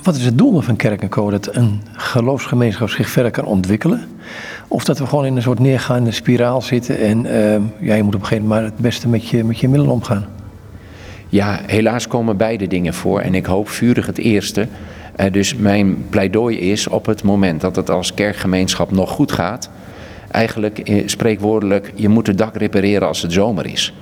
wat 0.03 0.15
is 0.15 0.25
het 0.25 0.37
doel 0.37 0.61
van 0.61 0.75
Kerk 0.75 1.01
en 1.01 1.09
Co? 1.09 1.29
Dat 1.29 1.55
een 1.55 1.81
geloofsgemeenschap 1.91 2.89
zich 2.89 3.09
verder 3.09 3.31
kan 3.31 3.45
ontwikkelen? 3.45 4.07
Of 4.67 4.83
dat 4.83 4.99
we 4.99 5.05
gewoon 5.05 5.25
in 5.25 5.35
een 5.35 5.41
soort 5.41 5.59
neergaande 5.59 6.11
spiraal 6.11 6.61
zitten 6.61 6.99
en 6.99 7.25
uh, 7.25 7.87
ja, 7.87 7.93
je 7.95 8.03
moet 8.03 8.15
op 8.15 8.21
een 8.21 8.27
gegeven 8.27 8.47
moment 8.47 8.65
het 8.65 8.77
beste 8.77 9.07
met 9.07 9.27
je, 9.27 9.43
met 9.43 9.59
je 9.59 9.69
middelen 9.69 9.93
omgaan? 9.93 10.25
Ja, 11.29 11.59
helaas 11.65 12.07
komen 12.07 12.37
beide 12.37 12.67
dingen 12.67 12.93
voor 12.93 13.19
en 13.19 13.35
ik 13.35 13.45
hoop 13.45 13.69
vurig 13.69 14.05
het 14.05 14.17
eerste. 14.17 14.67
Uh, 15.17 15.31
dus 15.31 15.55
mijn 15.55 16.09
pleidooi 16.09 16.57
is 16.57 16.87
op 16.87 17.05
het 17.05 17.23
moment 17.23 17.61
dat 17.61 17.75
het 17.75 17.89
als 17.89 18.13
kerkgemeenschap 18.13 18.91
nog 18.91 19.09
goed 19.09 19.31
gaat, 19.31 19.69
eigenlijk 20.31 20.79
eh, 20.79 21.03
spreekwoordelijk, 21.05 21.91
je 21.95 22.09
moet 22.09 22.27
het 22.27 22.37
dak 22.37 22.55
repareren 22.55 23.07
als 23.07 23.21
het 23.21 23.33
zomer 23.33 23.65
is. 23.65 23.93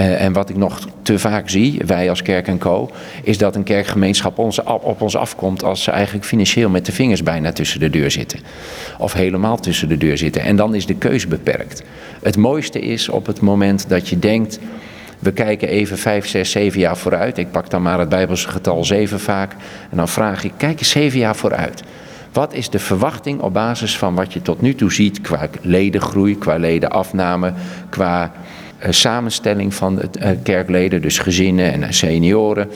Uh, 0.00 0.22
en 0.22 0.32
wat 0.32 0.50
ik 0.50 0.56
nog 0.56 0.88
te 1.02 1.18
vaak 1.18 1.48
zie, 1.48 1.80
wij 1.86 2.10
als 2.10 2.22
Kerk 2.22 2.46
en 2.46 2.58
Co, 2.58 2.90
is 3.22 3.38
dat 3.38 3.56
een 3.56 3.62
kerkgemeenschap 3.62 4.38
ons, 4.38 4.62
op 4.62 5.00
ons 5.00 5.16
afkomt 5.16 5.64
als 5.64 5.82
ze 5.82 5.90
eigenlijk 5.90 6.24
financieel 6.24 6.68
met 6.68 6.86
de 6.86 6.92
vingers 6.92 7.22
bijna 7.22 7.52
tussen 7.52 7.80
de 7.80 7.90
deur 7.90 8.10
zitten. 8.10 8.40
Of 8.98 9.12
helemaal 9.12 9.56
tussen 9.56 9.88
de 9.88 9.96
deur 9.96 10.18
zitten. 10.18 10.42
En 10.42 10.56
dan 10.56 10.74
is 10.74 10.86
de 10.86 10.94
keuze 10.94 11.28
beperkt. 11.28 11.82
Het 12.22 12.36
mooiste 12.36 12.80
is 12.80 13.08
op 13.08 13.26
het 13.26 13.40
moment 13.40 13.88
dat 13.88 14.08
je 14.08 14.18
denkt, 14.18 14.58
we 15.22 15.32
kijken 15.32 15.68
even 15.68 15.98
vijf, 15.98 16.26
zes, 16.26 16.50
zeven 16.50 16.80
jaar 16.80 16.96
vooruit. 16.96 17.38
Ik 17.38 17.50
pak 17.50 17.70
dan 17.70 17.82
maar 17.82 17.98
het 17.98 18.08
Bijbelse 18.08 18.48
getal 18.48 18.84
zeven 18.84 19.20
vaak. 19.20 19.52
En 19.90 19.96
dan 19.96 20.08
vraag 20.08 20.44
ik, 20.44 20.52
kijk 20.56 20.78
eens 20.78 20.90
zeven 20.90 21.18
jaar 21.18 21.36
vooruit. 21.36 21.82
Wat 22.32 22.54
is 22.54 22.70
de 22.70 22.78
verwachting 22.78 23.40
op 23.40 23.52
basis 23.52 23.98
van 23.98 24.14
wat 24.14 24.32
je 24.32 24.42
tot 24.42 24.60
nu 24.60 24.74
toe 24.74 24.92
ziet 24.92 25.20
qua 25.20 25.48
ledengroei, 25.60 26.38
qua 26.38 26.56
ledenafname, 26.56 27.52
qua 27.88 28.32
uh, 28.82 28.86
samenstelling 28.90 29.74
van 29.74 29.94
de 29.94 30.08
uh, 30.18 30.28
kerkleden, 30.42 31.02
dus 31.02 31.18
gezinnen 31.18 31.82
en 31.82 31.94
senioren. 31.94 32.70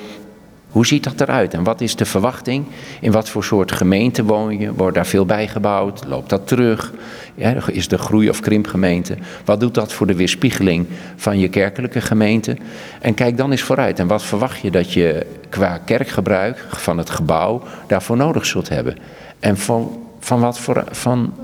Hoe 0.71 0.87
ziet 0.87 1.05
dat 1.05 1.21
eruit 1.21 1.55
en 1.55 1.65
wat 1.65 1.81
is 1.81 1.97
de 1.97 2.05
verwachting? 2.05 2.65
In 3.01 3.13
wat 3.13 3.29
voor 3.29 3.45
soort 3.45 3.73
gemeente 3.73 4.25
woon 4.25 4.59
je? 4.59 4.73
Wordt 4.75 4.95
daar 4.95 5.07
veel 5.07 5.27
bijgebouwd? 5.27 6.05
Loopt 6.07 6.31
dat 6.31 6.47
terug? 6.47 6.93
Ja, 7.37 7.57
is 7.67 7.89
de 7.89 7.99
groei- 7.99 8.29
of 8.29 8.41
krimpgemeente? 8.41 9.17
Wat 9.45 9.61
doet 9.61 9.75
dat 9.75 9.93
voor 9.93 10.07
de 10.07 10.15
weerspiegeling 10.15 10.87
van 11.17 11.39
je 11.39 11.49
kerkelijke 11.49 12.01
gemeente? 12.01 12.57
En 13.01 13.15
kijk 13.15 13.37
dan 13.37 13.51
eens 13.51 13.63
vooruit. 13.63 13.99
En 13.99 14.07
wat 14.07 14.25
verwacht 14.25 14.61
je 14.61 14.71
dat 14.71 14.93
je 14.93 15.27
qua 15.49 15.79
kerkgebruik 15.79 16.65
van 16.69 16.99
het 16.99 17.11
gebouw 17.11 17.63
daarvoor 17.87 18.17
nodig 18.17 18.47
zult 18.47 18.69
hebben? 18.69 18.97
En 19.41 19.57
van, 19.57 20.03
van 20.21 20.41
wat 20.41 20.59
voor, 20.59 20.85
van, 20.91 21.35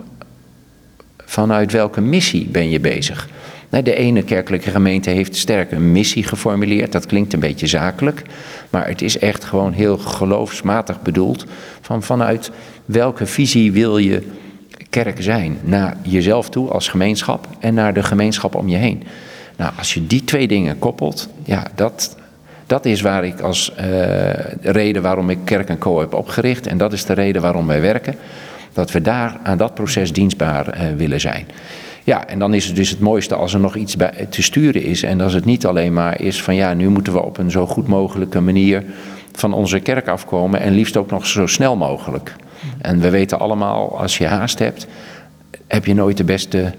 vanuit 1.24 1.72
welke 1.72 2.00
missie 2.00 2.46
ben 2.46 2.70
je 2.70 2.80
bezig? 2.80 3.28
De 3.68 3.94
ene 3.94 4.22
kerkelijke 4.22 4.70
gemeente 4.70 5.10
heeft 5.10 5.36
sterk 5.36 5.72
een 5.72 5.92
missie 5.92 6.24
geformuleerd. 6.24 6.92
Dat 6.92 7.06
klinkt 7.06 7.32
een 7.32 7.40
beetje 7.40 7.66
zakelijk. 7.66 8.22
Maar 8.70 8.88
het 8.88 9.02
is 9.02 9.18
echt 9.18 9.44
gewoon 9.44 9.72
heel 9.72 9.98
geloofsmatig 9.98 11.02
bedoeld. 11.02 11.46
Van 11.80 12.02
vanuit 12.02 12.50
welke 12.84 13.26
visie 13.26 13.72
wil 13.72 13.98
je 13.98 14.22
kerk 14.92 15.22
zijn? 15.22 15.58
Naar 15.62 15.96
jezelf 16.02 16.48
toe 16.48 16.70
als 16.70 16.88
gemeenschap 16.88 17.46
en 17.58 17.74
naar 17.74 17.94
de 17.94 18.02
gemeenschap 18.02 18.54
om 18.54 18.68
je 18.68 18.76
heen. 18.76 19.02
Nou, 19.56 19.72
als 19.78 19.94
je 19.94 20.06
die 20.06 20.24
twee 20.24 20.48
dingen 20.48 20.78
koppelt, 20.78 21.28
ja, 21.44 21.66
dat, 21.74 22.16
dat 22.66 22.84
is 22.84 23.00
waar 23.00 23.24
ik 23.24 23.40
als 23.40 23.72
uh, 23.80 23.84
reden 24.60 25.02
waarom 25.02 25.30
ik 25.30 25.38
Kerk 25.44 25.68
en 25.68 25.78
Co 25.78 26.00
heb 26.00 26.14
opgericht. 26.14 26.66
En 26.66 26.78
dat 26.78 26.92
is 26.92 27.04
de 27.04 27.12
reden 27.12 27.42
waarom 27.42 27.66
wij 27.66 27.80
werken. 27.80 28.14
Dat 28.72 28.90
we 28.90 29.00
daar 29.00 29.36
aan 29.42 29.58
dat 29.58 29.74
proces 29.74 30.12
dienstbaar 30.12 30.66
uh, 30.76 30.96
willen 30.96 31.20
zijn. 31.20 31.46
Ja, 32.04 32.26
en 32.26 32.38
dan 32.38 32.54
is 32.54 32.66
het 32.66 32.76
dus 32.76 32.90
het 32.90 33.00
mooiste 33.00 33.34
als 33.34 33.54
er 33.54 33.60
nog 33.60 33.76
iets 33.76 33.96
bij 33.96 34.26
te 34.30 34.42
sturen 34.42 34.82
is. 34.82 35.02
En 35.02 35.20
als 35.20 35.32
het 35.32 35.44
niet 35.44 35.66
alleen 35.66 35.92
maar 35.92 36.20
is 36.20 36.42
van 36.42 36.54
ja, 36.54 36.74
nu 36.74 36.88
moeten 36.88 37.12
we 37.12 37.22
op 37.22 37.38
een 37.38 37.50
zo 37.50 37.66
goed 37.66 37.88
mogelijke 37.88 38.40
manier 38.40 38.84
van 39.32 39.52
onze 39.52 39.80
kerk 39.80 40.08
afkomen. 40.08 40.60
En 40.60 40.72
liefst 40.72 40.96
ook 40.96 41.10
nog 41.10 41.26
zo 41.26 41.46
snel 41.46 41.76
mogelijk. 41.76 42.34
En 42.78 43.00
we 43.00 43.10
weten 43.10 43.38
allemaal, 43.38 43.98
als 43.98 44.18
je 44.18 44.26
haast 44.26 44.58
hebt, 44.58 44.86
heb 45.66 45.84
je 45.84 45.94
nooit 45.94 46.16
de 46.16 46.24
beste 46.24 46.72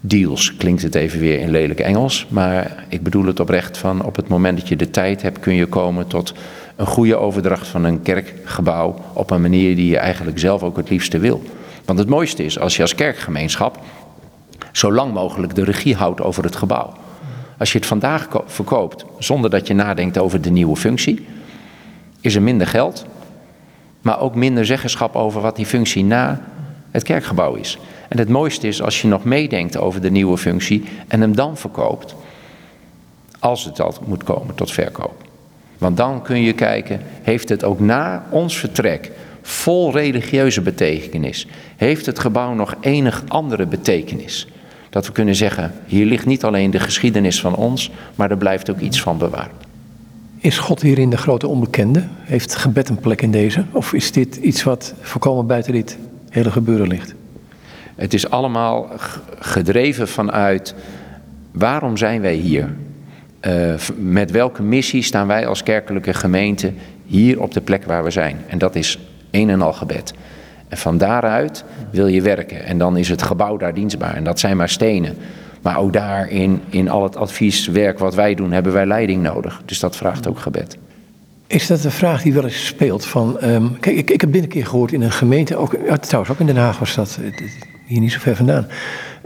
deals. 0.00 0.56
Klinkt 0.56 0.82
het 0.82 0.94
even 0.94 1.20
weer 1.20 1.38
in 1.40 1.50
lelijk 1.50 1.80
Engels. 1.80 2.26
Maar 2.28 2.84
ik 2.88 3.02
bedoel 3.02 3.24
het 3.24 3.40
oprecht 3.40 3.78
van 3.78 4.04
op 4.04 4.16
het 4.16 4.28
moment 4.28 4.58
dat 4.58 4.68
je 4.68 4.76
de 4.76 4.90
tijd 4.90 5.22
hebt, 5.22 5.40
kun 5.40 5.54
je 5.54 5.66
komen 5.66 6.06
tot 6.06 6.34
een 6.76 6.86
goede 6.86 7.16
overdracht 7.16 7.66
van 7.66 7.84
een 7.84 8.02
kerkgebouw 8.02 8.96
op 9.12 9.30
een 9.30 9.40
manier 9.40 9.76
die 9.76 9.88
je 9.88 9.98
eigenlijk 9.98 10.38
zelf 10.38 10.62
ook 10.62 10.76
het 10.76 10.90
liefste 10.90 11.18
wil. 11.18 11.42
Want 11.84 11.98
het 11.98 12.08
mooiste 12.08 12.44
is 12.44 12.58
als 12.58 12.76
je 12.76 12.82
als 12.82 12.94
kerkgemeenschap 12.94 13.78
zo 14.72 14.92
lang 14.92 15.12
mogelijk 15.12 15.54
de 15.54 15.64
regie 15.64 15.94
houdt 15.94 16.20
over 16.20 16.44
het 16.44 16.56
gebouw. 16.56 16.92
Als 17.58 17.72
je 17.72 17.78
het 17.78 17.86
vandaag 17.86 18.28
verkoopt 18.46 19.04
zonder 19.18 19.50
dat 19.50 19.66
je 19.66 19.74
nadenkt 19.74 20.18
over 20.18 20.40
de 20.40 20.50
nieuwe 20.50 20.76
functie, 20.76 21.26
is 22.20 22.34
er 22.34 22.42
minder 22.42 22.66
geld, 22.66 23.06
maar 24.04 24.20
ook 24.20 24.34
minder 24.34 24.66
zeggenschap 24.66 25.16
over 25.16 25.40
wat 25.40 25.56
die 25.56 25.66
functie 25.66 26.04
na 26.04 26.40
het 26.90 27.02
kerkgebouw 27.02 27.54
is. 27.54 27.78
En 28.08 28.18
het 28.18 28.28
mooiste 28.28 28.68
is 28.68 28.82
als 28.82 29.02
je 29.02 29.08
nog 29.08 29.24
meedenkt 29.24 29.76
over 29.76 30.00
de 30.00 30.10
nieuwe 30.10 30.36
functie 30.36 30.84
en 31.08 31.20
hem 31.20 31.36
dan 31.36 31.56
verkoopt, 31.56 32.14
als 33.38 33.64
het 33.64 33.80
al 33.80 33.94
moet 34.06 34.24
komen 34.24 34.54
tot 34.54 34.72
verkoop. 34.72 35.22
Want 35.78 35.96
dan 35.96 36.22
kun 36.22 36.42
je 36.42 36.52
kijken, 36.52 37.00
heeft 37.22 37.48
het 37.48 37.64
ook 37.64 37.80
na 37.80 38.26
ons 38.30 38.58
vertrek 38.58 39.10
vol 39.42 39.92
religieuze 39.92 40.60
betekenis, 40.60 41.46
heeft 41.76 42.06
het 42.06 42.18
gebouw 42.18 42.54
nog 42.54 42.74
enig 42.80 43.24
andere 43.28 43.66
betekenis? 43.66 44.48
Dat 44.90 45.06
we 45.06 45.12
kunnen 45.12 45.34
zeggen, 45.34 45.74
hier 45.86 46.06
ligt 46.06 46.26
niet 46.26 46.44
alleen 46.44 46.70
de 46.70 46.80
geschiedenis 46.80 47.40
van 47.40 47.56
ons, 47.56 47.90
maar 48.14 48.30
er 48.30 48.36
blijft 48.36 48.70
ook 48.70 48.80
iets 48.80 49.00
van 49.00 49.18
bewaard. 49.18 49.64
Is 50.44 50.58
God 50.58 50.82
hierin 50.82 51.10
de 51.10 51.16
grote 51.16 51.46
onbekende? 51.46 52.02
Heeft 52.20 52.56
gebed 52.56 52.88
een 52.88 52.98
plek 52.98 53.22
in 53.22 53.30
deze? 53.30 53.64
Of 53.72 53.92
is 53.92 54.12
dit 54.12 54.36
iets 54.36 54.62
wat 54.62 54.94
voorkomen 55.00 55.46
buiten 55.46 55.72
dit 55.72 55.98
hele 56.30 56.50
gebeuren 56.50 56.88
ligt? 56.88 57.14
Het 57.94 58.14
is 58.14 58.30
allemaal 58.30 58.90
gedreven 59.38 60.08
vanuit 60.08 60.74
waarom 61.52 61.96
zijn 61.96 62.20
wij 62.20 62.34
hier? 62.34 62.74
Uh, 63.40 63.74
met 63.96 64.30
welke 64.30 64.62
missie 64.62 65.02
staan 65.02 65.26
wij 65.26 65.46
als 65.46 65.62
kerkelijke 65.62 66.14
gemeente 66.14 66.72
hier 67.06 67.40
op 67.40 67.52
de 67.52 67.60
plek 67.60 67.84
waar 67.84 68.04
we 68.04 68.10
zijn? 68.10 68.36
En 68.46 68.58
dat 68.58 68.74
is 68.74 68.98
een 69.30 69.50
en 69.50 69.62
al 69.62 69.72
gebed. 69.72 70.14
En 70.68 70.76
van 70.76 70.98
daaruit 70.98 71.64
wil 71.90 72.06
je 72.06 72.22
werken. 72.22 72.64
En 72.64 72.78
dan 72.78 72.96
is 72.96 73.08
het 73.08 73.22
gebouw 73.22 73.56
daar 73.56 73.74
dienstbaar. 73.74 74.14
En 74.14 74.24
dat 74.24 74.40
zijn 74.40 74.56
maar 74.56 74.68
stenen. 74.68 75.16
Maar 75.64 75.78
ook 75.78 75.92
daar 75.92 76.28
in, 76.28 76.88
al 76.88 77.02
het 77.02 77.16
advieswerk 77.16 77.98
wat 77.98 78.14
wij 78.14 78.34
doen, 78.34 78.52
hebben 78.52 78.72
wij 78.72 78.86
leiding 78.86 79.22
nodig. 79.22 79.62
Dus 79.64 79.80
dat 79.80 79.96
vraagt 79.96 80.28
ook 80.28 80.38
gebed. 80.38 80.78
Is 81.46 81.66
dat 81.66 81.84
een 81.84 81.90
vraag 81.90 82.22
die 82.22 82.32
wel 82.32 82.44
eens 82.44 82.66
speelt? 82.66 83.06
Van, 83.06 83.36
um, 83.44 83.78
kijk, 83.80 83.96
ik, 83.96 84.10
ik 84.10 84.20
heb 84.20 84.30
binnen 84.30 84.50
een 84.50 84.56
keer 84.56 84.66
gehoord 84.66 84.92
in 84.92 85.02
een 85.02 85.12
gemeente, 85.12 85.56
ook, 85.56 85.76
trouwens 86.00 86.32
ook 86.32 86.40
in 86.40 86.46
Den 86.46 86.56
Haag 86.56 86.78
was 86.78 86.94
dat, 86.94 87.18
hier 87.86 88.00
niet 88.00 88.12
zo 88.12 88.18
ver 88.18 88.36
vandaan. 88.36 88.66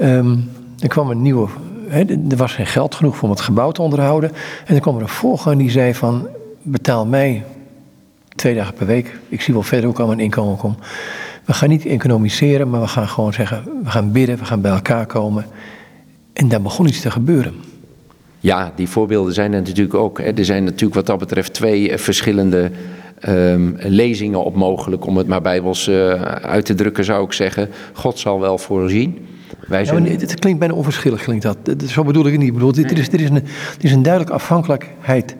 Um, 0.00 0.50
er 0.78 0.88
kwam 0.88 1.10
een 1.10 1.22
nieuwe, 1.22 1.48
er 2.28 2.36
was 2.36 2.52
geen 2.52 2.66
geld 2.66 2.94
genoeg 2.94 3.22
om 3.22 3.30
het 3.30 3.40
gebouw 3.40 3.70
te 3.70 3.82
onderhouden. 3.82 4.30
En 4.66 4.74
er 4.74 4.80
kwam 4.80 4.96
er 4.96 5.02
een 5.02 5.08
voorganger 5.08 5.58
die 5.58 5.70
zei 5.70 5.94
van, 5.94 6.28
betaal 6.62 7.06
mij 7.06 7.44
twee 8.28 8.54
dagen 8.54 8.74
per 8.74 8.86
week. 8.86 9.18
Ik 9.28 9.40
zie 9.40 9.54
wel 9.54 9.62
verder 9.62 9.84
hoe 9.84 9.94
ik 9.94 10.00
aan 10.00 10.06
mijn 10.06 10.20
inkomen 10.20 10.56
kom. 10.56 10.76
We 11.44 11.52
gaan 11.52 11.68
niet 11.68 11.86
economiseren, 11.86 12.70
maar 12.70 12.80
we 12.80 12.88
gaan 12.88 13.08
gewoon 13.08 13.32
zeggen, 13.32 13.64
we 13.84 13.90
gaan 13.90 14.12
bidden, 14.12 14.38
we 14.38 14.44
gaan 14.44 14.60
bij 14.60 14.72
elkaar 14.72 15.06
komen. 15.06 15.46
En 16.38 16.48
daar 16.48 16.62
begon 16.62 16.86
iets 16.86 17.00
te 17.00 17.10
gebeuren. 17.10 17.54
Ja, 18.40 18.72
die 18.76 18.88
voorbeelden 18.88 19.34
zijn 19.34 19.52
er 19.52 19.60
natuurlijk 19.60 19.94
ook. 19.94 20.18
Hè. 20.18 20.24
Er 20.24 20.44
zijn 20.44 20.64
natuurlijk 20.64 20.94
wat 20.94 21.06
dat 21.06 21.18
betreft 21.18 21.54
twee 21.54 21.90
eh, 21.90 21.98
verschillende 21.98 22.70
um, 23.28 23.76
lezingen 23.78 24.44
op 24.44 24.54
mogelijk. 24.54 25.06
Om 25.06 25.16
het 25.16 25.26
maar 25.26 25.42
bijbels 25.42 25.88
uh, 25.88 26.12
uit 26.22 26.64
te 26.64 26.74
drukken 26.74 27.04
zou 27.04 27.24
ik 27.24 27.32
zeggen. 27.32 27.68
God 27.92 28.18
zal 28.18 28.40
wel 28.40 28.58
voorzien. 28.58 29.26
Wij 29.66 29.84
zijn... 29.84 30.04
ja, 30.04 30.10
het 30.10 30.38
klinkt 30.38 30.58
bijna 30.58 30.74
onverschillig, 30.74 31.22
klinkt 31.22 31.42
dat. 31.42 31.56
Zo 31.86 32.04
bedoel 32.04 32.24
ik 32.26 32.30
het 32.30 32.38
niet. 32.40 32.48
Ik 32.48 32.54
bedoel, 32.54 32.72
dit, 32.72 32.98
is, 32.98 33.08
is 33.08 33.28
een, 33.28 33.34
dit 33.34 33.84
is 33.84 33.92
een 33.92 34.02
duidelijke 34.02 34.34
afhankelijkheid. 34.34 35.36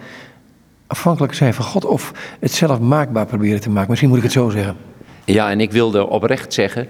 Afhankelijk 0.87 1.35
zijn 1.35 1.55
van 1.55 1.65
God 1.65 1.85
of 1.85 2.13
het 2.41 2.53
zelf 2.53 2.81
maakbaar 2.81 3.27
proberen 3.27 3.61
te 3.61 3.71
maken. 3.71 3.89
Misschien 3.89 4.09
moet 4.09 4.19
ik 4.19 4.25
het 4.25 4.33
zo 4.33 4.49
zeggen. 4.49 4.77
Ja, 5.25 5.51
en 5.51 5.61
ik 5.61 5.73
wilde 5.73 6.09
oprecht 6.09 6.55
zeggen 6.55 6.89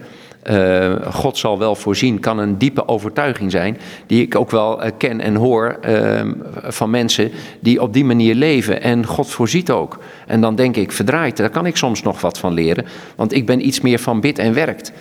uh, 0.51 0.93
God 1.11 1.39
zal 1.39 1.59
wel 1.59 1.75
voorzien, 1.75 2.21
kan 2.21 2.39
een 2.39 2.59
diepe 2.59 2.89
overtuiging 2.89 3.51
zijn, 3.51 3.79
die 4.07 4.23
ik 4.23 4.35
ook 4.35 4.51
wel 4.51 4.85
uh, 4.85 4.91
ken 4.99 5.21
en 5.21 5.35
hoor 5.35 5.79
uh, 5.89 6.21
van 6.55 6.91
mensen 6.91 7.31
die 7.61 7.83
op 7.83 7.93
die 7.93 8.05
manier 8.05 8.35
leven. 8.35 8.83
En 8.83 9.07
God 9.07 9.29
voorziet 9.29 9.71
ook. 9.71 9.99
En 10.27 10.41
dan 10.41 10.55
denk 10.55 10.77
ik, 10.77 10.93
verdraaid, 10.93 11.37
daar 11.37 11.51
kan 11.51 11.67
ik 11.67 11.77
soms 11.77 12.03
nog 12.03 12.21
wat 12.21 12.39
van 12.39 12.53
leren, 12.53 12.85
want 13.17 13.33
ik 13.33 13.47
ben 13.47 13.67
iets 13.67 13.81
meer 13.81 13.99
van 13.99 14.21
bid 14.21 14.39
en 14.39 14.55
werkt. 14.55 14.93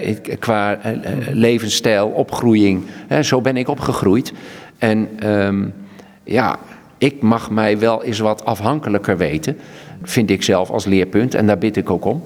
Ik, 0.00 0.36
qua 0.38 0.78
levensstijl, 1.30 2.08
opgroeiing, 2.08 2.82
hè, 3.06 3.22
zo 3.22 3.40
ben 3.40 3.56
ik 3.56 3.68
opgegroeid. 3.68 4.32
En 4.78 5.08
um, 5.30 5.74
ja, 6.24 6.58
ik 6.98 7.22
mag 7.22 7.50
mij 7.50 7.78
wel 7.78 8.04
eens 8.04 8.18
wat 8.18 8.44
afhankelijker 8.44 9.16
weten, 9.16 9.56
vind 10.02 10.30
ik 10.30 10.42
zelf 10.42 10.70
als 10.70 10.84
leerpunt, 10.84 11.34
en 11.34 11.46
daar 11.46 11.58
bid 11.58 11.76
ik 11.76 11.90
ook 11.90 12.04
om. 12.04 12.22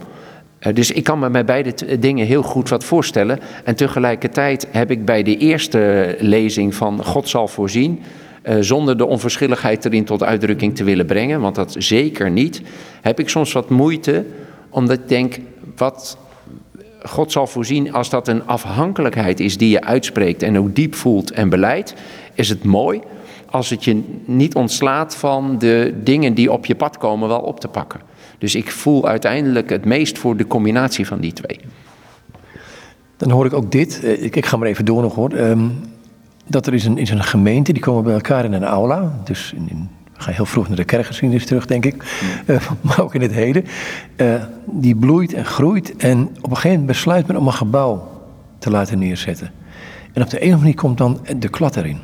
Eh, 0.61 0.74
dus 0.74 0.90
ik 0.90 1.04
kan 1.04 1.18
me 1.18 1.30
bij 1.30 1.44
beide 1.44 1.98
dingen 1.98 2.26
heel 2.26 2.42
goed 2.42 2.68
wat 2.68 2.84
voorstellen. 2.84 3.38
En 3.64 3.74
tegelijkertijd 3.74 4.66
heb 4.70 4.90
ik 4.90 5.04
bij 5.04 5.22
de 5.22 5.36
eerste 5.36 6.16
lezing 6.18 6.74
van 6.74 7.04
God 7.04 7.28
zal 7.28 7.48
voorzien, 7.48 8.02
eh, 8.42 8.56
zonder 8.61 8.96
de 8.96 9.06
onverschilligheid 9.06 9.84
erin 9.84 10.04
tot 10.04 10.22
uitdrukking 10.22 10.76
te 10.76 10.84
willen 10.84 11.06
brengen, 11.06 11.40
want 11.40 11.54
dat 11.54 11.74
zeker 11.78 12.30
niet, 12.30 12.62
heb 13.00 13.20
ik 13.20 13.28
soms 13.28 13.52
wat 13.52 13.68
moeite, 13.70 14.24
omdat 14.70 14.98
ik 14.98 15.08
denk, 15.08 15.38
wat 15.76 16.18
God 17.02 17.32
zal 17.32 17.46
voorzien, 17.46 17.92
als 17.92 18.11
dat 18.11 18.28
een 18.28 18.46
afhankelijkheid 18.46 19.40
is 19.40 19.56
die 19.56 19.70
je 19.70 19.84
uitspreekt 19.84 20.42
en 20.42 20.58
ook 20.58 20.74
diep 20.74 20.94
voelt 20.94 21.30
en 21.30 21.48
beleidt, 21.48 21.94
is 22.34 22.48
het 22.48 22.64
mooi 22.64 23.00
als 23.50 23.70
het 23.70 23.84
je 23.84 24.02
niet 24.24 24.54
ontslaat 24.54 25.16
van 25.16 25.58
de 25.58 25.94
dingen 26.02 26.34
die 26.34 26.52
op 26.52 26.66
je 26.66 26.74
pad 26.74 26.98
komen 26.98 27.28
wel 27.28 27.40
op 27.40 27.61
te 27.61 27.68
pakken. 27.68 28.00
Dus 28.41 28.55
ik 28.55 28.70
voel 28.70 29.09
uiteindelijk 29.09 29.70
het 29.70 29.84
meest 29.84 30.18
voor 30.18 30.36
de 30.36 30.47
combinatie 30.47 31.07
van 31.07 31.20
die 31.20 31.32
twee. 31.32 31.61
Dan 33.16 33.30
hoor 33.30 33.47
ik 33.47 33.53
ook 33.53 33.72
dit, 33.72 34.05
eh, 34.05 34.22
ik, 34.22 34.47
ga 34.47 34.57
maar 34.57 34.68
even 34.68 34.84
door 34.84 35.03
nog 35.03 35.14
hoor. 35.14 35.32
Ehm, 35.32 35.68
dat 36.47 36.66
er 36.66 36.74
is 36.74 36.84
een, 36.84 36.99
is 36.99 37.11
een 37.11 37.22
gemeente, 37.22 37.72
die 37.72 37.82
komen 37.82 38.03
bij 38.03 38.14
elkaar 38.14 38.45
in 38.45 38.53
een 38.53 38.64
aula. 38.64 39.20
Dus 39.24 39.53
in, 39.57 39.68
in 39.70 39.88
we 40.20 40.26
gaan 40.26 40.34
heel 40.34 40.47
vroeg 40.47 40.68
naar 40.68 40.76
de 40.76 40.84
kerkgeschiedenis 40.84 41.47
terug, 41.47 41.66
denk 41.66 41.84
ik. 41.84 42.20
Uh, 42.47 42.61
maar 42.80 43.01
ook 43.01 43.14
in 43.14 43.20
het 43.20 43.32
heden. 43.32 43.64
Uh, 44.16 44.34
die 44.64 44.97
bloeit 44.97 45.32
en 45.32 45.45
groeit. 45.45 45.97
En 45.97 46.22
op 46.22 46.51
een 46.51 46.57
gegeven 46.57 46.70
moment 46.70 46.86
besluit 46.86 47.26
men 47.26 47.36
om 47.36 47.47
een 47.47 47.53
gebouw 47.53 48.09
te 48.59 48.70
laten 48.70 48.99
neerzetten. 48.99 49.51
En 50.12 50.22
op 50.22 50.30
de 50.30 50.36
een 50.36 50.49
of 50.49 50.55
andere 50.55 50.59
manier 50.59 50.74
komt 50.74 50.99
dan 50.99 51.20
de 51.38 51.49
klad 51.49 51.76
erin. 51.76 51.99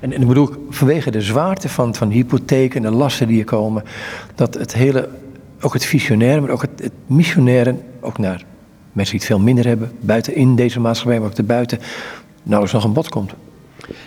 En, 0.00 0.12
en 0.12 0.20
ik 0.20 0.26
bedoel, 0.26 0.48
vanwege 0.70 1.10
de 1.10 1.20
zwaarte 1.20 1.68
van, 1.68 1.94
van 1.94 2.10
hypotheken 2.10 2.84
en 2.84 2.90
de 2.90 2.96
lasten 2.96 3.26
die 3.26 3.38
er 3.38 3.44
komen, 3.44 3.82
dat 4.34 4.54
het 4.54 4.74
hele 4.74 5.08
ook 5.62 5.72
het 5.72 5.84
visionaire, 5.84 6.40
maar 6.40 6.50
ook 6.50 6.62
het, 6.62 6.90
missionaire, 7.06 7.74
ook 8.00 8.18
naar 8.18 8.44
mensen 8.92 9.18
die 9.18 9.26
het 9.26 9.36
veel 9.36 9.44
minder 9.44 9.66
hebben, 9.66 9.92
buiten 10.00 10.34
in 10.34 10.56
deze 10.56 10.80
maatschappij, 10.80 11.20
maar 11.20 11.28
ook 11.28 11.36
erbuiten, 11.36 11.78
nauwelijks 12.42 12.72
nog 12.72 12.84
een 12.84 12.92
bod 12.92 13.08
komt. 13.08 13.32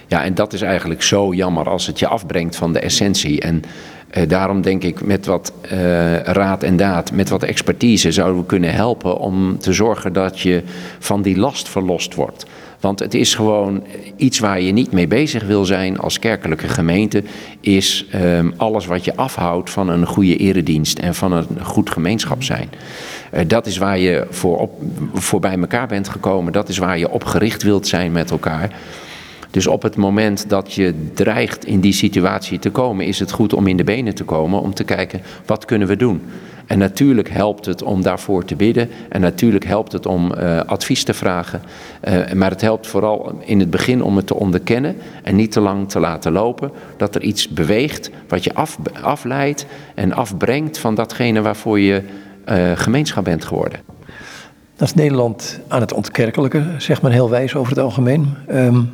Ja, 0.08 0.24
en 0.24 0.34
dat 0.34 0.53
is 0.53 0.62
eigenlijk 0.62 1.03
zo 1.03 1.34
jammer 1.34 1.70
als 1.70 1.88
het 1.88 1.99
je 1.99 2.08
afbrengt 2.08 2.56
van 2.56 2.74
de 2.74 2.80
essentie. 2.80 3.41
En 3.41 3.64
eh, 4.10 4.28
daarom 4.28 4.62
denk 4.62 4.84
ik 4.84 5.06
met 5.06 5.26
wat 5.26 5.53
eh, 5.62 6.20
raad 6.20 6.64
en 6.64 6.78
daad, 6.78 7.12
met 7.12 7.30
wat 7.30 7.43
expertise 7.43 8.12
zouden 8.12 8.39
we 8.39 8.45
kunnen 8.45 8.74
helpen 8.74 9.18
om 9.18 9.60
te 9.60 9.74
zorgen 9.74 10.14
dat 10.14 10.39
je 10.39 10.64
van 10.99 11.22
die 11.22 11.38
last 11.38 11.70
verlost 11.70 12.14
wordt. 12.14 12.45
Want 12.86 13.00
het 13.00 13.14
is 13.14 13.36
gewoon 13.36 13.84
iets 14.16 14.40
waar 14.40 14.62
je 14.62 14.72
niet 14.72 14.92
mee 14.92 15.08
bezig 15.08 15.44
wil 15.44 15.66
zijn 15.66 16.00
als 16.00 16.20
kerkelijke 16.20 16.68
gemeente, 16.68 17.24
is 17.60 18.06
um, 18.16 18.54
alles 18.58 18.86
wat 18.86 19.06
je 19.06 19.16
afhoudt 19.16 19.70
van 19.70 19.90
een 19.90 20.06
goede 20.06 20.36
eredienst 20.36 21.00
en 21.00 21.16
van 21.16 21.32
een 21.32 21.48
goed 21.64 21.90
gemeenschap 21.90 22.44
zijn. 22.44 22.70
Uh, 23.34 23.42
dat 23.48 23.66
is 23.66 23.78
waar 23.78 23.98
je 23.98 24.28
voor, 24.30 24.58
op, 24.58 24.72
voor 25.14 25.40
bij 25.40 25.58
elkaar 25.60 25.88
bent 25.88 26.10
gekomen, 26.10 26.54
dat 26.54 26.70
is 26.70 26.78
waar 26.78 26.98
je 26.98 27.10
op 27.10 27.24
gericht 27.24 27.64
wilt 27.64 27.88
zijn 27.88 28.12
met 28.12 28.32
elkaar. 28.32 28.72
Dus 29.52 29.68
op 29.68 29.82
het 29.82 29.96
moment 29.96 30.50
dat 30.50 30.74
je 30.74 30.94
dreigt 31.14 31.66
in 31.66 31.80
die 31.80 31.94
situatie 31.94 32.60
te 32.60 32.70
komen, 32.70 33.06
is 33.06 33.20
het 33.20 33.32
goed 33.32 33.54
om 33.54 33.68
in 33.68 33.78
de 33.78 33.84
benen 33.84 34.16
te 34.16 34.24
komen 34.24 34.62
om 34.62 34.74
te 34.74 34.84
kijken 34.84 35.22
wat 35.46 35.66
kunnen 35.66 35.88
we 35.88 35.96
doen. 35.96 36.22
En 36.68 36.78
natuurlijk 36.78 37.30
helpt 37.30 37.66
het 37.66 37.84
om 37.84 38.01
daarvoor 38.01 38.45
te 38.45 38.55
bidden. 38.55 38.89
En 39.09 39.22
natuurlijk 39.22 39.66
helpt 39.66 39.91
het 39.91 40.05
om 40.05 40.32
uh, 40.32 40.59
advies 40.59 41.03
te 41.03 41.13
vragen. 41.13 41.61
Uh, 42.07 42.32
maar 42.32 42.49
het 42.49 42.61
helpt 42.61 42.88
vooral 42.88 43.39
in 43.39 43.59
het 43.59 43.70
begin 43.70 44.03
om 44.03 44.16
het 44.16 44.28
te 44.28 44.36
onderkennen. 44.36 44.95
En 45.24 45.36
niet 45.36 45.51
te 45.51 45.59
lang 45.59 45.89
te 45.89 45.99
laten 45.99 46.32
lopen. 46.32 46.72
Dat 46.97 47.16
er 47.16 47.22
iets 47.22 47.49
beweegt 47.49 48.09
wat 48.28 48.43
je 48.43 48.53
af, 48.53 48.78
afleidt 49.01 49.66
en 49.95 50.13
afbrengt 50.13 50.78
van 50.78 50.95
datgene 50.95 51.41
waarvoor 51.41 51.80
je 51.80 52.01
uh, 52.49 52.72
gemeenschap 52.76 53.24
bent 53.24 53.45
geworden. 53.45 53.80
Dat 54.76 54.88
is 54.88 54.93
Nederland 54.93 55.59
aan 55.68 55.82
het 55.82 55.93
ontkerkelijke, 55.93 56.63
zegt 56.78 57.01
men 57.01 57.11
heel 57.11 57.30
wijs 57.30 57.55
over 57.55 57.72
het 57.72 57.82
algemeen. 57.82 58.34
Um, 58.51 58.91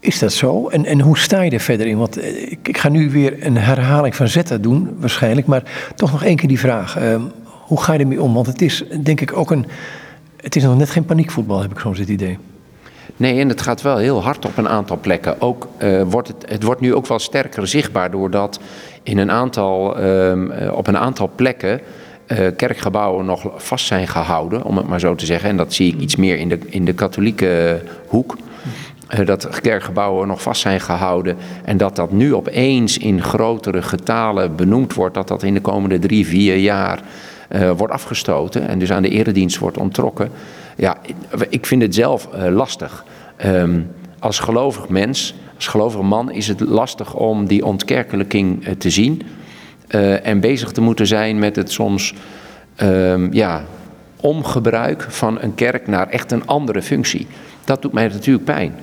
is 0.00 0.18
dat 0.18 0.32
zo? 0.32 0.68
En, 0.68 0.84
en 0.84 1.00
hoe 1.00 1.18
sta 1.18 1.40
je 1.40 1.50
er 1.50 1.60
verder 1.60 1.86
in? 1.86 1.96
Want 1.96 2.16
eh, 2.16 2.50
ik, 2.50 2.68
ik 2.68 2.78
ga 2.78 2.88
nu 2.88 3.10
weer 3.10 3.46
een 3.46 3.56
herhaling 3.56 4.16
van 4.16 4.28
zetten 4.28 4.62
doen, 4.62 4.96
waarschijnlijk. 4.98 5.46
Maar 5.46 5.62
toch 5.94 6.12
nog 6.12 6.24
één 6.24 6.36
keer 6.36 6.48
die 6.48 6.58
vraag. 6.58 6.98
Uh, 6.98 7.22
hoe 7.44 7.82
ga 7.82 7.92
je 7.92 7.98
ermee 7.98 8.22
om? 8.22 8.34
Want 8.34 8.46
het 8.46 8.62
is 8.62 8.84
denk 9.02 9.20
ik 9.20 9.36
ook 9.36 9.50
een... 9.50 9.66
Het 10.36 10.56
is 10.56 10.62
nog 10.62 10.76
net 10.78 10.90
geen 10.90 11.04
paniekvoetbal, 11.04 11.60
heb 11.60 11.70
ik 11.70 11.78
soms 11.78 11.98
het 11.98 12.08
idee. 12.08 12.38
Nee, 13.16 13.40
en 13.40 13.48
het 13.48 13.60
gaat 13.60 13.82
wel 13.82 13.96
heel 13.96 14.22
hard 14.22 14.44
op 14.44 14.56
een 14.56 14.68
aantal 14.68 14.98
plekken. 15.00 15.40
Ook, 15.40 15.68
uh, 15.82 16.02
wordt 16.02 16.28
het, 16.28 16.44
het 16.48 16.62
wordt 16.62 16.80
nu 16.80 16.94
ook 16.94 17.06
wel 17.06 17.18
sterker 17.18 17.68
zichtbaar 17.68 18.10
doordat 18.10 18.60
in 19.02 19.18
een 19.18 19.30
aantal, 19.30 20.00
uh, 20.00 20.72
op 20.72 20.86
een 20.86 20.98
aantal 20.98 21.30
plekken 21.34 21.80
kerkgebouwen 22.56 23.24
nog 23.24 23.52
vast 23.56 23.86
zijn 23.86 24.08
gehouden, 24.08 24.64
om 24.64 24.76
het 24.76 24.86
maar 24.86 25.00
zo 25.00 25.14
te 25.14 25.26
zeggen. 25.26 25.48
En 25.48 25.56
dat 25.56 25.74
zie 25.74 25.92
ik 25.94 26.00
iets 26.00 26.16
meer 26.16 26.38
in 26.38 26.48
de, 26.48 26.58
in 26.66 26.84
de 26.84 26.92
katholieke 26.92 27.82
hoek. 28.06 28.36
Eh, 29.06 29.26
dat 29.26 29.60
kerkgebouwen 29.60 30.28
nog 30.28 30.42
vast 30.42 30.60
zijn 30.60 30.80
gehouden 30.80 31.36
en 31.64 31.76
dat 31.76 31.96
dat 31.96 32.12
nu 32.12 32.34
opeens 32.34 32.98
in 32.98 33.22
grotere 33.22 33.82
getalen 33.82 34.56
benoemd 34.56 34.94
wordt, 34.94 35.14
dat 35.14 35.28
dat 35.28 35.42
in 35.42 35.54
de 35.54 35.60
komende 35.60 35.98
drie, 35.98 36.26
vier 36.26 36.56
jaar 36.56 37.00
uh, 37.50 37.70
wordt 37.70 37.92
afgestoten 37.92 38.68
en 38.68 38.78
dus 38.78 38.92
aan 38.92 39.02
de 39.02 39.08
eredienst 39.08 39.58
wordt 39.58 39.78
ontrokken. 39.78 40.30
Ja, 40.76 40.96
ik 41.48 41.66
vind 41.66 41.82
het 41.82 41.94
zelf 41.94 42.28
uh, 42.34 42.54
lastig. 42.54 43.04
Um, 43.44 43.90
als 44.18 44.38
gelovig 44.38 44.88
mens, 44.88 45.34
als 45.54 45.66
gelovig 45.66 46.00
man 46.00 46.30
is 46.30 46.48
het 46.48 46.60
lastig 46.60 47.14
om 47.14 47.46
die 47.46 47.64
ontkerkelijking 47.64 48.66
te 48.78 48.90
zien 48.90 49.22
en 50.22 50.40
bezig 50.40 50.72
te 50.72 50.80
moeten 50.80 51.06
zijn 51.06 51.38
met 51.38 51.56
het 51.56 51.72
soms 51.72 52.14
um, 52.82 53.32
ja, 53.32 53.64
omgebruik 54.20 55.06
van 55.08 55.40
een 55.40 55.54
kerk 55.54 55.86
naar 55.86 56.08
echt 56.08 56.32
een 56.32 56.46
andere 56.46 56.82
functie. 56.82 57.26
Dat 57.64 57.82
doet 57.82 57.92
mij 57.92 58.08
natuurlijk 58.08 58.44
pijn. 58.44 58.74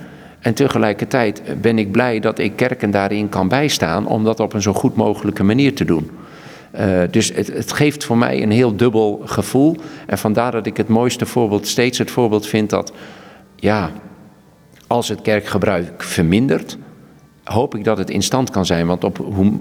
En 0.43 0.53
tegelijkertijd 0.53 1.41
ben 1.61 1.77
ik 1.77 1.91
blij 1.91 2.19
dat 2.19 2.39
ik 2.39 2.55
kerken 2.55 2.91
daarin 2.91 3.29
kan 3.29 3.47
bijstaan 3.47 4.07
om 4.07 4.23
dat 4.23 4.39
op 4.39 4.53
een 4.53 4.61
zo 4.61 4.73
goed 4.73 4.95
mogelijke 4.95 5.43
manier 5.43 5.75
te 5.75 5.85
doen. 5.85 6.09
Uh, 6.79 7.01
dus 7.11 7.31
het, 7.35 7.47
het, 7.47 7.73
geeft 7.73 8.03
voor 8.03 8.17
mij 8.17 8.43
een 8.43 8.51
heel 8.51 8.75
dubbel 8.75 9.21
gevoel. 9.25 9.75
En 10.07 10.17
vandaar 10.17 10.51
dat 10.51 10.65
ik 10.65 10.77
het 10.77 10.87
mooiste 10.87 11.25
voorbeeld 11.25 11.67
steeds 11.67 11.97
het 11.97 12.11
voorbeeld 12.11 12.47
vind 12.47 12.69
dat, 12.69 12.93
ja, 13.55 13.91
als 14.87 15.07
het 15.07 15.21
kerkgebruik 15.21 16.03
vermindert, 16.03 16.77
hoop 17.43 17.75
ik 17.75 17.83
dat 17.83 17.97
het 17.97 18.09
in 18.09 18.23
stand 18.23 18.49
kan 18.49 18.65
zijn. 18.65 18.87
Want, 18.87 19.03
op 19.03 19.17
hoe, 19.17 19.59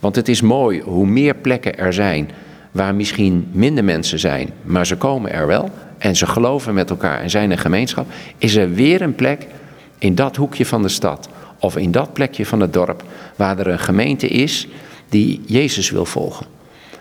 want 0.00 0.16
het 0.16 0.28
is 0.28 0.40
mooi 0.40 0.80
hoe 0.80 1.06
meer 1.06 1.34
plekken 1.34 1.78
er 1.78 1.92
zijn 1.92 2.30
waar 2.70 2.94
misschien 2.94 3.48
minder 3.52 3.84
mensen 3.84 4.18
zijn, 4.18 4.50
maar 4.62 4.86
ze 4.86 4.96
komen 4.96 5.32
er 5.32 5.46
wel 5.46 5.70
en 5.98 6.16
ze 6.16 6.26
geloven 6.26 6.74
met 6.74 6.90
elkaar 6.90 7.20
en 7.20 7.30
zijn 7.30 7.50
een 7.50 7.58
gemeenschap, 7.58 8.06
is 8.38 8.56
er 8.56 8.72
weer 8.72 9.02
een 9.02 9.14
plek 9.14 9.46
in 9.98 10.14
dat 10.14 10.36
hoekje 10.36 10.66
van 10.66 10.82
de 10.82 10.88
stad 10.88 11.28
of 11.58 11.76
in 11.76 11.90
dat 11.90 12.12
plekje 12.12 12.46
van 12.46 12.60
het 12.60 12.72
dorp 12.72 13.02
waar 13.36 13.58
er 13.58 13.66
een 13.66 13.78
gemeente 13.78 14.28
is 14.28 14.68
die 15.08 15.40
Jezus 15.46 15.90
wil 15.90 16.04
volgen. 16.04 16.46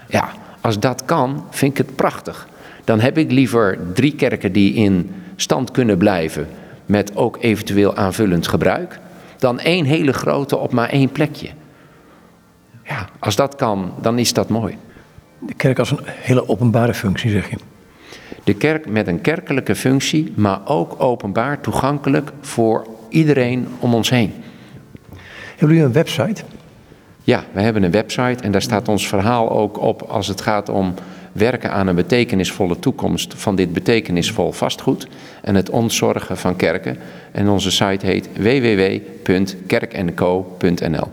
Ja, 0.10 0.32
als 0.62 0.80
dat 0.80 1.06
kan, 1.06 1.46
vind 1.50 1.72
ik 1.72 1.86
het 1.86 1.96
prachtig. 1.96 2.48
Dan 2.84 3.00
heb 3.00 3.18
ik 3.18 3.32
liever 3.32 3.80
drie 3.94 4.16
kerken 4.16 4.52
die 4.52 4.74
in 4.74 5.12
stand 5.36 5.72
kunnen 5.72 5.98
blijven 5.98 6.48
met 6.86 7.16
ook 7.16 7.38
eventueel 7.42 7.96
aanvullend 7.96 8.48
gebruik, 8.48 9.00
dan 9.38 9.60
één 9.60 9.86
hele 9.86 10.14
grote 10.14 10.58
op 10.58 10.72
maar 10.72 10.90
één 10.90 11.12
plekje. 11.12 11.50
Ja, 12.84 13.10
als 13.20 13.36
dat 13.36 13.56
kan, 13.56 13.94
dan 14.02 14.20
is 14.20 14.34
dat 14.34 14.50
mooi. 14.50 14.78
De 15.40 15.54
kerk 15.54 15.80
als 15.80 15.92
een 15.92 16.00
hele 16.04 16.50
openbare 16.50 16.94
functie, 16.94 17.30
zeg 17.30 17.50
je. 17.50 17.58
De 18.44 18.54
kerk 18.54 18.90
met 18.90 19.08
een 19.08 19.22
kerkelijke 19.22 19.76
functie, 19.76 20.34
maar 20.36 20.60
ook 20.66 21.02
openbaar 21.02 21.62
toegankelijk 21.62 22.32
voor 22.42 22.88
iedereen 23.10 23.68
om 23.80 23.94
ons 23.94 24.10
heen. 24.10 24.34
Hebben 25.50 25.68
jullie 25.68 25.84
een 25.84 25.92
website? 25.92 26.44
Ja, 27.24 27.44
we 27.52 27.62
hebben 27.62 27.84
een 27.84 27.92
website 27.92 28.44
en 28.44 28.52
daar 28.52 28.62
staat 28.62 28.88
ons 28.88 29.08
verhaal 29.08 29.52
ook 29.52 29.82
op 29.82 30.02
als 30.02 30.28
het 30.28 30.42
gaat 30.42 30.70
om 30.70 30.94
werken 31.32 31.72
aan 31.72 31.88
een 31.88 31.96
betekenisvolle 31.96 32.80
toekomst 32.80 33.34
van 33.38 33.56
dit 33.56 33.74
betekenisvol 33.74 34.52
vastgoed 34.52 35.08
en 35.42 35.56
het 35.56 35.70
ontzorgen 35.70 36.38
van 36.38 36.56
kerken. 36.56 36.98
En 37.32 37.50
onze 37.50 37.72
site 37.72 38.06
heet 38.06 38.30
www.kerkenco.nl. 38.34 41.08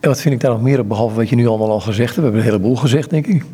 En 0.00 0.08
wat 0.08 0.20
vind 0.20 0.34
ik 0.34 0.40
daar 0.40 0.50
nog 0.50 0.62
meer 0.62 0.78
op, 0.78 0.88
behalve 0.88 1.16
wat 1.16 1.28
je 1.28 1.36
nu 1.36 1.46
allemaal 1.46 1.70
al 1.70 1.80
gezegd 1.80 2.16
hebt? 2.16 2.16
We 2.16 2.22
hebben 2.22 2.40
een 2.40 2.46
heleboel 2.46 2.76
gezegd, 2.76 3.10
denk 3.10 3.26
ik. 3.26 3.44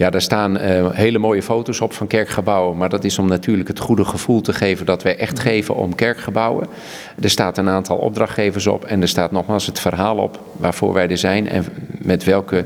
Ja, 0.00 0.10
daar 0.10 0.22
staan 0.22 0.56
uh, 0.56 0.90
hele 0.90 1.18
mooie 1.18 1.42
foto's 1.42 1.80
op 1.80 1.92
van 1.92 2.06
kerkgebouwen. 2.06 2.76
Maar 2.76 2.88
dat 2.88 3.04
is 3.04 3.18
om 3.18 3.28
natuurlijk 3.28 3.68
het 3.68 3.78
goede 3.78 4.04
gevoel 4.04 4.40
te 4.40 4.52
geven 4.52 4.86
dat 4.86 5.02
wij 5.02 5.16
echt 5.16 5.38
geven 5.38 5.76
om 5.76 5.94
kerkgebouwen. 5.94 6.66
Er 7.20 7.30
staat 7.30 7.58
een 7.58 7.68
aantal 7.68 7.96
opdrachtgevers 7.96 8.66
op 8.66 8.84
en 8.84 9.02
er 9.02 9.08
staat 9.08 9.30
nogmaals 9.30 9.66
het 9.66 9.78
verhaal 9.78 10.16
op 10.16 10.40
waarvoor 10.56 10.92
wij 10.92 11.08
er 11.08 11.18
zijn 11.18 11.48
en 11.48 11.64
met 11.98 12.24
welke. 12.24 12.64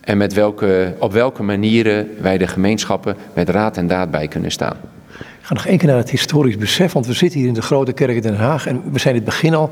En 0.00 0.18
met 0.18 0.32
welke, 0.32 0.94
op 0.98 1.12
welke 1.12 1.42
manieren 1.42 2.08
wij 2.20 2.38
de 2.38 2.46
gemeenschappen 2.46 3.16
met 3.34 3.48
raad 3.48 3.76
en 3.76 3.86
daad 3.86 4.10
bij 4.10 4.28
kunnen 4.28 4.50
staan. 4.50 4.76
Ik 5.18 5.46
ga 5.46 5.54
nog 5.54 5.66
één 5.66 5.78
keer 5.78 5.88
naar 5.88 5.96
het 5.96 6.10
historisch 6.10 6.58
besef, 6.58 6.92
want 6.92 7.06
we 7.06 7.12
zitten 7.12 7.38
hier 7.38 7.48
in 7.48 7.54
de 7.54 7.62
grote 7.62 7.92
kerk 7.92 8.16
in 8.16 8.22
Den 8.22 8.36
Haag 8.36 8.66
en 8.66 8.82
we 8.92 8.98
zijn 8.98 9.14
in 9.14 9.20
het 9.20 9.30
begin 9.30 9.54
al. 9.54 9.70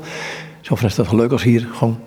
Zo 0.61 0.75
van 0.75 0.87
is 0.87 0.95
dat 0.95 1.11
leuk 1.11 1.31
als 1.31 1.43
hier 1.43 1.67
gewoon 1.71 1.99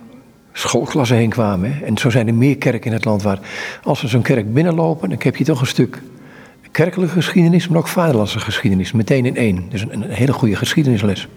schoolklassen 0.58 1.16
heen 1.16 1.30
kwamen. 1.30 1.84
En 1.84 1.98
zo 1.98 2.10
zijn 2.10 2.26
er 2.26 2.34
meer 2.34 2.56
kerken 2.56 2.86
in 2.86 2.96
het 2.96 3.04
land 3.04 3.22
waar, 3.22 3.38
als 3.82 4.00
we 4.00 4.08
zo'n 4.08 4.22
kerk 4.22 4.54
binnenlopen, 4.54 5.08
dan 5.08 5.18
heb 5.22 5.36
je 5.36 5.44
toch 5.44 5.60
een 5.60 5.66
stuk 5.66 6.02
kerkelijke 6.70 7.14
geschiedenis, 7.14 7.68
maar 7.68 7.78
ook 7.78 7.88
vaderlandse 7.88 8.40
geschiedenis, 8.40 8.92
meteen 8.92 9.26
in 9.26 9.36
één. 9.36 9.66
Dus 9.70 9.84
een, 9.88 10.02
hele 10.02 10.32
goede 10.32 10.56
geschiedenisles. 10.56 11.28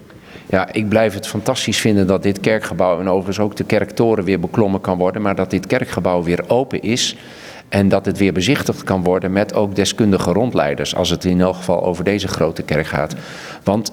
Ja, 0.46 0.72
ik 0.72 0.88
blijf 0.88 1.14
het 1.14 1.26
fantastisch 1.26 1.78
vinden 1.78 2.06
dat 2.06 2.22
dit 2.22 2.40
kerkgebouw 2.40 3.00
en 3.00 3.08
overigens 3.08 3.38
ook 3.38 3.56
de 3.56 3.64
kerktoren 3.64 4.24
weer 4.24 4.40
beklommen 4.40 4.80
kan 4.80 4.98
worden, 4.98 5.22
maar 5.22 5.34
dat 5.34 5.50
dit 5.50 5.66
kerkgebouw 5.66 6.22
weer 6.22 6.44
open 6.48 6.82
is 6.82 7.16
en 7.68 7.88
dat 7.88 8.06
het 8.06 8.18
weer 8.18 8.32
bezichtigd 8.32 8.84
kan 8.84 9.02
worden 9.02 9.32
met 9.32 9.54
ook 9.54 9.74
deskundige 9.74 10.32
rondleiders, 10.32 10.94
als 10.94 11.10
het 11.10 11.24
in 11.24 11.40
elk 11.40 11.56
geval 11.56 11.84
over 11.84 12.04
deze 12.04 12.28
grote 12.28 12.62
kerk 12.62 12.86
gaat. 12.86 13.14
Want 13.64 13.92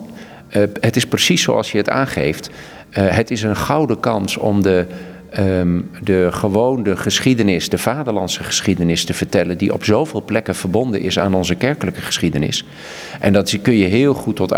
uh, 0.49 0.63
het 0.79 0.95
is 0.95 1.05
precies 1.05 1.41
zoals 1.41 1.71
je 1.71 1.77
het 1.77 1.89
aangeeft. 1.89 2.49
Uh, 2.49 3.07
het 3.07 3.31
is 3.31 3.43
een 3.43 3.55
gouden 3.55 3.99
kans 3.99 4.37
om 4.37 4.61
de 4.61 4.85
um, 5.39 5.89
de 6.03 6.27
gewone 6.31 6.97
geschiedenis, 6.97 7.69
de 7.69 7.77
vaderlandse 7.77 8.43
geschiedenis 8.43 9.05
te 9.05 9.13
vertellen, 9.13 9.57
die 9.57 9.73
op 9.73 9.83
zoveel 9.83 10.21
plekken 10.21 10.55
verbonden 10.55 11.01
is 11.01 11.19
aan 11.19 11.33
onze 11.33 11.55
kerkelijke 11.55 12.01
geschiedenis. 12.01 12.65
En 13.19 13.33
dat 13.33 13.61
kun 13.61 13.77
je 13.77 13.85
heel 13.85 14.13
goed 14.13 14.35
tot 14.35 14.53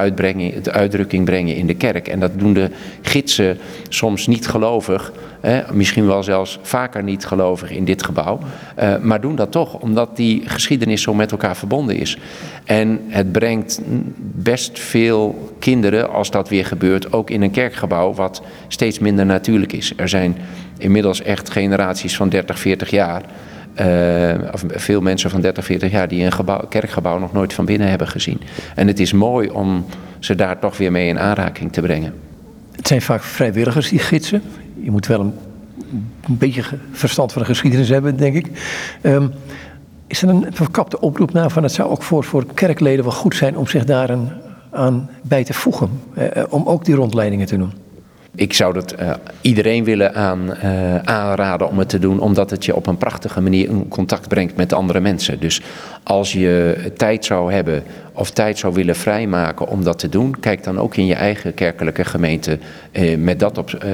uitdrukking 0.71 1.25
brengen 1.25 1.55
in 1.55 1.67
de 1.67 1.75
kerk. 1.75 2.07
En 2.07 2.19
dat 2.19 2.31
doen 2.39 2.53
de 2.53 2.69
gidsen 3.01 3.57
soms 3.89 4.27
niet 4.27 4.47
gelovig, 4.47 5.11
hè, 5.39 5.61
misschien 5.73 6.05
wel 6.05 6.23
zelfs 6.23 6.59
vaker 6.61 7.03
niet 7.03 7.25
gelovig 7.25 7.71
in 7.71 7.85
dit 7.85 8.03
gebouw, 8.03 8.39
uh, 8.79 8.97
maar 8.97 9.21
doen 9.21 9.35
dat 9.35 9.51
toch, 9.51 9.73
omdat 9.73 10.15
die 10.15 10.49
geschiedenis 10.49 11.01
zo 11.01 11.13
met 11.13 11.31
elkaar 11.31 11.55
verbonden 11.55 11.95
is. 11.95 12.17
En 12.65 13.01
het 13.07 13.31
brengt 13.31 13.81
best 14.19 14.79
veel 14.79 15.53
kinderen, 15.59 16.09
als 16.09 16.31
dat 16.31 16.49
weer 16.49 16.65
gebeurt, 16.65 17.13
ook 17.13 17.29
in 17.29 17.41
een 17.41 17.51
kerkgebouw 17.51 18.13
wat 18.13 18.41
steeds 18.67 18.99
minder 18.99 19.25
natuurlijk 19.25 19.73
is. 19.73 19.93
Er 19.95 20.09
zijn 20.09 20.37
inmiddels 20.77 21.21
echt 21.21 21.49
generaties 21.49 22.15
van 22.15 22.29
30, 22.29 22.59
40 22.59 22.89
jaar. 22.89 23.21
Uh, 23.81 24.33
of 24.51 24.63
veel 24.67 25.01
mensen 25.01 25.29
van 25.29 25.41
30, 25.41 25.65
40 25.65 25.91
jaar 25.91 26.07
die 26.07 26.23
een 26.23 26.31
gebouw, 26.31 26.65
kerkgebouw 26.69 27.19
nog 27.19 27.33
nooit 27.33 27.53
van 27.53 27.65
binnen 27.65 27.89
hebben 27.89 28.07
gezien. 28.07 28.41
En 28.75 28.87
het 28.87 28.99
is 28.99 29.13
mooi 29.13 29.49
om 29.49 29.85
ze 30.19 30.35
daar 30.35 30.59
toch 30.59 30.77
weer 30.77 30.91
mee 30.91 31.07
in 31.07 31.19
aanraking 31.19 31.73
te 31.73 31.81
brengen. 31.81 32.13
Het 32.75 32.87
zijn 32.87 33.01
vaak 33.01 33.23
vrijwilligers, 33.23 33.89
die 33.89 33.99
gidsen. 33.99 34.41
Je 34.89 34.95
moet 34.95 35.07
wel 35.07 35.19
een, 35.19 35.33
beetje 36.27 36.63
verstand 36.91 37.31
van 37.31 37.41
de 37.41 37.47
geschiedenis 37.47 37.89
hebben, 37.89 38.17
denk 38.17 38.35
ik. 38.35 38.47
Um, 39.01 39.31
is 40.07 40.21
er 40.21 40.29
een 40.29 40.45
verkapte 40.51 40.99
oproep 40.99 41.33
naar 41.33 41.49
van 41.49 41.63
het 41.63 41.71
zou 41.71 41.89
ook 41.89 42.03
voor, 42.03 42.23
voor 42.23 42.45
kerkleden 42.53 43.03
wel 43.03 43.13
goed 43.13 43.35
zijn 43.35 43.57
om 43.57 43.67
zich 43.67 43.85
daar 43.85 44.17
aan 44.71 45.09
bij 45.21 45.43
te 45.43 45.53
voegen? 45.53 45.89
Uh, 46.17 46.43
om 46.49 46.67
ook 46.67 46.85
die 46.85 46.95
rondleidingen 46.95 47.47
te 47.47 47.57
doen? 47.57 47.73
Ik 48.39 48.53
zou 48.53 48.73
dat 48.73 48.95
uh, 48.99 49.13
iedereen 49.41 49.83
willen 49.83 50.15
aan, 50.15 50.53
uh, 50.63 50.95
aanraden 50.95 51.69
om 51.69 51.79
het 51.79 51.89
te 51.89 51.99
doen, 51.99 52.19
omdat 52.19 52.49
het 52.49 52.65
je 52.65 52.75
op 52.75 52.87
een 52.87 52.97
prachtige 52.97 53.41
manier 53.41 53.69
in 53.69 53.87
contact 53.87 54.27
brengt 54.27 54.55
met 54.55 54.73
andere 54.73 54.99
mensen. 54.99 55.39
Dus 55.39 55.61
als 56.03 56.33
je 56.33 56.77
tijd 56.97 57.25
zou 57.25 57.53
hebben 57.53 57.83
of 58.13 58.31
tijd 58.31 58.57
zou 58.57 58.73
willen 58.73 58.95
vrijmaken 58.95 59.67
om 59.67 59.83
dat 59.83 59.99
te 59.99 60.09
doen, 60.09 60.39
kijk 60.39 60.63
dan 60.63 60.79
ook 60.79 60.95
in 60.95 61.05
je 61.05 61.13
eigen 61.13 61.53
kerkelijke 61.53 62.05
gemeente 62.05 62.57
uh, 62.91 63.17
met, 63.17 63.39
dat 63.39 63.57
op, 63.57 63.85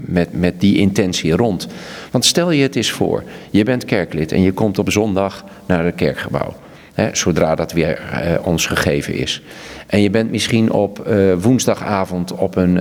met, 0.00 0.28
met 0.32 0.60
die 0.60 0.78
intentie 0.78 1.32
rond. 1.32 1.66
Want 2.10 2.24
stel 2.24 2.50
je 2.50 2.62
het 2.62 2.76
eens 2.76 2.90
voor, 2.90 3.22
je 3.50 3.64
bent 3.64 3.84
kerklid 3.84 4.32
en 4.32 4.42
je 4.42 4.52
komt 4.52 4.78
op 4.78 4.90
zondag 4.90 5.44
naar 5.66 5.84
het 5.84 5.94
kerkgebouw. 5.94 6.54
Hè, 6.94 7.08
zodra 7.12 7.54
dat 7.54 7.72
weer 7.72 8.00
ons 8.42 8.66
gegeven 8.66 9.14
is. 9.14 9.42
En 9.86 10.02
je 10.02 10.10
bent 10.10 10.30
misschien 10.30 10.72
op 10.72 11.12
woensdagavond 11.40 12.32
op 12.32 12.56
een 12.56 12.78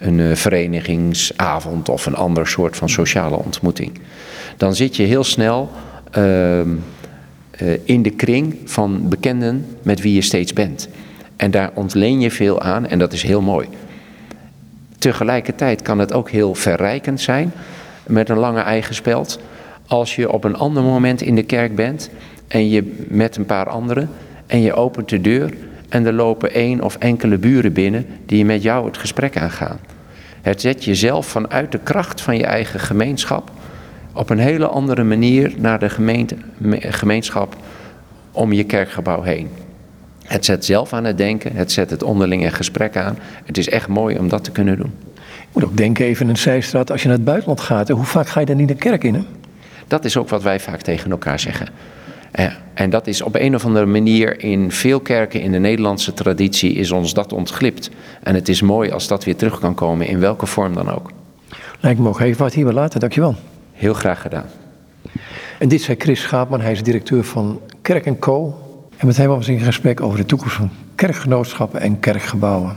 een 0.00 0.20
eh, 0.20 0.34
verenigingsavond 0.34 1.88
of 1.88 2.06
een 2.06 2.14
ander 2.14 2.46
soort 2.46 2.76
van 2.76 2.88
sociale 2.88 3.36
ontmoeting. 3.36 3.92
Dan 4.56 4.74
zit 4.74 4.96
je 4.96 5.02
heel 5.02 5.24
snel 5.24 5.70
uh, 6.18 6.60
uh, 6.60 6.66
in 7.84 8.02
de 8.02 8.10
kring 8.10 8.56
van 8.64 9.08
bekenden 9.08 9.66
met 9.82 10.00
wie 10.00 10.14
je 10.14 10.20
steeds 10.20 10.52
bent. 10.52 10.88
En 11.36 11.50
daar 11.50 11.70
ontleen 11.74 12.20
je 12.20 12.30
veel 12.30 12.60
aan 12.60 12.86
en 12.86 12.98
dat 12.98 13.12
is 13.12 13.22
heel 13.22 13.40
mooi. 13.40 13.68
Tegelijkertijd 14.98 15.82
kan 15.82 15.98
het 15.98 16.12
ook 16.12 16.30
heel 16.30 16.54
verrijkend 16.54 17.20
zijn 17.20 17.52
met 18.06 18.28
een 18.28 18.38
lange 18.38 18.60
eigen 18.60 18.94
speld. 18.94 19.40
Als 19.86 20.16
je 20.16 20.32
op 20.32 20.44
een 20.44 20.56
ander 20.56 20.82
moment 20.82 21.22
in 21.22 21.34
de 21.34 21.42
kerk 21.42 21.74
bent 21.74 22.10
en 22.48 22.68
je 22.68 22.96
met 23.08 23.36
een 23.36 23.46
paar 23.46 23.68
anderen 23.68 24.10
en 24.46 24.60
je 24.60 24.74
opent 24.74 25.08
de 25.08 25.20
deur 25.20 25.52
en 25.90 26.06
er 26.06 26.12
lopen 26.12 26.52
één 26.52 26.80
of 26.82 26.96
enkele 26.96 27.38
buren 27.38 27.72
binnen 27.72 28.06
die 28.26 28.44
met 28.44 28.62
jou 28.62 28.86
het 28.86 28.98
gesprek 28.98 29.36
aangaan. 29.36 29.78
Het 30.42 30.60
zet 30.60 30.84
jezelf 30.84 31.26
vanuit 31.26 31.72
de 31.72 31.78
kracht 31.78 32.20
van 32.20 32.36
je 32.36 32.44
eigen 32.44 32.80
gemeenschap 32.80 33.50
op 34.14 34.30
een 34.30 34.38
hele 34.38 34.66
andere 34.66 35.04
manier 35.04 35.52
naar 35.56 35.78
de 35.78 35.90
gemeente, 35.90 36.36
gemeenschap 36.78 37.56
om 38.32 38.52
je 38.52 38.64
kerkgebouw 38.64 39.22
heen. 39.22 39.48
Het 40.24 40.44
zet 40.44 40.64
zelf 40.64 40.92
aan 40.92 41.04
het 41.04 41.18
denken, 41.18 41.56
het 41.56 41.72
zet 41.72 41.90
het 41.90 42.02
onderlinge 42.02 42.50
gesprek 42.50 42.96
aan. 42.96 43.18
Het 43.44 43.58
is 43.58 43.68
echt 43.68 43.88
mooi 43.88 44.18
om 44.18 44.28
dat 44.28 44.44
te 44.44 44.50
kunnen 44.50 44.76
doen. 44.76 44.92
Ik 45.16 45.46
moet 45.52 45.64
ook 45.64 45.76
denken 45.76 46.04
even 46.04 46.24
in 46.24 46.30
een 46.30 46.36
zijstraat, 46.36 46.90
als 46.90 47.02
je 47.02 47.08
naar 47.08 47.16
het 47.16 47.26
buitenland 47.26 47.60
gaat, 47.60 47.88
hoe 47.88 48.04
vaak 48.04 48.28
ga 48.28 48.40
je 48.40 48.46
dan 48.46 48.56
niet 48.56 48.68
de 48.68 48.74
kerk 48.74 49.04
in? 49.04 49.14
Hè? 49.14 49.22
Dat 49.86 50.04
is 50.04 50.16
ook 50.16 50.28
wat 50.28 50.42
wij 50.42 50.60
vaak 50.60 50.80
tegen 50.80 51.10
elkaar 51.10 51.40
zeggen. 51.40 51.68
Eh, 52.30 52.46
en 52.74 52.90
dat 52.90 53.06
is 53.06 53.22
op 53.22 53.34
een 53.34 53.54
of 53.54 53.64
andere 53.64 53.86
manier 53.86 54.40
in 54.40 54.72
veel 54.72 55.00
kerken 55.00 55.40
in 55.40 55.52
de 55.52 55.58
Nederlandse 55.58 56.12
traditie 56.12 56.72
is 56.72 56.90
ons 56.90 57.14
dat 57.14 57.32
ontglipt. 57.32 57.90
En 58.22 58.34
het 58.34 58.48
is 58.48 58.62
mooi 58.62 58.90
als 58.90 59.08
dat 59.08 59.24
weer 59.24 59.36
terug 59.36 59.60
kan 59.60 59.74
komen, 59.74 60.06
in 60.06 60.20
welke 60.20 60.46
vorm 60.46 60.74
dan 60.74 60.90
ook. 60.90 61.10
Lijkt 61.80 62.00
me 62.00 62.08
ook 62.08 62.20
even 62.20 62.42
wat 62.42 62.54
hier 62.54 62.64
weer 62.64 62.74
laten, 62.74 63.00
dankjewel. 63.00 63.34
Heel 63.72 63.94
graag 63.94 64.20
gedaan. 64.20 64.46
En 65.58 65.68
dit 65.68 65.82
zei 65.82 65.96
Chris 66.00 66.20
Schaapman, 66.20 66.60
hij 66.60 66.72
is 66.72 66.82
directeur 66.82 67.24
van 67.24 67.60
Kerk 67.82 68.18
Co. 68.18 68.58
En 68.96 69.06
met 69.06 69.16
hem 69.16 69.28
was 69.28 69.48
in 69.48 69.60
gesprek 69.60 70.00
over 70.00 70.18
de 70.18 70.26
toekomst 70.26 70.54
van 70.54 70.70
kerkgenootschappen 70.94 71.80
en 71.80 72.00
kerkgebouwen. 72.00 72.68